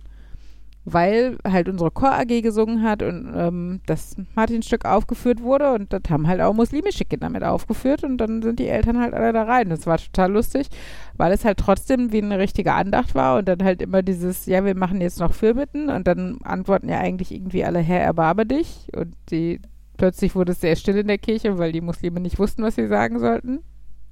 weil 0.85 1.37
halt 1.45 1.69
unsere 1.69 1.91
Chor 1.91 2.13
AG 2.13 2.41
gesungen 2.43 2.83
hat 2.83 3.03
und 3.03 3.33
ähm, 3.37 3.81
das 3.87 4.17
Martinstück 4.35 4.85
aufgeführt 4.85 5.43
wurde 5.43 5.73
und 5.73 5.93
das 5.93 6.03
haben 6.09 6.27
halt 6.27 6.41
auch 6.41 6.55
muslimische 6.55 7.05
Kinder 7.05 7.29
mit 7.29 7.45
aufgeführt 7.45 8.05
und 8.05 8.19
dann 8.19 8.43
sind 8.43 8.59
die 8.59 8.69
Eltern 8.69 8.99
halt 8.99 9.15
alle 9.15 9.33
da 9.33 9.43
rein. 9.43 9.69
Das 9.69 9.87
war 9.87 9.99
total 9.99 10.33
lustig, 10.33 10.69
weil 11.17 11.33
es 11.33 11.45
halt 11.45 11.59
trotzdem 11.59 12.13
wie 12.13 12.23
eine 12.23 12.39
richtige 12.39 12.73
Andacht 12.73 13.15
war 13.15 13.39
und 13.39 13.49
dann 13.49 13.63
halt 13.63 13.83
immer 13.83 14.03
dieses, 14.03 14.47
ja, 14.47 14.65
wir 14.65 14.75
machen 14.75 15.01
jetzt 15.01 15.21
noch 15.21 15.35
Fürbitten 15.35 15.91
und 15.91 16.07
dann 16.07 16.39
antworten 16.43 16.89
ja 16.89 16.99
eigentlich 16.99 17.33
irgendwie 17.33 17.65
alle, 17.65 17.81
Herr, 17.81 18.01
erbarme 18.01 18.47
dich 18.47 18.89
und 18.97 19.15
die, 19.31 19.61
plötzlich 19.97 20.35
wurde 20.35 20.53
es 20.53 20.61
sehr 20.61 20.77
still 20.77 20.97
in 20.97 21.09
der 21.09 21.19
Kirche, 21.19 21.59
weil 21.59 21.73
die 21.73 21.81
Muslime 21.81 22.21
nicht 22.21 22.39
wussten, 22.39 22.63
was 22.63 22.77
sie 22.77 22.87
sagen 22.87 23.19
sollten. 23.19 23.61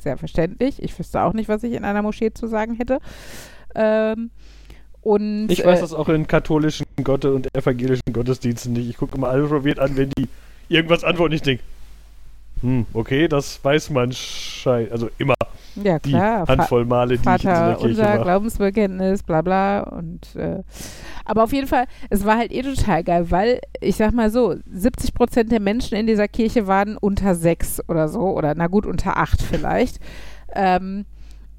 Sehr 0.03 0.19
verständlich. 0.19 0.83
Ich 0.83 0.99
wüsste 0.99 1.23
auch 1.23 1.33
nicht, 1.33 1.49
was 1.49 1.63
ich 1.63 1.73
in 1.73 1.85
einer 1.85 2.03
Moschee 2.03 2.33
zu 2.33 2.47
sagen 2.47 2.75
hätte. 2.75 2.99
Ähm, 3.75 4.31
und, 5.07 5.47
ich 5.53 5.65
weiß 5.65 5.79
äh, 5.79 5.83
das 5.83 5.95
auch 5.95 6.09
in 6.09 6.27
katholischen 6.27 6.85
Gott 7.05 7.25
und 7.25 7.47
evangelischen 7.57 8.13
Gottesdiensten 8.13 8.73
nicht. 8.73 8.91
Ich 8.91 8.97
gucke 8.97 9.17
immer 9.17 9.29
alle 9.29 9.47
probiert 9.47 9.79
an, 9.79 9.97
wenn 9.97 10.11
die 10.19 10.27
irgendwas 10.69 11.05
antworten. 11.05 11.35
Ich 11.35 11.43
denke, 11.43 11.63
hm, 12.61 12.87
okay, 12.93 13.29
das 13.29 13.63
weiß 13.63 13.91
man 13.91 14.11
schein 14.11 14.89
also 14.91 15.09
immer. 15.19 15.35
Ja, 15.77 16.01
klar. 16.01 16.45
Die 16.45 16.51
Handvoll 16.51 16.87
Male, 16.87 17.19
die 17.19 17.23
Vater, 17.23 17.37
ich 17.39 17.45
in 17.45 17.51
der 17.53 17.77
Kirche 17.77 17.89
unser 17.89 18.19
Glaubensbekenntnis, 18.25 19.23
bla 19.23 19.43
bla. 19.43 19.81
Und, 19.83 20.35
äh, 20.35 20.65
aber 21.25 21.45
auf 21.45 21.53
jeden 21.53 21.69
Fall, 21.69 21.85
es 22.11 22.25
war 22.25 22.37
halt 22.37 22.51
eh 22.51 22.63
total 22.63 23.05
geil, 23.05 23.31
weil, 23.31 23.61
ich 23.81 23.95
sag 23.95 24.13
mal 24.13 24.31
so, 24.31 24.57
70 24.73 25.15
Prozent 25.15 25.53
der 25.53 25.61
Menschen 25.61 25.97
in 25.97 26.09
dieser 26.09 26.27
Kirche 26.27 26.67
waren 26.67 26.97
unter 26.97 27.37
sechs 27.37 27.81
oder 27.89 28.09
so, 28.09 28.23
oder 28.23 28.55
na 28.57 28.67
gut, 28.67 28.87
unter 28.87 29.19
acht 29.19 29.41
vielleicht. 29.41 30.01
Ähm, 30.53 31.05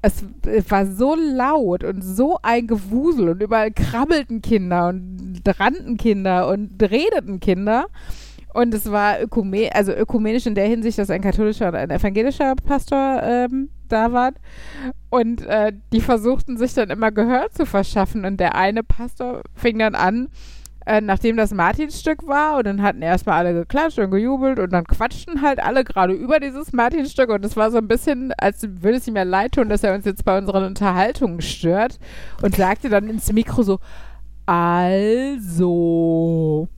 es, 0.02 0.24
war 0.68 0.86
so 0.86 1.14
laut 1.14 1.84
und 1.84 2.02
so 2.02 2.38
ein 2.42 2.66
Gewusel 2.66 3.30
und 3.30 3.42
überall 3.42 3.72
krabbelten 3.72 4.42
Kinder 4.42 4.88
und 4.88 5.42
rannten 5.46 5.96
Kinder 5.96 6.48
und 6.48 6.80
redeten 6.80 7.40
Kinder. 7.40 7.86
Und 8.54 8.72
es 8.74 8.90
war 8.90 9.20
ökumen 9.20 9.68
also 9.72 9.92
ökumenisch 9.92 10.46
in 10.46 10.54
der 10.54 10.66
Hinsicht, 10.66 10.98
dass 10.98 11.10
ein 11.10 11.20
katholischer 11.20 11.68
und 11.68 11.74
ein 11.74 11.90
evangelischer 11.90 12.54
Pastor 12.56 13.22
ähm, 13.22 13.68
da 13.88 14.12
waren. 14.12 14.34
Und 15.10 15.44
äh, 15.46 15.72
die 15.92 16.00
versuchten 16.00 16.56
sich 16.56 16.74
dann 16.74 16.90
immer 16.90 17.12
Gehör 17.12 17.50
zu 17.50 17.66
verschaffen. 17.66 18.24
Und 18.24 18.38
der 18.40 18.54
eine 18.54 18.82
Pastor 18.82 19.42
fing 19.54 19.78
dann 19.78 19.94
an, 19.94 20.28
äh, 20.88 21.02
nachdem 21.02 21.36
das 21.36 21.52
Martinsstück 21.52 22.26
war 22.26 22.56
und 22.56 22.66
dann 22.66 22.82
hatten 22.82 23.02
erstmal 23.02 23.36
alle 23.36 23.52
geklatscht 23.52 23.98
und 23.98 24.10
gejubelt 24.10 24.58
und 24.58 24.72
dann 24.72 24.84
quatschten 24.84 25.42
halt 25.42 25.60
alle 25.60 25.84
gerade 25.84 26.14
über 26.14 26.40
dieses 26.40 26.72
Martinsstück 26.72 27.28
und 27.28 27.44
es 27.44 27.58
war 27.58 27.70
so 27.70 27.76
ein 27.76 27.88
bisschen, 27.88 28.32
als 28.38 28.62
würde 28.62 28.96
es 28.96 29.06
ihm 29.06 29.16
ja 29.16 29.24
leid 29.24 29.52
tun, 29.52 29.68
dass 29.68 29.84
er 29.84 29.94
uns 29.94 30.06
jetzt 30.06 30.24
bei 30.24 30.38
unseren 30.38 30.64
Unterhaltungen 30.64 31.42
stört 31.42 31.98
und 32.42 32.56
sagte 32.56 32.88
dann 32.88 33.10
ins 33.10 33.30
Mikro 33.30 33.62
so, 33.62 33.80
also. 34.46 36.68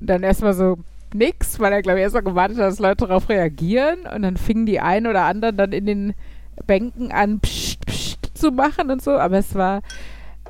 Und 0.00 0.10
dann 0.10 0.24
erstmal 0.24 0.54
so 0.54 0.78
nix, 1.14 1.60
weil 1.60 1.72
er, 1.72 1.82
glaube 1.82 2.00
ich, 2.00 2.02
erstmal 2.02 2.24
gewartet 2.24 2.58
hat, 2.58 2.64
dass 2.64 2.80
Leute 2.80 3.06
darauf 3.06 3.28
reagieren. 3.28 4.00
Und 4.12 4.22
dann 4.22 4.36
fingen 4.36 4.66
die 4.66 4.80
einen 4.80 5.06
oder 5.06 5.26
anderen 5.26 5.56
dann 5.56 5.70
in 5.70 5.86
den 5.86 6.14
Bänken 6.66 7.12
an, 7.12 7.38
psst, 7.38 7.86
psst 7.86 8.36
zu 8.36 8.50
machen 8.50 8.90
und 8.90 9.00
so. 9.00 9.12
Aber 9.12 9.38
es 9.38 9.54
war, 9.54 9.82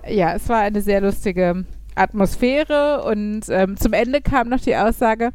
ja, 0.09 0.32
es 0.32 0.49
war 0.49 0.61
eine 0.61 0.80
sehr 0.80 1.03
lustige 1.03 1.66
Atmosphäre. 2.01 3.05
Und 3.05 3.42
ähm, 3.48 3.76
zum 3.76 3.92
Ende 3.92 4.20
kam 4.20 4.48
noch 4.48 4.61
die 4.61 4.76
Aussage, 4.76 5.30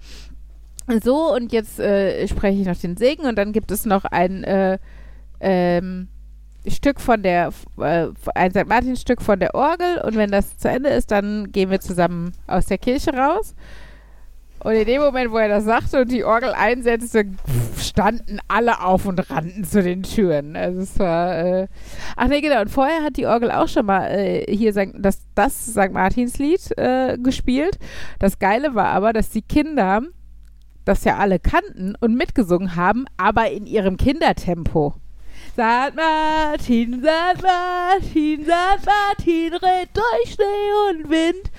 so, 1.04 1.34
und 1.34 1.52
jetzt 1.52 1.80
äh, 1.80 2.28
spreche 2.28 2.62
ich 2.62 2.68
noch 2.68 2.78
den 2.78 2.96
Segen 2.96 3.26
und 3.26 3.38
dann 3.38 3.54
gibt 3.54 3.72
es 3.72 3.86
noch 3.86 4.06
ein 4.06 4.44
äh, 4.44 4.78
ähm, 5.40 6.10
Stück 6.68 7.00
von 7.00 7.24
der, 7.24 7.52
äh, 7.80 8.08
ein 8.36 8.52
St. 8.52 8.68
Martin-Stück 8.68 9.22
von 9.22 9.40
der 9.40 9.56
Orgel 9.56 10.02
und 10.04 10.16
wenn 10.16 10.30
das 10.30 10.58
zu 10.58 10.70
Ende 10.70 10.90
ist, 10.90 11.12
dann 11.12 11.52
gehen 11.52 11.72
wir 11.72 11.80
zusammen 11.80 12.34
aus 12.46 12.68
der 12.68 12.78
Kirche 12.78 13.14
raus. 13.14 13.56
Und 14.66 14.74
in 14.74 14.86
dem 14.86 15.00
Moment, 15.00 15.32
wo 15.32 15.38
er 15.38 15.48
das 15.48 15.66
sagte 15.66 16.02
und 16.02 16.12
die 16.12 16.24
Orgel 16.24 16.52
einsetzte, 16.52 17.26
standen 17.80 18.40
alle 18.48 18.82
auf 18.82 19.06
und 19.06 19.30
rannten 19.30 19.64
zu 19.64 19.84
den 19.84 20.02
Türen. 20.02 20.56
Also 20.56 20.82
es 20.82 20.98
war, 20.98 21.38
äh 21.38 21.68
ach 22.16 22.28
nee, 22.30 22.42
genau. 22.42 22.62
Und 22.62 22.72
vorher 22.72 23.04
hat 23.04 23.16
die 23.16 23.28
Orgel 23.28 23.52
auch 23.52 23.68
schon 23.68 23.86
mal 23.86 24.08
äh, 24.08 24.44
hier 24.52 24.74
das, 24.74 25.20
das 25.36 25.68
St. 25.68 25.92
Martinslied 25.92 26.76
äh, 26.80 27.16
gespielt. 27.20 27.78
Das 28.18 28.40
Geile 28.40 28.74
war 28.74 28.88
aber, 28.88 29.14
dass 29.14 29.30
die 29.30 29.44
Kinder 29.44 30.02
das 30.84 31.04
ja 31.04 31.18
alle 31.18 31.38
kannten 31.38 31.94
und 32.00 32.16
mitgesungen 32.16 32.76
haben, 32.76 33.06
aber 33.18 33.52
in 33.52 33.68
ihrem 33.68 33.98
Kindertempo. 33.98 34.96
St. 35.52 35.96
Martin, 35.96 37.04
St. 37.04 37.44
Martin, 37.44 38.44
St. 38.44 38.86
Martin, 38.88 39.54
rennt 39.54 39.90
durch 39.94 40.34
Schnee 40.34 40.90
und 40.90 41.10
Wind. 41.12 41.52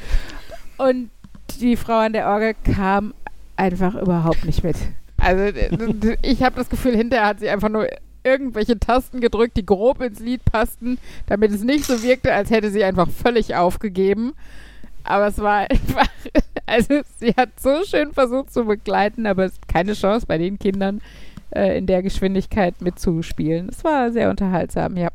Und 0.78 1.10
die 1.58 1.76
Frau 1.76 1.98
an 1.98 2.12
der 2.12 2.28
Orgel 2.28 2.54
kam 2.74 3.14
einfach 3.56 3.94
überhaupt 3.94 4.44
nicht 4.44 4.62
mit. 4.62 4.76
Also 5.18 5.58
ich 6.22 6.42
habe 6.42 6.56
das 6.56 6.68
Gefühl, 6.68 6.96
hinterher 6.96 7.26
hat 7.26 7.40
sie 7.40 7.48
einfach 7.48 7.68
nur 7.68 7.88
irgendwelche 8.22 8.78
Tasten 8.78 9.20
gedrückt, 9.20 9.56
die 9.56 9.64
grob 9.64 10.00
ins 10.02 10.20
Lied 10.20 10.44
passten, 10.44 10.98
damit 11.26 11.52
es 11.52 11.62
nicht 11.62 11.84
so 11.84 12.02
wirkte, 12.02 12.32
als 12.32 12.50
hätte 12.50 12.70
sie 12.70 12.84
einfach 12.84 13.08
völlig 13.08 13.54
aufgegeben. 13.54 14.34
Aber 15.04 15.28
es 15.28 15.38
war 15.38 15.70
einfach, 15.70 16.08
also 16.66 17.00
sie 17.18 17.34
hat 17.36 17.60
so 17.60 17.84
schön 17.84 18.12
versucht 18.12 18.52
zu 18.52 18.64
begleiten, 18.64 19.26
aber 19.26 19.44
es 19.44 19.52
ist 19.52 19.68
keine 19.68 19.94
Chance 19.94 20.26
bei 20.26 20.38
den 20.38 20.58
Kindern 20.58 21.00
äh, 21.50 21.78
in 21.78 21.86
der 21.86 22.02
Geschwindigkeit 22.02 22.80
mitzuspielen. 22.80 23.68
Es 23.68 23.84
war 23.84 24.10
sehr 24.10 24.30
unterhaltsam, 24.30 24.96
ja. 24.96 25.08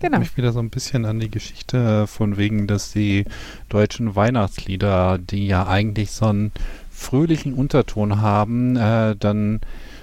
Genau. 0.00 0.18
mich 0.18 0.36
wieder 0.36 0.52
so 0.52 0.60
ein 0.60 0.70
bisschen 0.70 1.04
an 1.04 1.20
die 1.20 1.30
Geschichte 1.30 2.06
von 2.06 2.36
wegen, 2.38 2.66
dass 2.66 2.92
die 2.92 3.26
deutschen 3.68 4.16
Weihnachtslieder, 4.16 5.18
die 5.18 5.46
ja 5.46 5.66
eigentlich 5.66 6.10
so 6.10 6.26
einen 6.26 6.52
fröhlichen 6.90 7.52
Unterton 7.54 8.20
haben, 8.20 8.76
äh, 8.76 9.14
dann 9.16 9.60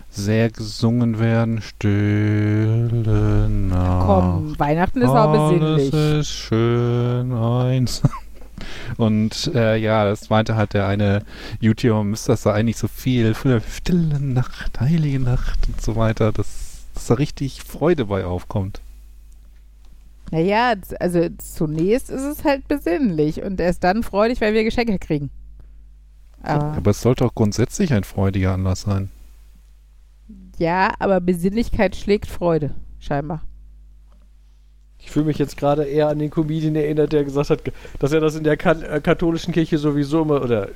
sehr 0.10 0.50
gesungen 0.50 1.20
werden. 1.20 1.62
Stille 1.62 3.50
Nacht. 3.50 4.06
Komm, 4.06 4.60
Weihnachten 4.60 5.02
ist 5.02 5.10
auch 5.10 5.32
besinnlich. 5.32 5.94
Alles 5.94 6.28
ist 6.28 6.30
schön 6.30 7.34
eins. 7.34 8.02
Und 8.98 9.52
äh, 9.54 9.78
ja, 9.78 10.06
das 10.06 10.30
meinte 10.30 10.56
halt 10.56 10.74
der 10.74 10.88
eine 10.88 11.24
YouTuber, 11.60 12.04
müsste 12.04 12.32
das 12.32 12.44
da 12.44 12.54
eigentlich 12.54 12.78
so 12.78 12.88
viel, 12.88 13.36
stille 13.36 14.20
Nacht, 14.20 14.80
heilige 14.80 15.20
Nacht 15.20 15.60
und 15.68 15.80
so 15.82 15.96
weiter, 15.96 16.32
dass, 16.32 16.86
dass 16.94 17.08
da 17.08 17.14
richtig 17.16 17.62
Freude 17.62 18.06
bei 18.06 18.26
aufkommt. 18.26 18.82
Naja, 20.32 20.74
also 21.00 21.30
zunächst 21.38 22.10
ist 22.10 22.24
es 22.24 22.44
halt 22.44 22.68
besinnlich 22.68 23.44
und 23.44 23.60
erst 23.60 23.84
dann 23.84 24.04
freudig, 24.04 24.42
weil 24.42 24.54
wir 24.54 24.64
Geschenke 24.64 25.00
kriegen. 25.00 25.30
Aber, 26.42 26.66
aber 26.74 26.92
es 26.92 27.02
sollte 27.02 27.26
auch 27.26 27.34
grundsätzlich 27.34 27.94
ein 27.94 28.04
freudiger 28.04 28.54
Anlass 28.54 28.82
sein. 28.82 29.10
Ja, 30.58 30.92
aber 31.00 31.22
Besinnlichkeit 31.22 31.96
schlägt 31.96 32.28
Freude, 32.28 32.72
scheinbar. 33.00 33.42
Ich 35.00 35.12
fühle 35.12 35.26
mich 35.26 35.38
jetzt 35.38 35.58
gerade 35.58 35.86
eher 35.86 36.10
an 36.10 36.20
den 36.20 36.32
Comedian 36.32 36.76
erinnert, 36.76 37.14
der 37.14 37.24
gesagt 37.24 37.50
hat, 37.50 37.62
dass 38.00 38.12
er 38.12 38.20
das 38.20 38.36
in 38.36 38.44
der 38.44 38.54
äh, 38.54 39.02
katholischen 39.02 39.54
Kirche 39.54 39.78
sowieso 39.78 40.24
immer 40.24 40.42
oder 40.42 40.70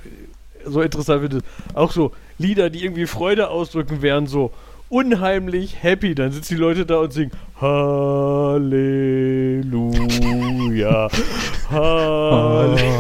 so 0.66 0.82
interessant 0.82 1.22
findet. 1.22 1.44
Auch 1.74 1.92
so 1.92 2.12
Lieder, 2.38 2.70
die 2.70 2.84
irgendwie 2.84 3.08
Freude 3.08 3.50
ausdrücken, 3.50 4.02
wären 4.02 4.28
so 4.28 4.52
unheimlich 4.92 5.82
happy. 5.82 6.14
Dann 6.14 6.32
sitzen 6.32 6.56
die 6.56 6.60
Leute 6.60 6.86
da 6.86 6.98
und 6.98 7.14
singen 7.14 7.32
Halleluja. 7.60 8.70
Halleluja. 11.70 12.92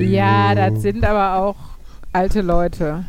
Ja, 0.00 0.54
das 0.54 0.80
sind 0.82 1.04
aber 1.04 1.42
auch 1.42 1.56
alte 2.12 2.40
Leute. 2.42 3.04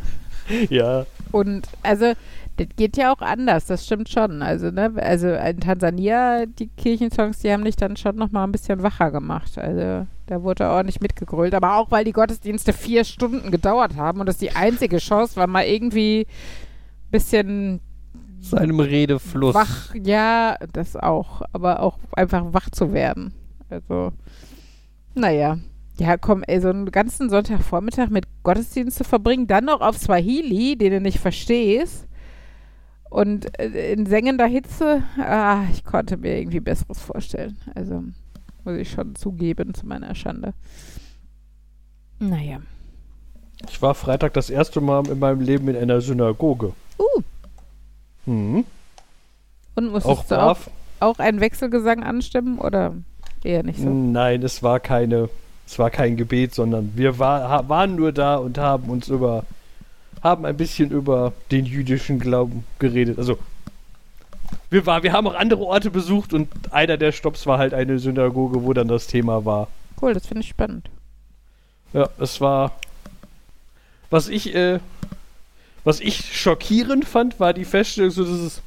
Ja. 0.68 1.06
Und 1.32 1.68
also 1.82 2.12
das 2.56 2.68
geht 2.76 2.96
ja 2.96 3.12
auch 3.12 3.20
anders, 3.20 3.66
das 3.66 3.84
stimmt 3.84 4.08
schon. 4.08 4.40
Also, 4.42 4.70
ne, 4.70 4.92
also 4.96 5.28
in 5.28 5.60
Tansania, 5.60 6.46
die 6.46 6.68
Kirchensongs, 6.68 7.40
die 7.40 7.50
haben 7.52 7.64
dich 7.64 7.76
dann 7.76 7.96
schon 7.96 8.16
nochmal 8.16 8.46
ein 8.46 8.52
bisschen 8.52 8.82
wacher 8.82 9.10
gemacht. 9.10 9.58
Also 9.58 10.06
da 10.26 10.42
wurde 10.42 10.68
ordentlich 10.68 11.00
mitgegrölt. 11.00 11.54
Aber 11.54 11.76
auch, 11.76 11.90
weil 11.90 12.04
die 12.04 12.12
Gottesdienste 12.12 12.72
vier 12.72 13.04
Stunden 13.04 13.50
gedauert 13.50 13.96
haben 13.96 14.20
und 14.20 14.26
das 14.26 14.38
die 14.38 14.52
einzige 14.52 14.98
Chance 14.98 15.36
war, 15.36 15.46
mal 15.46 15.64
irgendwie 15.64 16.26
bisschen 17.14 17.80
seinem 18.40 18.80
Redefluss. 18.80 19.54
Wach, 19.54 19.94
ja, 19.94 20.56
das 20.72 20.96
auch. 20.96 21.42
Aber 21.52 21.80
auch 21.80 21.98
einfach 22.12 22.52
wach 22.52 22.70
zu 22.70 22.92
werden. 22.92 23.32
Also, 23.70 24.12
naja. 25.14 25.58
Ja, 25.96 26.16
komm, 26.16 26.42
ey, 26.42 26.60
so 26.60 26.70
einen 26.70 26.90
ganzen 26.90 27.30
Sonntagvormittag 27.30 28.08
mit 28.08 28.26
Gottesdienst 28.42 28.98
zu 28.98 29.04
verbringen, 29.04 29.46
dann 29.46 29.66
noch 29.66 29.80
auf 29.80 29.96
Swahili, 29.96 30.76
den 30.76 30.90
du 30.90 31.00
nicht 31.00 31.20
verstehst, 31.20 32.08
und 33.10 33.56
äh, 33.60 33.92
in 33.92 34.06
sengender 34.06 34.46
Hitze, 34.46 35.04
ah, 35.18 35.62
ich 35.70 35.84
konnte 35.84 36.16
mir 36.16 36.36
irgendwie 36.36 36.58
Besseres 36.58 36.98
vorstellen. 36.98 37.56
Also 37.76 38.02
muss 38.64 38.76
ich 38.76 38.90
schon 38.90 39.14
zugeben, 39.14 39.72
zu 39.72 39.86
meiner 39.86 40.16
Schande. 40.16 40.52
Naja. 42.18 42.58
Ich 43.70 43.82
war 43.82 43.94
Freitag 43.94 44.34
das 44.34 44.50
erste 44.50 44.80
Mal 44.80 45.06
in 45.08 45.18
meinem 45.18 45.40
Leben 45.40 45.68
in 45.68 45.76
einer 45.76 46.00
Synagoge. 46.00 46.72
Uh. 46.98 47.22
Mhm. 48.26 48.64
Und 49.74 49.90
musstest 49.90 50.06
auch 50.06 50.24
du 50.26 50.42
auch, 50.42 50.58
auch 51.00 51.18
einen 51.18 51.40
Wechselgesang 51.40 52.02
anstimmen 52.02 52.58
oder 52.58 52.94
eher 53.42 53.62
nicht 53.62 53.80
so? 53.80 53.88
Nein, 53.88 54.42
es 54.42 54.62
war 54.62 54.80
keine, 54.80 55.28
es 55.66 55.78
war 55.78 55.90
kein 55.90 56.16
Gebet, 56.16 56.54
sondern 56.54 56.92
wir 56.94 57.18
war, 57.18 57.68
waren 57.68 57.96
nur 57.96 58.12
da 58.12 58.36
und 58.36 58.58
haben 58.58 58.88
uns 58.88 59.08
über 59.08 59.44
haben 60.24 60.46
ein 60.46 60.56
bisschen 60.56 60.90
über 60.90 61.34
den 61.52 61.66
jüdischen 61.66 62.18
Glauben 62.18 62.64
geredet. 62.78 63.18
Also, 63.18 63.38
wir, 64.70 64.86
war, 64.86 65.02
wir 65.02 65.12
haben 65.12 65.26
auch 65.26 65.34
andere 65.34 65.62
Orte 65.62 65.90
besucht 65.90 66.32
und 66.32 66.48
einer 66.72 66.96
der 66.96 67.12
Stops 67.12 67.46
war 67.46 67.58
halt 67.58 67.74
eine 67.74 67.98
Synagoge, 67.98 68.64
wo 68.64 68.72
dann 68.72 68.88
das 68.88 69.06
Thema 69.06 69.44
war. 69.44 69.68
Cool, 70.00 70.14
das 70.14 70.26
finde 70.26 70.40
ich 70.40 70.48
spannend. 70.48 70.88
Ja, 71.92 72.08
es 72.18 72.40
war. 72.40 72.72
Was 74.10 74.28
ich, 74.28 74.54
äh, 74.54 74.80
was 75.84 76.00
ich 76.00 76.36
schockierend 76.38 77.04
fand, 77.04 77.40
war 77.40 77.52
die 77.52 77.64
Feststellung, 77.64 78.10
so 78.10 78.24
dass 78.24 78.32
es. 78.32 78.62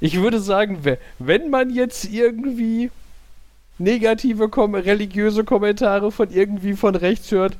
Ich 0.00 0.20
würde 0.20 0.40
sagen, 0.40 0.78
wenn 1.18 1.50
man 1.50 1.70
jetzt 1.70 2.04
irgendwie 2.04 2.90
negative 3.78 4.48
kom 4.48 4.74
religiöse 4.74 5.44
Kommentare 5.44 6.12
von 6.12 6.30
irgendwie 6.30 6.74
von 6.74 6.94
rechts 6.94 7.30
hört, 7.30 7.56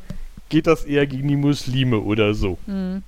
geht 0.49 0.66
das 0.66 0.84
eher 0.84 1.07
gegen 1.07 1.28
die 1.28 1.36
Muslime 1.36 1.99
oder 1.99 2.34
so. 2.34 2.59
Hm. 2.66 3.03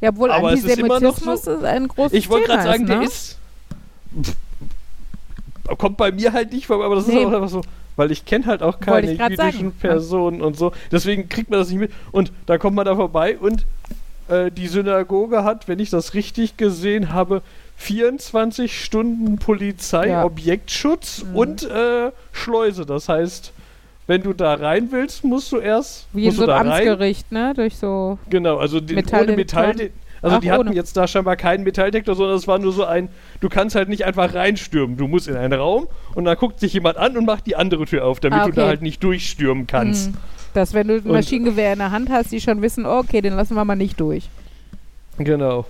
Ja, 0.00 0.10
obwohl 0.10 0.30
Aber 0.30 0.50
Antisemitismus 0.50 1.38
ist, 1.40 1.44
so, 1.44 1.52
ist, 1.52 1.64
ein 1.64 1.88
großes 1.88 2.12
Ich 2.12 2.28
wollte 2.28 2.46
gerade 2.48 2.62
sagen, 2.62 2.84
ne? 2.84 2.88
der 2.88 3.02
ist. 3.02 3.38
Pff, 4.22 4.36
kommt 5.76 5.96
bei 5.96 6.12
mir 6.12 6.32
halt 6.32 6.52
nicht 6.52 6.66
vor, 6.66 6.82
aber 6.84 6.94
das 6.94 7.06
nee. 7.06 7.18
ist 7.18 7.26
auch 7.26 7.32
einfach 7.32 7.48
so. 7.48 7.62
Weil 7.98 8.12
ich 8.12 8.24
kenne 8.24 8.46
halt 8.46 8.62
auch 8.62 8.78
keine 8.78 9.12
jüdischen. 9.12 9.72
Personen 9.72 10.40
und 10.40 10.56
so. 10.56 10.72
Deswegen 10.92 11.28
kriegt 11.28 11.50
man 11.50 11.58
das 11.58 11.68
nicht 11.68 11.80
mit. 11.80 11.92
Und 12.12 12.32
da 12.46 12.56
kommt 12.56 12.76
man 12.76 12.86
da 12.86 12.94
vorbei 12.94 13.36
und 13.36 13.66
äh, 14.28 14.52
die 14.52 14.68
Synagoge 14.68 15.42
hat, 15.42 15.66
wenn 15.66 15.80
ich 15.80 15.90
das 15.90 16.14
richtig 16.14 16.56
gesehen 16.56 17.12
habe, 17.12 17.42
24 17.76 18.84
Stunden 18.84 19.38
Polizei, 19.38 20.10
ja. 20.10 20.24
Objektschutz 20.24 21.24
mhm. 21.24 21.36
und 21.36 21.62
äh, 21.64 22.12
Schleuse. 22.30 22.86
Das 22.86 23.08
heißt, 23.08 23.52
wenn 24.06 24.22
du 24.22 24.32
da 24.32 24.54
rein 24.54 24.92
willst, 24.92 25.24
musst 25.24 25.50
du 25.50 25.58
erst. 25.58 26.06
Wie 26.12 26.26
in 26.26 26.30
so 26.30 26.44
ein 26.44 26.50
Amtsgericht, 26.68 27.32
ne? 27.32 27.52
Durch 27.54 27.76
so. 27.78 28.18
Genau, 28.30 28.58
also 28.58 28.78
die, 28.78 28.94
ohne 28.94 29.32
Metall. 29.32 29.90
Also 30.22 30.36
Ach, 30.36 30.40
die 30.40 30.50
hatten 30.50 30.68
ohne. 30.68 30.74
jetzt 30.74 30.96
da 30.96 31.06
scheinbar 31.06 31.36
keinen 31.36 31.64
Metalldetektor, 31.64 32.14
sondern 32.14 32.36
es 32.36 32.48
war 32.48 32.58
nur 32.58 32.72
so 32.72 32.84
ein, 32.84 33.08
du 33.40 33.48
kannst 33.48 33.76
halt 33.76 33.88
nicht 33.88 34.04
einfach 34.04 34.34
reinstürmen. 34.34 34.96
Du 34.96 35.06
musst 35.06 35.28
in 35.28 35.36
einen 35.36 35.52
Raum 35.52 35.88
und 36.14 36.24
dann 36.24 36.36
guckt 36.36 36.60
sich 36.60 36.72
jemand 36.72 36.96
an 36.96 37.16
und 37.16 37.24
macht 37.24 37.46
die 37.46 37.56
andere 37.56 37.84
Tür 37.84 38.04
auf, 38.04 38.20
damit 38.20 38.38
ah, 38.38 38.42
okay. 38.42 38.52
du 38.52 38.60
da 38.60 38.66
halt 38.66 38.82
nicht 38.82 39.02
durchstürmen 39.02 39.66
kannst. 39.66 40.08
Hm. 40.08 40.14
Dass 40.54 40.74
wenn 40.74 40.88
du 40.88 40.96
ein 40.96 41.06
Maschinengewehr 41.06 41.72
in 41.72 41.78
der 41.78 41.90
Hand 41.90 42.10
hast, 42.10 42.32
die 42.32 42.40
schon 42.40 42.62
wissen, 42.62 42.86
oh, 42.86 42.98
okay, 42.98 43.20
den 43.20 43.34
lassen 43.34 43.54
wir 43.54 43.64
mal 43.64 43.76
nicht 43.76 44.00
durch. 44.00 44.28
Genau. 45.18 45.66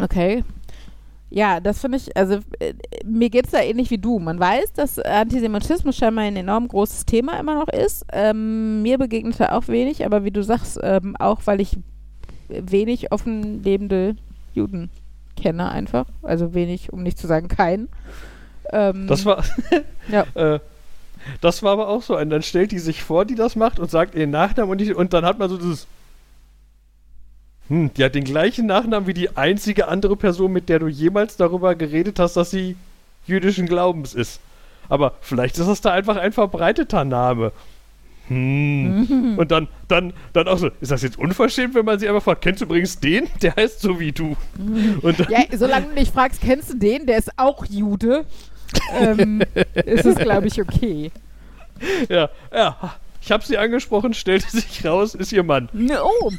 Okay. 0.00 0.44
Ja, 1.28 1.58
das 1.58 1.80
finde 1.80 1.98
ich, 1.98 2.16
also 2.16 2.36
äh, 2.60 2.74
mir 3.04 3.30
geht 3.30 3.46
es 3.46 3.50
da 3.50 3.60
ähnlich 3.60 3.90
wie 3.90 3.98
du. 3.98 4.18
Man 4.20 4.38
weiß, 4.38 4.74
dass 4.74 4.98
Antisemitismus 4.98 5.96
scheinbar 5.96 6.24
ein 6.24 6.36
enorm 6.36 6.68
großes 6.68 7.04
Thema 7.04 7.38
immer 7.40 7.56
noch 7.56 7.68
ist. 7.68 8.06
Ähm, 8.12 8.82
mir 8.82 8.96
begegnet 8.96 9.40
er 9.40 9.56
auch 9.56 9.66
wenig, 9.66 10.06
aber 10.06 10.24
wie 10.24 10.30
du 10.30 10.42
sagst, 10.42 10.78
ähm, 10.82 11.16
auch 11.18 11.40
weil 11.46 11.60
ich 11.60 11.76
wenig 12.48 13.12
offen 13.12 13.62
lebende 13.62 14.16
Juden 14.54 14.90
kenne 15.36 15.70
einfach. 15.70 16.06
Also 16.22 16.54
wenig, 16.54 16.92
um 16.92 17.02
nicht 17.02 17.18
zu 17.18 17.26
sagen 17.26 17.48
keinen. 17.48 17.88
Ähm, 18.72 19.06
das 19.06 19.24
war. 19.24 19.44
ja. 20.08 20.26
äh, 20.34 20.60
das 21.40 21.62
war 21.62 21.72
aber 21.72 21.88
auch 21.88 22.02
so 22.02 22.16
ein. 22.16 22.30
Dann 22.30 22.42
stellt 22.42 22.72
die 22.72 22.78
sich 22.78 23.02
vor, 23.02 23.24
die 23.24 23.34
das 23.34 23.56
macht 23.56 23.78
und 23.78 23.90
sagt 23.90 24.14
ihren 24.14 24.30
Nachnamen 24.30 24.70
und, 24.70 24.78
die, 24.78 24.94
und 24.94 25.12
dann 25.12 25.24
hat 25.24 25.38
man 25.38 25.48
so 25.48 25.56
dieses. 25.56 25.86
Hm, 27.68 27.92
die 27.94 28.04
hat 28.04 28.14
den 28.14 28.24
gleichen 28.24 28.66
Nachnamen 28.66 29.06
wie 29.06 29.14
die 29.14 29.36
einzige 29.36 29.88
andere 29.88 30.16
Person, 30.16 30.52
mit 30.52 30.68
der 30.68 30.78
du 30.78 30.88
jemals 30.88 31.36
darüber 31.36 31.74
geredet 31.74 32.18
hast, 32.18 32.36
dass 32.36 32.50
sie 32.50 32.76
jüdischen 33.26 33.66
Glaubens 33.66 34.14
ist. 34.14 34.40
Aber 34.88 35.14
vielleicht 35.20 35.58
ist 35.58 35.66
das 35.66 35.80
da 35.80 35.92
einfach 35.92 36.16
ein 36.16 36.32
verbreiteter 36.32 37.04
Name. 37.04 37.52
Hm. 38.28 39.36
Und 39.38 39.50
dann, 39.50 39.68
dann, 39.88 40.12
dann 40.32 40.48
auch 40.48 40.58
so, 40.58 40.70
ist 40.80 40.90
das 40.90 41.02
jetzt 41.02 41.18
unverschämt, 41.18 41.74
wenn 41.74 41.84
man 41.84 41.98
sie 41.98 42.08
einfach 42.08 42.22
fragt, 42.22 42.42
kennst 42.42 42.60
du 42.60 42.64
übrigens 42.64 42.98
den? 42.98 43.28
Der 43.42 43.54
heißt 43.54 43.80
so 43.80 44.00
wie 44.00 44.12
du. 44.12 44.36
Und 45.02 45.20
dann, 45.20 45.26
ja, 45.30 45.44
solange 45.56 45.86
du 45.88 45.94
nicht 45.94 46.12
fragst, 46.12 46.40
kennst 46.40 46.72
du 46.72 46.76
den? 46.76 47.06
Der 47.06 47.18
ist 47.18 47.30
auch 47.36 47.64
Jude. 47.66 48.24
ähm, 48.98 49.42
ist 49.74 50.06
es, 50.06 50.16
glaube 50.16 50.48
ich, 50.48 50.60
okay. 50.60 51.12
Ja, 52.08 52.30
ja. 52.52 52.96
Ich 53.20 53.30
habe 53.30 53.44
sie 53.44 53.58
angesprochen, 53.58 54.14
stellte 54.14 54.50
sich 54.50 54.84
raus, 54.84 55.14
ist 55.14 55.32
ihr 55.32 55.42
Mann. 55.42 55.68
Oh. 56.02 56.32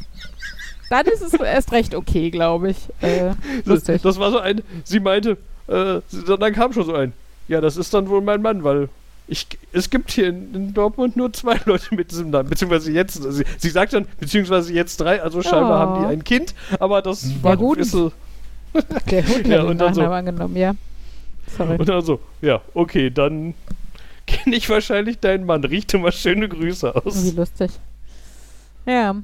Dann 0.90 1.06
ist 1.06 1.22
es 1.22 1.34
erst 1.34 1.72
recht 1.72 1.96
okay, 1.96 2.30
glaube 2.32 2.72
ich. 2.72 2.78
Äh, 3.02 3.34
das, 3.66 3.84
das, 3.84 4.20
war 4.20 4.32
so 4.32 4.40
ein, 4.40 4.62
sie 4.84 5.00
meinte, 5.00 5.38
äh, 5.68 6.00
dann 6.40 6.54
kam 6.54 6.72
schon 6.74 6.86
so 6.86 6.94
ein, 6.94 7.14
ja, 7.48 7.62
das 7.62 7.78
ist 7.78 7.94
dann 7.94 8.08
wohl 8.10 8.22
mein 8.22 8.42
Mann, 8.42 8.64
weil 8.64 8.90
ich, 9.28 9.48
es 9.74 9.90
gibt 9.90 10.12
hier 10.12 10.30
in, 10.30 10.54
in, 10.54 10.74
Dortmund 10.74 11.18
nur 11.18 11.32
zwei 11.34 11.60
Leute 11.66 11.94
mit 11.94 12.12
diesem 12.12 12.30
Namen, 12.30 12.50
beziehungsweise 12.50 12.92
jetzt, 12.92 13.22
sie, 13.22 13.44
sie 13.58 13.70
sagt 13.70 13.94
dann, 13.94 14.08
beziehungsweise 14.20 14.74
jetzt 14.74 14.98
drei, 14.98 15.22
also 15.22 15.42
scheinbar 15.42 15.72
oh. 15.72 15.80
haben 15.80 16.02
die 16.02 16.08
ein 16.08 16.24
Kind, 16.24 16.56
aber 16.80 17.02
das 17.02 17.22
Der 17.22 17.44
war 17.44 17.58
Hund. 17.58 17.86
so. 17.86 18.12
Der 19.10 19.28
Hund 19.28 19.48
ja, 19.48 19.64
und 19.64 19.80
dann 19.80 19.94
so, 19.94 20.02
angenommen, 20.04 20.56
ja. 20.56 20.76
Sorry. 21.58 21.78
Und 21.78 21.88
dann 21.88 22.02
so, 22.04 22.20
ja, 22.42 22.62
okay, 22.74 23.10
dann 23.10 23.54
kenne 24.28 24.56
ich 24.56 24.70
wahrscheinlich 24.70 25.20
deinen 25.20 25.46
Mann. 25.46 25.64
Richte 25.64 25.98
mal 25.98 26.12
schöne 26.12 26.48
Grüße 26.48 26.96
aus. 26.96 27.24
Wie 27.24 27.36
lustig. 27.36 27.72
Ja. 28.86 29.16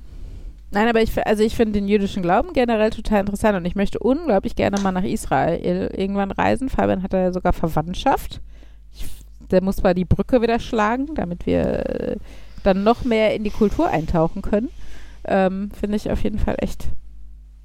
Nein, 0.72 0.88
aber 0.88 1.02
ich, 1.02 1.12
also 1.28 1.44
ich 1.44 1.56
finde 1.56 1.74
den 1.74 1.88
jüdischen 1.88 2.24
Glauben 2.24 2.54
generell 2.54 2.90
total 2.90 3.20
interessant 3.20 3.56
und 3.56 3.66
ich 3.66 3.76
möchte 3.76 4.00
unglaublich 4.00 4.56
gerne 4.56 4.82
mal 4.82 4.92
nach 4.92 5.04
Israel 5.04 5.92
irgendwann 5.96 6.32
reisen. 6.32 6.68
Fabian 6.68 7.04
hat 7.04 7.14
da 7.14 7.20
ja 7.20 7.32
sogar 7.32 7.54
Verwandtschaft 7.54 8.42
der 9.54 9.64
muss 9.64 9.84
mal 9.84 9.94
die 9.94 10.06
Brücke 10.06 10.42
wieder 10.42 10.60
schlagen, 10.60 11.16
damit 11.16 11.46
wir 11.46 11.62
äh, 11.62 12.18
dann 12.64 12.84
noch 12.84 13.06
mehr 13.06 13.36
in 13.36 13.44
die 13.44 13.50
Kultur 13.50 13.88
eintauchen 13.88 14.42
können. 14.42 14.70
Ähm, 15.26 15.70
Finde 15.80 15.96
ich 15.96 16.12
auf 16.12 16.22
jeden 16.24 16.40
Fall 16.40 16.56
echt 16.60 16.88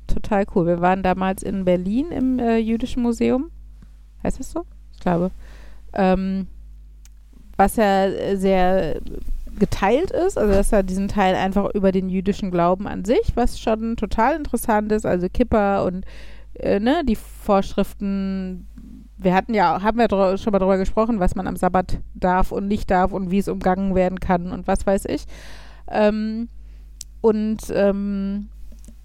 total 0.07 0.45
cool. 0.55 0.67
Wir 0.67 0.81
waren 0.81 1.03
damals 1.03 1.43
in 1.43 1.65
Berlin 1.65 2.11
im 2.11 2.39
äh, 2.39 2.59
Jüdischen 2.59 3.03
Museum. 3.03 3.51
Heißt 4.23 4.39
das 4.39 4.53
so? 4.53 4.65
Ich 4.93 5.01
glaube. 5.01 5.31
Ähm, 5.93 6.47
was 7.57 7.77
ja 7.77 8.37
sehr 8.37 9.01
geteilt 9.59 10.13
ist, 10.13 10.39
also 10.39 10.53
dass 10.53 10.71
er 10.71 10.85
diesen 10.85 11.09
Teil 11.09 11.35
einfach 11.35 11.75
über 11.75 11.91
den 11.91 12.09
jüdischen 12.09 12.53
Glauben 12.53 12.87
an 12.87 13.05
sich, 13.05 13.33
was 13.35 13.59
schon 13.59 13.97
total 13.97 14.37
interessant 14.37 14.93
ist, 14.93 15.05
also 15.05 15.29
Kippa 15.29 15.83
und 15.83 16.05
äh, 16.55 16.79
ne, 16.79 17.03
die 17.05 17.17
Vorschriften 17.17 18.68
wir 19.19 19.35
hatten 19.35 19.53
ja, 19.53 19.83
haben 19.83 19.99
wir 19.99 20.39
schon 20.39 20.53
mal 20.53 20.59
darüber 20.59 20.79
gesprochen, 20.79 21.21
was 21.21 21.35
man 21.35 21.47
am 21.47 21.57
Sabbat 21.57 22.01
darf 22.15 22.53
und 22.53 22.69
nicht 22.69 22.91
darf 22.91 23.13
und 23.13 23.31
wie 23.31 23.39
es 23.39 23.49
umgangen 23.49 23.95
werden 23.95 24.21
kann 24.21 24.53
und 24.53 24.67
was 24.67 24.87
weiß 24.87 25.07
ich. 25.07 25.25
Ähm, 25.91 26.49
und 27.21 27.59
ähm, 27.75 28.49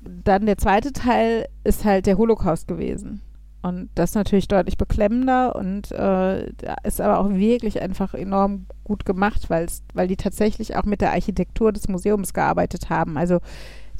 dann 0.01 0.45
der 0.45 0.57
zweite 0.57 0.93
Teil 0.93 1.47
ist 1.63 1.83
halt 1.83 2.05
der 2.05 2.17
Holocaust 2.17 2.67
gewesen. 2.67 3.21
Und 3.63 3.89
das 3.95 4.11
ist 4.11 4.15
natürlich 4.15 4.49
deutlich 4.49 4.77
beklemmender 4.77 5.55
und 5.55 5.91
äh, 5.93 6.51
ist 6.83 6.99
aber 6.99 7.19
auch 7.19 7.29
wirklich 7.29 7.81
einfach 7.81 8.13
enorm 8.13 8.65
gut 8.83 9.05
gemacht, 9.05 9.49
weil 9.49 10.07
die 10.07 10.17
tatsächlich 10.17 10.75
auch 10.75 10.83
mit 10.83 10.99
der 10.99 11.11
Architektur 11.11 11.71
des 11.71 11.87
Museums 11.87 12.33
gearbeitet 12.33 12.89
haben. 12.89 13.17
Also 13.17 13.39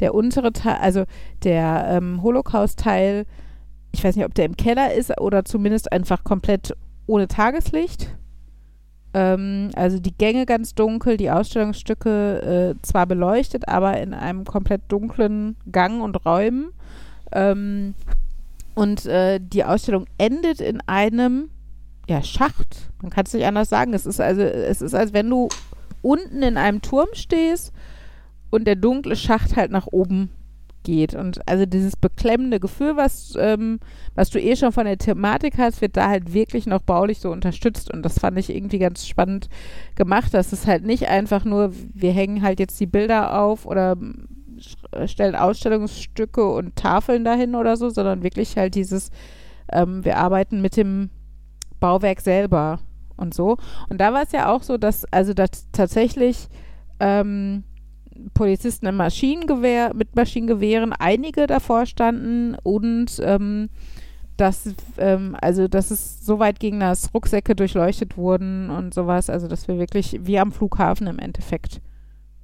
der 0.02 0.14
untere 0.14 0.52
Teil, 0.52 0.78
also 0.82 1.06
der 1.44 1.86
ähm, 1.88 2.22
Holocaust-Teil 2.22 3.26
ich 3.94 4.04
weiß 4.04 4.16
nicht, 4.16 4.26
ob 4.26 4.34
der 4.34 4.46
im 4.46 4.58
Keller 4.58 4.94
ist 4.94 5.20
oder 5.22 5.46
zumindest 5.46 5.92
einfach 5.92 6.24
komplett 6.24 6.76
ohne 7.06 7.28
Tageslicht. 7.28 8.10
Ähm, 9.14 9.70
also 9.76 10.00
die 10.00 10.16
Gänge 10.18 10.46
ganz 10.46 10.74
dunkel, 10.74 11.16
die 11.16 11.32
Ausstellungsstücke 11.32 12.76
äh, 12.76 12.82
zwar 12.82 13.06
beleuchtet, 13.06 13.68
aber 13.68 14.02
in 14.02 14.14
einem 14.14 14.44
komplett 14.44 14.82
dunklen 14.88 15.56
Gang 15.72 16.02
und 16.02 16.26
Räumen. 16.26 16.72
Ähm, 17.32 17.94
und 18.76 19.06
äh, 19.06 19.40
die 19.40 19.64
Ausstellung 19.64 20.06
endet 20.18 20.60
in 20.60 20.82
einem 20.88 21.50
ja, 22.10 22.24
Schacht. 22.24 22.92
Man 23.02 23.12
kann 23.12 23.26
es 23.26 23.34
nicht 23.34 23.46
anders 23.46 23.70
sagen. 23.70 23.94
Es 23.94 24.08
ist 24.08 24.20
also, 24.20 24.42
es 24.42 24.82
ist, 24.82 24.96
als 24.96 25.14
wenn 25.14 25.30
du 25.30 25.50
unten 26.02 26.42
in 26.42 26.58
einem 26.58 26.82
Turm 26.82 27.10
stehst 27.14 27.72
und 28.50 28.66
der 28.66 28.76
dunkle 28.76 29.16
Schacht 29.16 29.56
halt 29.56 29.72
nach 29.72 29.88
oben 29.88 30.32
geht. 30.84 31.16
Und 31.16 31.48
also 31.48 31.66
dieses 31.66 31.96
beklemmende 31.96 32.60
Gefühl, 32.60 32.98
was, 32.98 33.36
ähm, 33.40 33.80
was 34.16 34.30
du 34.30 34.40
eh 34.40 34.56
schon 34.56 34.72
von 34.72 34.86
der 34.86 34.98
Thematik 34.98 35.58
hast, 35.58 35.82
wird 35.82 35.98
da 35.98 36.10
halt 36.10 36.34
wirklich 36.34 36.66
noch 36.66 36.82
baulich 36.82 37.20
so 37.20 37.32
unterstützt. 37.32 37.92
Und 37.92 38.04
das 38.04 38.20
fand 38.20 38.38
ich 38.38 38.54
irgendwie 38.54 38.80
ganz 38.80 39.08
spannend 39.08 39.50
gemacht, 39.96 40.34
dass 40.34 40.54
es 40.54 40.68
halt 40.68 40.86
nicht 40.86 41.08
einfach 41.08 41.46
nur, 41.46 41.72
wir 41.94 42.12
hängen 42.12 42.42
halt 42.42 42.60
jetzt 42.60 42.80
die 42.80 42.88
Bilder 42.88 43.40
auf 43.42 43.66
oder 43.66 43.98
stellen 45.06 45.36
Ausstellungsstücke 45.36 46.46
und 46.46 46.76
Tafeln 46.76 47.24
dahin 47.24 47.56
oder 47.56 47.78
so, 47.78 47.90
sondern 47.90 48.24
wirklich 48.24 48.58
halt 48.58 48.76
dieses, 48.76 49.10
ähm, 49.72 50.06
wir 50.06 50.18
arbeiten 50.18 50.62
mit 50.62 50.78
dem 50.78 51.10
Bauwerk 51.80 52.22
selber 52.22 52.80
und 53.18 53.34
so. 53.34 53.58
Und 53.90 54.00
da 54.00 54.14
war 54.14 54.24
es 54.24 54.32
ja 54.32 54.52
auch 54.52 54.64
so, 54.64 54.78
dass 54.78 55.06
also 55.12 55.34
dass 55.34 55.70
tatsächlich 55.72 56.48
ähm, 57.00 57.64
Polizisten 58.34 58.86
im 58.86 58.98
Maschinengewehr, 58.98 59.94
mit 59.94 60.16
Maschinengewehren, 60.16 60.94
einige 60.94 61.48
davor 61.48 61.86
standen 61.86 62.56
und 62.64 63.20
ähm, 63.22 63.70
dass, 64.38 64.74
ähm, 64.98 65.38
also 65.40 65.68
dass 65.68 65.92
es 65.92 66.26
so 66.26 66.40
weit 66.40 66.60
ging, 66.60 66.80
dass 66.80 67.14
Rucksäcke 67.14 67.56
durchleuchtet 67.56 68.18
wurden 68.18 68.70
und 68.70 68.94
sowas, 68.94 69.30
also 69.30 69.48
dass 69.48 69.68
wir 69.68 69.78
wirklich 69.78 70.20
wie 70.24 70.40
am 70.40 70.52
Flughafen 70.52 71.08
im 71.08 71.20
Endeffekt 71.20 71.82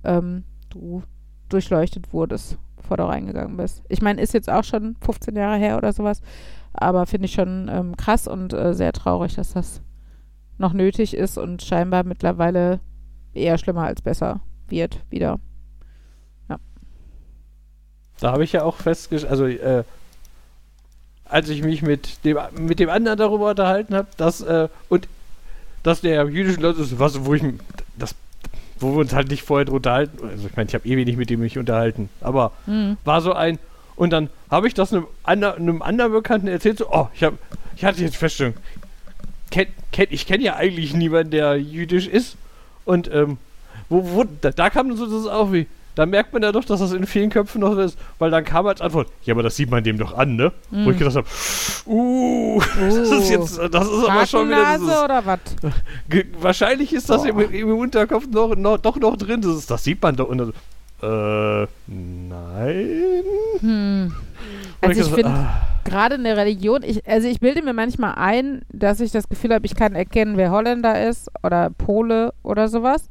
ähm, 0.04 0.44
du 0.70 1.02
durchleuchtet 1.50 2.14
wurdest, 2.14 2.58
bevor 2.78 2.98
du 2.98 3.08
reingegangen 3.08 3.58
bist. 3.58 3.84
Ich 3.90 4.02
meine, 4.02 4.22
ist 4.22 4.34
jetzt 4.34 4.50
auch 4.50 4.64
schon 4.64 4.96
15 5.02 5.36
Jahre 5.36 5.58
her 5.58 5.78
oder 5.78 5.94
sowas, 5.94 6.22
aber 6.74 7.06
finde 7.06 7.26
ich 7.26 7.34
schon 7.34 7.70
ähm, 7.72 7.98
krass 7.98 8.28
und 8.28 8.54
äh, 8.54 8.74
sehr 8.74 8.94
traurig, 8.94 9.36
dass 9.36 9.54
das 9.54 9.82
noch 10.60 10.74
nötig 10.74 11.16
ist 11.16 11.38
und 11.38 11.64
scheinbar 11.64 12.04
mittlerweile 12.04 12.82
eher 13.34 13.58
schlimmer 13.58 13.86
als 13.86 14.02
besser 14.02 14.42
wird 14.68 15.04
wieder. 15.10 15.40
Da 18.20 18.32
habe 18.32 18.44
ich 18.44 18.52
ja 18.54 18.64
auch 18.64 18.78
festgestellt, 18.78 19.32
also 19.32 19.46
äh, 19.46 19.84
als 21.26 21.50
ich 21.50 21.64
mich 21.64 21.82
mit 21.82 22.26
dem, 22.26 22.38
mit 22.58 22.80
dem 22.80 22.90
anderen 22.90 23.18
darüber 23.18 23.50
unterhalten 23.50 23.96
habe, 23.96 24.08
dass 24.18 24.42
äh, 24.42 24.68
und 24.90 25.08
dass 25.84 26.02
der 26.02 26.26
jüdische 26.26 26.60
Leute 26.60 26.82
ist, 26.82 27.00
was, 27.00 27.26
wo 27.26 27.34
ich 27.34 27.44
das, 27.98 28.16
wo 28.80 28.92
wir 28.94 29.00
uns 29.00 29.14
halt 29.14 29.30
nicht 29.30 29.44
vorher 29.44 29.66
drunter 29.66 29.94
halten, 29.94 30.28
also 30.28 30.48
ich 30.48 30.56
meine, 30.56 30.68
ich 30.68 30.76
habe 30.76 30.88
ewig 30.88 31.06
nicht 31.06 31.18
mit 31.18 31.30
dem 31.30 31.40
mich 31.40 31.58
unterhalten, 31.58 32.10
aber 32.22 32.52
mhm. 32.66 32.98
war 33.06 33.22
so 33.22 33.34
ein 33.34 33.60
und 33.96 34.12
dann 34.12 34.30
habe 34.50 34.68
ich 34.68 34.74
das 34.74 34.94
einem, 34.94 35.08
einem 35.24 35.82
anderen 35.82 36.12
Bekannten 36.12 36.48
erzählt, 36.48 36.80
so, 36.80 36.88
oh, 36.92 37.08
ich 37.14 37.24
habe, 37.24 37.38
ich 37.76 37.86
hatte 37.86 38.02
jetzt 38.02 38.18
Feststellung, 38.18 38.56
kenn, 39.52 39.68
kenn, 39.92 40.08
ich 40.10 40.26
kenne 40.26 40.44
ja 40.44 40.56
eigentlich 40.56 40.94
niemanden, 40.94 41.32
der 41.32 41.58
jüdisch 41.58 42.08
ist 42.08 42.36
und 42.86 43.10
ähm, 43.14 43.38
wo, 43.88 44.12
wo, 44.12 44.26
da, 44.42 44.52
da 44.52 44.70
kam 44.70 44.96
so 44.96 45.06
das 45.06 45.32
auch 45.32 45.52
wie, 45.52 45.68
da 46.00 46.06
merkt 46.06 46.32
man 46.32 46.42
ja 46.42 46.54
doch, 46.54 46.64
dass 46.64 46.80
das 46.80 46.94
in 46.94 47.06
vielen 47.06 47.30
Köpfen 47.30 47.60
noch 47.60 47.78
ist, 47.78 48.00
weil 48.20 48.32
dann 48.32 48.46
kam 48.46 48.66
als 48.66 48.80
Antwort, 48.80 49.10
ja, 49.24 49.34
aber 49.34 49.44
das 49.44 49.58
sieht 49.58 49.70
man 49.70 49.84
dem 49.84 49.98
doch 49.98 50.18
an, 50.18 50.38
ne? 50.38 50.54
Mm. 50.72 50.86
Wo 50.86 50.92
ich 50.92 50.98
gedacht 50.98 51.18
habe, 51.18 51.28
uh, 51.88 52.62
das 52.80 52.96
ist 52.96 53.30
jetzt, 53.30 53.58
das 53.58 53.86
ist 53.86 54.10
aber 54.10 54.26
schon 54.26 54.48
wieder. 54.48 54.78
Dieses, 54.78 55.04
oder 55.04 55.26
was? 55.26 55.40
Wahrscheinlich 56.40 56.94
ist 56.94 57.10
das 57.10 57.26
im, 57.26 57.38
im, 57.38 57.78
Unterkopf 57.78 58.28
noch, 58.28 58.56
noch, 58.56 58.78
doch 58.78 58.96
noch 58.96 59.18
drin, 59.18 59.42
das, 59.42 59.58
ist, 59.58 59.70
das 59.70 59.84
sieht 59.84 60.02
man 60.02 60.16
doch. 60.16 60.30
Und 60.30 60.40
äh, 61.02 61.68
nein. 61.88 63.24
Hm. 63.60 64.16
Also 64.80 65.02
ich, 65.02 65.08
ich 65.08 65.14
finde, 65.14 65.32
ah. 65.32 65.68
gerade 65.84 66.16
in 66.16 66.24
der 66.24 66.38
Religion, 66.38 66.82
ich, 66.82 67.06
also 67.06 67.28
ich 67.28 67.42
bilde 67.42 67.62
mir 67.62 67.74
manchmal 67.74 68.14
ein, 68.16 68.62
dass 68.72 69.02
ich 69.02 69.12
das 69.12 69.28
Gefühl 69.28 69.54
habe, 69.54 69.66
ich 69.66 69.76
kann 69.76 69.96
erkennen, 69.96 70.38
wer 70.38 70.52
Holländer 70.52 71.10
ist 71.10 71.30
oder 71.44 71.72
Pole 71.72 72.34
oder 72.42 72.70
sowas. 72.70 73.10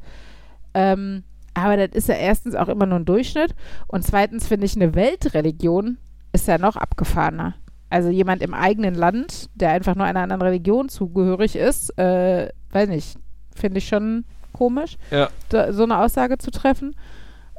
Ähm, 0.72 1.24
aber 1.64 1.76
das 1.76 1.96
ist 1.96 2.08
ja 2.08 2.14
erstens 2.14 2.54
auch 2.54 2.68
immer 2.68 2.86
nur 2.86 2.98
ein 2.98 3.04
Durchschnitt. 3.04 3.54
Und 3.86 4.04
zweitens 4.04 4.46
finde 4.46 4.66
ich, 4.66 4.76
eine 4.76 4.94
Weltreligion 4.94 5.98
ist 6.32 6.48
ja 6.48 6.58
noch 6.58 6.76
abgefahrener. 6.76 7.54
also 7.90 8.10
jemand 8.10 8.42
im 8.42 8.54
eigenen 8.54 8.94
Land, 8.94 9.48
der 9.54 9.70
einfach 9.70 9.94
nur 9.94 10.04
einer 10.06 10.20
anderen 10.20 10.42
Religion 10.42 10.88
zugehörig 10.88 11.56
ist, 11.56 11.98
äh, 11.98 12.50
weiß 12.70 12.88
nicht, 12.88 13.18
finde 13.54 13.78
ich 13.78 13.88
schon 13.88 14.24
komisch, 14.52 14.96
ja. 15.10 15.28
da, 15.48 15.72
so 15.72 15.84
eine 15.84 15.98
Aussage 15.98 16.38
zu 16.38 16.50
treffen. 16.50 16.94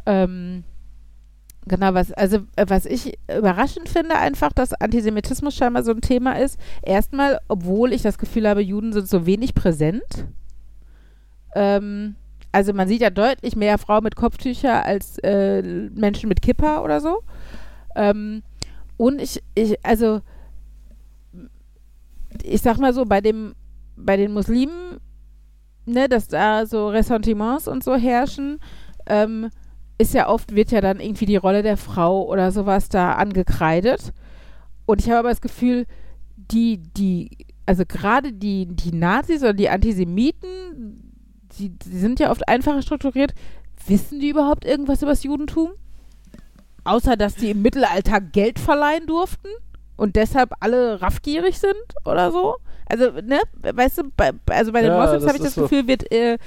Ähm, 0.06 0.64
genau, 1.68 1.94
was, 1.94 2.12
also 2.12 2.40
äh, 2.56 2.66
was 2.68 2.86
ich 2.86 3.18
überraschend 3.36 3.90
finde, 3.90 4.16
einfach, 4.16 4.54
dass 4.54 4.74
Antisemitismus 4.74 5.56
scheinbar 5.56 5.84
so 5.84 5.92
ein 5.92 6.02
Thema 6.02 6.34
ist. 6.34 6.60
Erstmal, 6.82 7.40
obwohl 7.48 7.94
ich 7.94 8.02
das 8.02 8.18
Gefühl 8.18 8.48
habe, 8.48 8.62
Juden 8.62 8.94
sind 8.94 9.08
so 9.08 9.26
wenig 9.26 9.56
präsent. 9.56 10.28
Ähm, 11.56 12.16
also 12.52 12.74
man 12.74 12.88
sieht 12.88 13.02
ja 13.02 13.10
deutlich 13.10 13.56
mehr 13.56 13.78
Frauen 13.78 14.04
mit 14.04 14.16
Kopftücher 14.16 14.86
als 14.86 15.18
äh, 15.20 15.62
Menschen 15.62 16.30
mit 16.30 16.42
Kippa 16.42 16.82
oder 16.82 17.02
so. 17.02 17.22
Ähm, 17.96 18.44
und 18.98 19.22
ich, 19.22 19.42
ich, 19.56 19.84
also 19.86 20.22
ich 22.44 22.62
sag 22.62 22.78
mal 22.78 22.94
so, 22.94 23.06
bei 23.06 23.22
dem, 23.22 23.56
bei 23.96 24.18
den 24.18 24.34
Muslimen, 24.34 25.00
ne, 25.86 26.10
dass 26.10 26.28
da 26.28 26.66
so 26.66 26.90
Ressentiments 26.90 27.68
und 27.68 27.84
so 27.84 27.96
herrschen, 27.96 28.60
ähm, 29.06 29.50
ist 29.98 30.14
ja 30.14 30.30
oft, 30.30 30.56
wird 30.56 30.72
ja 30.72 30.82
dann 30.82 31.00
irgendwie 31.00 31.26
die 31.26 31.36
Rolle 31.36 31.62
der 31.62 31.78
Frau 31.78 32.26
oder 32.26 32.52
sowas 32.52 32.90
da 32.90 33.14
angekreidet. 33.14 34.14
Und 34.86 35.02
ich 35.02 35.10
habe 35.10 35.20
aber 35.20 35.30
das 35.30 35.42
Gefühl, 35.42 35.86
die, 36.36 36.78
die, 36.78 37.46
also 37.66 37.84
gerade 37.86 38.32
die, 38.32 38.66
die 38.66 38.96
Nazis 38.96 39.42
oder 39.44 39.54
die 39.54 39.70
Antisemiten, 39.70 41.09
die, 41.58 41.70
die 41.70 41.98
sind 41.98 42.20
ja 42.20 42.32
oft 42.32 42.48
einfacher 42.48 42.82
strukturiert. 42.82 43.34
Wissen 43.88 44.20
die 44.20 44.30
überhaupt 44.30 44.66
irgendwas 44.66 45.02
über 45.02 45.12
das 45.12 45.24
Judentum? 45.24 45.72
Außer, 46.84 47.18
dass 47.18 47.36
die 47.36 47.52
im 47.52 47.62
Mittelalter 47.62 48.22
Geld 48.22 48.60
verleihen 48.60 49.08
durften 49.08 49.50
und 49.96 50.16
deshalb 50.16 50.54
alle 50.60 51.02
raffgierig 51.02 51.60
sind 51.60 51.76
oder 52.06 52.32
so. 52.32 52.56
Also, 52.88 53.12
ne, 53.22 53.40
weißt 53.62 54.00
du, 54.00 54.04
bei, 54.16 54.32
also 54.50 54.72
bei 54.72 54.82
den 54.82 54.92
ja, 54.92 54.98
Moslems 54.98 55.28
habe 55.28 55.38
ich 55.38 55.44
das 55.44 55.56
so. 55.56 55.64
Gefühl, 55.64 55.88
wird, 55.88 56.12
äh, 56.12 56.38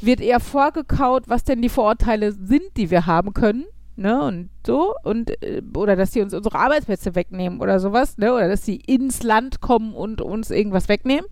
wird 0.00 0.20
eher 0.20 0.40
vorgekaut, 0.40 1.28
was 1.28 1.44
denn 1.44 1.62
die 1.62 1.68
Vorurteile 1.68 2.32
sind, 2.32 2.76
die 2.76 2.90
wir 2.90 3.06
haben 3.06 3.34
können. 3.34 3.64
Ne, 3.94 4.22
und 4.22 4.48
so, 4.66 4.94
und, 5.04 5.30
äh, 5.42 5.60
oder 5.76 5.96
dass 5.96 6.12
sie 6.14 6.22
uns 6.22 6.32
unsere 6.32 6.58
Arbeitsplätze 6.58 7.14
wegnehmen 7.14 7.60
oder 7.60 7.78
sowas, 7.78 8.16
ne, 8.16 8.32
oder 8.32 8.48
dass 8.48 8.64
sie 8.64 8.76
ins 8.76 9.22
Land 9.22 9.60
kommen 9.60 9.94
und 9.94 10.22
uns 10.22 10.50
irgendwas 10.50 10.88
wegnehmen. 10.88 11.26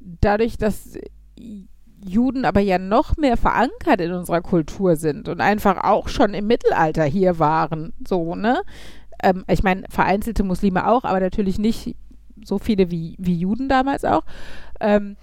Dadurch, 0.00 0.56
dass 0.56 0.98
Juden 2.06 2.44
aber 2.44 2.60
ja 2.60 2.78
noch 2.78 3.16
mehr 3.16 3.36
verankert 3.36 4.00
in 4.00 4.12
unserer 4.12 4.40
Kultur 4.40 4.96
sind 4.96 5.28
und 5.28 5.40
einfach 5.40 5.82
auch 5.84 6.08
schon 6.08 6.34
im 6.34 6.46
Mittelalter 6.46 7.04
hier 7.04 7.38
waren. 7.38 7.92
So, 8.06 8.34
ne? 8.34 8.62
Ähm, 9.22 9.44
ich 9.48 9.62
meine, 9.62 9.84
vereinzelte 9.88 10.44
Muslime 10.44 10.86
auch, 10.88 11.04
aber 11.04 11.20
natürlich 11.20 11.58
nicht 11.58 11.96
so 12.44 12.58
viele 12.58 12.90
wie, 12.90 13.16
wie 13.18 13.36
Juden 13.36 13.68
damals 13.68 14.04
auch. 14.04 14.24
Ähm, 14.80 15.16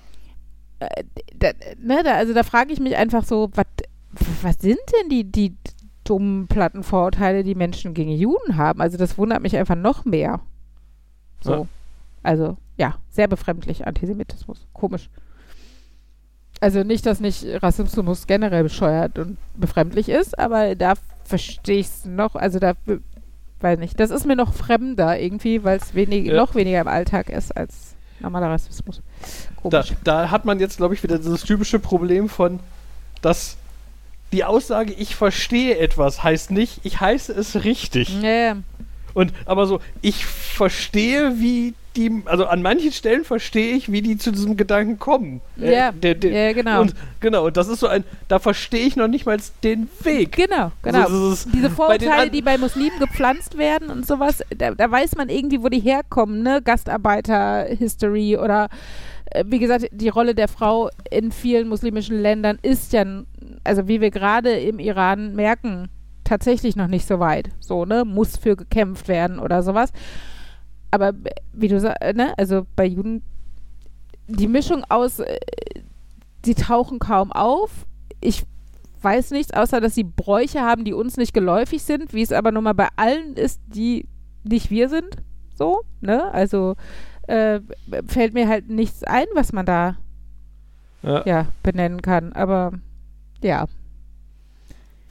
äh, 0.80 1.04
da, 1.36 1.52
ne, 1.80 2.02
da, 2.04 2.16
also 2.16 2.34
da 2.34 2.44
frage 2.44 2.74
ich 2.74 2.80
mich 2.80 2.96
einfach 2.96 3.24
so, 3.24 3.52
was 3.54 4.58
sind 4.60 4.80
denn 5.00 5.10
die, 5.10 5.32
die 5.32 5.56
dummen 6.04 6.48
Plattenvorurteile, 6.48 7.44
die 7.44 7.56
Menschen 7.56 7.94
gegen 7.94 8.12
Juden 8.12 8.58
haben? 8.58 8.82
Also 8.82 8.98
das 8.98 9.18
wundert 9.18 9.42
mich 9.42 9.56
einfach 9.56 9.76
noch 9.76 10.06
mehr. 10.06 10.40
So. 11.42 11.52
Ja. 11.54 11.68
Also, 12.24 12.58
ja, 12.78 12.98
sehr 13.10 13.28
befremdlich, 13.28 13.86
Antisemitismus. 13.88 14.68
Komisch. 14.74 15.10
Also 16.62 16.84
nicht, 16.84 17.06
dass 17.06 17.20
nicht 17.20 17.44
Rassismus 17.62 18.28
generell 18.28 18.64
bescheuert 18.64 19.18
und 19.18 19.38
befremdlich 19.56 20.10
ist, 20.10 20.38
aber 20.38 20.76
da 20.76 20.94
verstehe 21.24 21.80
ich 21.80 21.88
es 21.88 22.06
noch, 22.06 22.36
also 22.36 22.60
da 22.60 22.74
weiß 23.60 23.80
nicht, 23.80 24.00
das 24.00 24.12
ist 24.12 24.26
mir 24.26 24.36
noch 24.36 24.54
fremder 24.54 25.20
irgendwie, 25.20 25.64
weil 25.64 25.78
es 25.78 25.96
wenig, 25.96 26.28
ja. 26.28 26.36
noch 26.36 26.56
weniger 26.56 26.82
im 26.82 26.88
Alltag 26.88 27.30
ist 27.30 27.56
als 27.58 27.96
normaler 28.20 28.50
Rassismus. 28.50 29.02
Da, 29.64 29.84
da, 30.04 30.30
hat 30.30 30.46
man 30.46 30.60
jetzt, 30.60 30.78
glaube 30.78 30.94
ich, 30.94 31.04
wieder 31.04 31.18
dieses 31.18 31.44
typische 31.44 31.80
Problem 31.80 32.30
von, 32.30 32.60
dass 33.22 33.58
die 34.32 34.44
Aussage, 34.44 34.94
ich 34.94 35.16
verstehe 35.16 35.78
etwas, 35.78 36.24
heißt 36.24 36.52
nicht, 36.52 36.82
ich 36.84 37.00
heiße 37.02 37.34
es 37.34 37.64
richtig. 37.64 38.22
Ja. 38.22 38.58
Und 39.14 39.34
aber 39.46 39.66
so, 39.66 39.82
ich 40.02 40.26
verstehe, 40.26 41.40
wie 41.40 41.74
die, 41.96 42.24
also 42.26 42.46
an 42.46 42.62
manchen 42.62 42.92
Stellen 42.92 43.26
verstehe 43.26 43.76
ich, 43.76 43.92
wie 43.92 44.02
die 44.02 44.18
zu 44.18 44.32
diesem 44.32 44.56
Gedanken 44.56 44.98
kommen. 44.98 45.42
Äh, 45.60 45.74
ja, 45.74 45.92
der, 45.92 46.16
der, 46.16 46.32
ja 46.32 46.54
genau. 46.54 46.82
Und, 46.82 46.94
genau, 47.20 47.46
und 47.48 47.58
das 47.58 47.68
ist 47.68 47.80
so 47.80 47.88
ein, 47.88 48.04
da 48.28 48.40
verstehe 48.40 48.86
ich 48.86 48.96
noch 48.96 49.08
nicht 49.08 49.26
mal 49.26 49.38
den 49.64 49.90
Weg. 50.04 50.34
Genau, 50.34 50.72
genau. 50.82 51.04
Also, 51.04 51.50
Diese 51.54 51.70
Vorurteile, 51.70 52.30
die 52.30 52.42
bei 52.42 52.58
Muslimen 52.58 52.98
gepflanzt 53.00 53.58
werden 53.58 53.90
und 53.90 54.08
sowas, 54.08 54.42
da, 54.58 54.72
da, 54.72 54.90
weiß 54.90 55.16
man 55.16 55.30
irgendwie, 55.30 55.62
wo 55.62 55.70
die 55.70 55.80
herkommen, 55.80 56.44
ne? 56.44 56.62
Gastarbeiter-History 56.64 58.38
oder 58.38 58.70
äh, 59.26 59.44
wie 59.48 59.60
gesagt, 59.60 59.88
die 59.92 60.10
Rolle 60.10 60.34
der 60.34 60.48
Frau 60.48 60.90
in 61.10 61.32
vielen 61.32 61.68
muslimischen 61.68 62.22
Ländern 62.22 62.58
ist 62.62 62.94
ja, 62.94 63.06
also 63.66 63.88
wie 63.88 64.00
wir 64.00 64.12
gerade 64.12 64.52
im 64.52 64.80
Iran 64.80 65.36
merken, 65.36 65.90
tatsächlich 66.24 66.78
noch 66.78 66.88
nicht 66.88 67.06
so 67.06 67.20
weit. 67.20 67.50
So, 67.60 67.84
ne? 67.84 68.06
Muss 68.06 68.38
für 68.38 68.56
gekämpft 68.56 69.10
werden 69.10 69.40
oder 69.40 69.62
sowas 69.62 69.92
aber 70.92 71.14
wie 71.54 71.68
du 71.68 71.80
sagst, 71.80 72.16
ne, 72.16 72.34
also 72.38 72.66
bei 72.76 72.86
Juden, 72.86 73.24
die 74.28 74.48
Mischung 74.48 74.84
aus, 74.90 75.20
äh, 75.20 75.40
sie 76.46 76.56
tauchen 76.56 77.00
kaum 77.00 77.32
auf. 77.32 77.86
Ich 78.20 78.44
weiß 79.02 79.32
nichts, 79.32 79.54
außer 79.54 79.82
dass 79.82 79.96
sie 79.96 80.04
Bräuche 80.04 80.62
haben, 80.62 80.86
die 80.86 80.94
uns 80.94 81.18
nicht 81.18 81.34
geläufig 81.34 81.82
sind, 81.84 82.14
wie 82.14 82.22
es 82.22 82.32
aber 82.32 82.52
nun 82.52 82.64
mal 82.64 82.74
bei 82.74 82.90
allen 82.96 83.36
ist, 83.36 83.60
die 83.68 84.06
nicht 84.44 84.70
wir 84.70 84.90
sind. 84.90 85.18
So, 85.56 85.82
ne? 86.02 86.32
Also 86.32 86.76
äh, 87.28 87.62
fällt 88.08 88.34
mir 88.34 88.48
halt 88.48 88.70
nichts 88.70 89.04
ein, 89.04 89.28
was 89.34 89.54
man 89.54 89.66
da 89.66 89.98
ja. 91.04 91.24
ja 91.26 91.48
benennen 91.64 92.02
kann. 92.02 92.34
Aber 92.34 92.74
ja. 93.42 93.66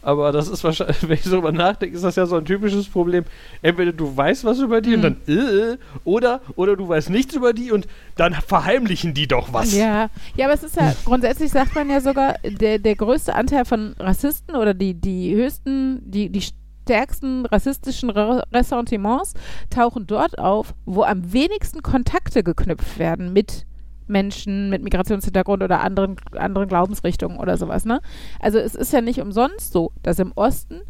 Aber 0.03 0.33
das 0.33 0.49
ist 0.49 0.65
wahrscheinlich, 0.65 1.03
wenn 1.09 1.13
ich 1.13 1.25
so 1.25 1.37
drüber 1.37 1.53
nachdenke, 1.53 1.95
ist 1.95 2.03
das 2.03 2.17
ja 2.17 2.27
so 2.27 2.37
ein 2.37 2.45
typisches 2.45 2.89
Problem. 2.89 3.25
Entweder 3.63 3.93
du 3.93 4.17
weißt 4.17 4.45
was 4.45 4.59
über 4.59 4.81
die 4.81 4.91
mhm. 4.91 4.95
und 4.95 5.03
dann 5.03 5.17
äh, 5.37 5.77
oder 6.05 6.41
oder 6.57 6.77
du 6.77 6.89
weißt 6.89 7.11
nichts 7.11 7.35
über 7.35 7.53
die 7.53 7.73
und 7.73 7.87
dann 8.17 8.35
verheimlichen 8.35 9.15
die 9.15 9.27
doch 9.27 9.53
was. 9.53 9.75
Ja, 9.75 10.09
ja, 10.37 10.47
aber 10.47 10.55
es 10.55 10.63
ist 10.63 10.77
ja 10.77 10.95
grundsätzlich 11.05 11.51
sagt 11.51 11.75
man 11.75 11.91
ja 11.91 12.01
sogar, 12.01 12.37
der, 12.45 12.79
der 12.79 12.97
größte 12.97 13.35
Anteil 13.35 13.65
von 13.65 13.95
Rassisten 13.99 14.57
oder 14.57 14.75
die, 14.75 14.95
die 14.95 15.35
höchsten, 15.35 16.01
die, 16.11 16.31
die 16.31 16.43
stärksten 16.91 17.47
rassistischen 17.47 18.11
Ressentiments 18.11 19.35
tauchen 19.71 20.07
dort 20.07 20.39
auf, 20.39 20.75
wo 20.87 21.03
am 21.03 21.33
wenigsten 21.33 21.83
Kontakte 21.83 22.43
geknüpft 22.43 22.99
werden 22.99 23.33
mit 23.33 23.67
Menschen 24.11 24.69
mit 24.69 24.83
Migrationshintergrund 24.83 25.63
oder 25.63 25.81
anderen, 25.81 26.17
anderen 26.37 26.69
Glaubensrichtungen 26.69 27.39
oder 27.39 27.57
sowas. 27.57 27.85
Ne? 27.85 28.01
Also 28.41 28.59
es 28.59 28.75
ist 28.75 28.93
ja 28.93 29.01
nicht 29.01 29.21
umsonst 29.21 29.73
so, 29.73 29.93
dass 30.03 30.19
im 30.19 30.33
Osten 30.33 30.83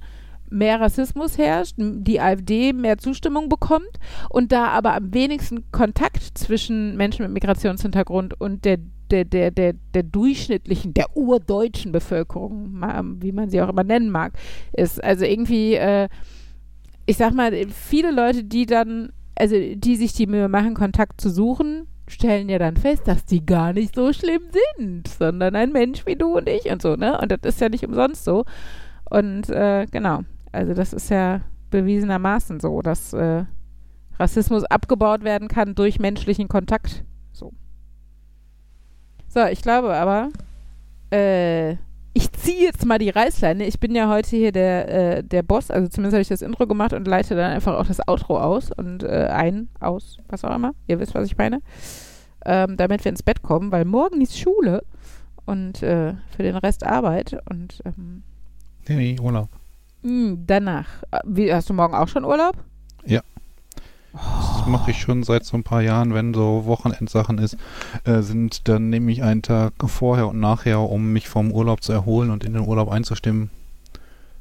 mehr 0.50 0.80
Rassismus 0.80 1.38
herrscht, 1.38 1.76
die 1.78 2.20
AfD 2.20 2.72
mehr 2.72 2.98
Zustimmung 2.98 3.48
bekommt 3.48 4.00
und 4.28 4.52
da 4.52 4.66
aber 4.68 4.94
am 4.94 5.14
wenigsten 5.14 5.70
Kontakt 5.70 6.36
zwischen 6.36 6.96
Menschen 6.96 7.22
mit 7.22 7.32
Migrationshintergrund 7.32 8.38
und 8.40 8.64
der, 8.64 8.78
der, 9.10 9.24
der, 9.24 9.50
der, 9.50 9.74
der 9.94 10.02
durchschnittlichen, 10.02 10.92
der 10.92 11.16
urdeutschen 11.16 11.92
Bevölkerung, 11.92 12.82
wie 13.20 13.32
man 13.32 13.48
sie 13.48 13.62
auch 13.62 13.68
immer 13.68 13.84
nennen 13.84 14.10
mag, 14.10 14.32
ist. 14.72 15.02
Also 15.02 15.24
irgendwie, 15.24 15.74
äh, 15.74 16.08
ich 17.06 17.16
sag 17.16 17.32
mal, 17.32 17.52
viele 17.68 18.10
Leute, 18.10 18.44
die 18.44 18.66
dann, 18.66 19.12
also 19.36 19.56
die 19.56 19.96
sich 19.96 20.12
die 20.12 20.26
Mühe 20.26 20.48
machen, 20.48 20.74
Kontakt 20.74 21.20
zu 21.20 21.30
suchen, 21.30 21.86
stellen 22.10 22.48
ja 22.48 22.58
dann 22.58 22.76
fest, 22.76 23.06
dass 23.06 23.24
die 23.24 23.44
gar 23.44 23.72
nicht 23.72 23.94
so 23.94 24.12
schlimm 24.12 24.42
sind, 24.76 25.08
sondern 25.08 25.56
ein 25.56 25.72
Mensch 25.72 26.06
wie 26.06 26.16
du 26.16 26.36
und 26.36 26.48
ich 26.48 26.70
und 26.70 26.82
so, 26.82 26.96
ne? 26.96 27.18
Und 27.20 27.32
das 27.32 27.40
ist 27.42 27.60
ja 27.60 27.68
nicht 27.68 27.86
umsonst 27.86 28.24
so. 28.24 28.44
Und 29.08 29.48
äh, 29.50 29.86
genau, 29.90 30.20
also 30.52 30.74
das 30.74 30.92
ist 30.92 31.10
ja 31.10 31.40
bewiesenermaßen 31.70 32.60
so, 32.60 32.82
dass 32.82 33.12
äh, 33.12 33.44
Rassismus 34.18 34.64
abgebaut 34.64 35.24
werden 35.24 35.48
kann 35.48 35.74
durch 35.74 35.98
menschlichen 35.98 36.48
Kontakt. 36.48 37.04
So. 37.32 37.52
So, 39.28 39.46
ich 39.46 39.62
glaube 39.62 39.94
aber, 39.94 40.28
äh, 41.10 41.76
ich 42.12 42.32
ziehe 42.32 42.64
jetzt 42.64 42.84
mal 42.84 42.98
die 42.98 43.10
Reißleine. 43.10 43.66
Ich 43.66 43.78
bin 43.78 43.94
ja 43.94 44.08
heute 44.08 44.36
hier 44.36 44.52
der, 44.52 45.18
äh, 45.18 45.24
der 45.24 45.42
Boss, 45.42 45.70
also 45.70 45.88
zumindest 45.88 46.14
habe 46.14 46.22
ich 46.22 46.28
das 46.28 46.42
Intro 46.42 46.66
gemacht 46.66 46.92
und 46.92 47.06
leite 47.06 47.36
dann 47.36 47.52
einfach 47.52 47.78
auch 47.78 47.86
das 47.86 48.06
Outro 48.08 48.38
aus 48.38 48.70
und 48.76 49.02
äh, 49.02 49.28
ein, 49.30 49.68
aus, 49.78 50.18
was 50.28 50.44
auch 50.44 50.54
immer. 50.54 50.74
Ihr 50.86 50.98
wisst, 50.98 51.14
was 51.14 51.26
ich 51.26 51.36
meine. 51.36 51.60
Ähm, 52.44 52.76
damit 52.76 53.04
wir 53.04 53.10
ins 53.10 53.22
Bett 53.22 53.42
kommen, 53.42 53.70
weil 53.70 53.84
morgen 53.84 54.20
ist 54.22 54.38
Schule 54.38 54.82
und 55.44 55.82
äh, 55.82 56.14
für 56.34 56.42
den 56.42 56.56
Rest 56.56 56.84
Arbeit 56.84 57.36
und 57.50 57.82
ähm, 57.84 58.22
nee, 58.88 59.18
Urlaub. 59.20 59.48
Mh, 60.02 60.10
hm, 60.10 60.44
danach. 60.46 60.88
Äh, 61.10 61.20
wie, 61.26 61.52
hast 61.52 61.68
du 61.68 61.74
morgen 61.74 61.94
auch 61.94 62.08
schon 62.08 62.24
Urlaub? 62.24 62.56
Ja. 63.04 63.20
Das 64.60 64.68
mache 64.68 64.90
ich 64.90 65.00
schon 65.00 65.22
seit 65.22 65.46
so 65.46 65.56
ein 65.56 65.62
paar 65.62 65.80
Jahren, 65.80 66.12
wenn 66.12 66.34
so 66.34 66.66
Wochenendsachen 66.66 67.38
ist, 67.38 67.56
äh, 68.04 68.20
sind, 68.20 68.68
dann 68.68 68.90
nehme 68.90 69.10
ich 69.10 69.22
einen 69.22 69.40
Tag 69.40 69.72
vorher 69.86 70.28
und 70.28 70.38
nachher, 70.38 70.80
um 70.80 71.14
mich 71.14 71.30
vom 71.30 71.50
Urlaub 71.50 71.82
zu 71.82 71.92
erholen 71.92 72.30
und 72.30 72.44
in 72.44 72.52
den 72.52 72.68
Urlaub 72.68 72.90
einzustimmen. 72.90 73.48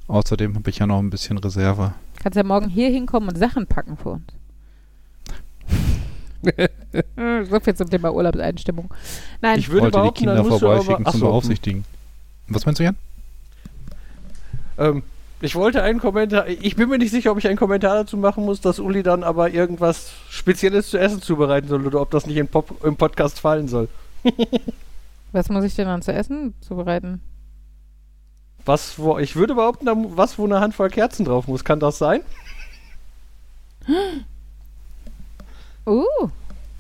Außerdem 0.10 0.56
habe 0.56 0.70
ich 0.70 0.80
ja 0.80 0.88
noch 0.88 1.00
ein 1.00 1.10
bisschen 1.10 1.38
Reserve. 1.38 1.94
Kannst 2.22 2.36
ja 2.36 2.44
morgen 2.44 2.68
hier 2.68 2.90
hinkommen 2.90 3.30
und 3.30 3.38
Sachen 3.38 3.66
packen 3.66 3.96
für 3.96 4.10
uns. 4.10 4.24
so 7.50 7.60
viel 7.62 7.76
zum 7.76 7.90
Thema 7.90 8.14
Urlaubseinstimmung. 8.14 8.94
Nein, 9.42 9.58
ich 9.58 9.70
würde 9.70 9.94
wollte 9.94 10.04
die 10.04 10.20
Kinder 10.20 10.44
vorbeischicken 10.44 11.06
zum 11.06 11.22
Beaufsichtigen. 11.22 11.86
Was 12.50 12.66
meinst 12.66 12.80
du, 12.80 12.84
Jan? 12.84 12.98
Ähm, 14.78 15.04
ich 15.42 15.56
wollte 15.56 15.82
einen 15.82 16.00
Kommentar. 16.00 16.48
Ich 16.48 16.76
bin 16.76 16.90
mir 16.90 16.98
nicht 16.98 17.12
sicher, 17.12 17.32
ob 17.32 17.38
ich 17.38 17.48
einen 17.48 17.58
Kommentar 17.58 17.96
dazu 17.96 18.18
machen 18.18 18.44
muss, 18.46 18.60
dass 18.60 18.80
Uli 18.80 19.04
dann 19.04 19.24
aber 19.24 19.52
irgendwas 19.52 20.12
Spezielles 20.30 20.90
zu 20.90 20.98
essen 20.98 21.22
zubereiten 21.22 21.70
soll 21.70 21.86
oder 21.88 22.02
ob 22.02 22.12
das 22.12 22.26
nicht 22.26 22.52
Pop, 22.52 22.84
im 22.84 22.98
Podcast 22.98 23.40
fallen 23.40 23.68
soll. 23.68 23.88
was 25.32 25.50
muss 25.50 25.64
ich 25.64 25.76
denn 25.76 25.88
dann 25.88 26.02
zu 26.02 26.12
essen 26.12 26.54
zubereiten? 26.60 27.22
Was, 28.66 29.00
wo, 29.00 29.18
ich 29.18 29.38
würde 29.38 29.56
behaupten, 29.56 29.88
was, 30.18 30.38
wo 30.38 30.46
eine 30.46 30.60
Handvoll 30.60 30.90
Kerzen 30.90 31.24
drauf 31.26 31.48
muss. 31.48 31.64
Kann 31.64 31.80
das 31.80 31.98
sein? 31.98 32.22
Uh. 35.86 36.04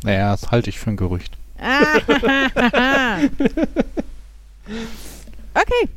Naja, 0.03 0.31
das 0.31 0.51
halte 0.51 0.69
ich 0.69 0.79
für 0.79 0.91
ein 0.91 0.97
Gerücht. 0.97 1.35
okay. 5.55 5.89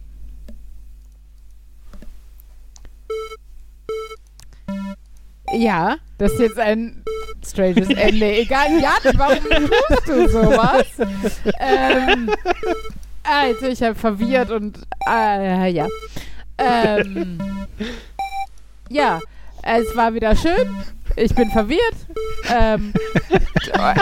Ja, 5.53 5.97
das 6.19 6.33
ist 6.33 6.41
jetzt 6.41 6.59
ein 6.59 7.05
stranges 7.45 7.89
Ende. 7.89 8.37
Egal, 8.39 8.69
Jan, 8.81 9.19
warum 9.19 9.39
tust 9.45 10.09
du 10.09 10.29
sowas? 10.29 10.87
ähm, 11.59 12.31
also, 13.23 13.67
ich 13.67 13.83
habe 13.83 13.95
verwirrt 13.95 14.51
und 14.51 14.79
äh, 15.09 15.71
ja. 15.71 15.87
Ähm, 16.59 17.39
ja, 18.89 19.21
es 19.63 19.95
war 19.97 20.15
wieder 20.15 20.35
schön. 20.37 20.77
Ich 21.17 21.35
bin 21.35 21.51
verwirrt. 21.51 21.97
Ähm, 22.51 22.93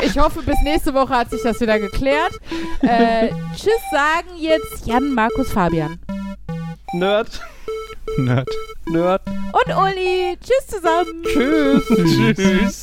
ich 0.03 0.19
hoffe, 0.19 0.43
bis 0.43 0.61
nächste 0.63 0.95
Woche 0.95 1.15
hat 1.15 1.31
sich 1.31 1.43
das 1.43 1.61
wieder 1.61 1.79
geklärt. 1.79 2.33
Äh, 2.83 3.31
tschüss 3.57 3.73
sagen 3.91 4.29
jetzt 4.39 4.87
Jan, 4.87 5.13
Markus, 5.13 5.53
Fabian. 5.53 5.99
Nerd. 6.93 7.41
Nerd. 8.19 8.49
Nerd. 8.87 9.23
Und 9.27 9.77
Uli. 9.77 10.37
Tschüss 10.41 10.67
zusammen. 10.67 11.23
Tschüss. 11.25 11.87
Tschüss. 12.37 12.83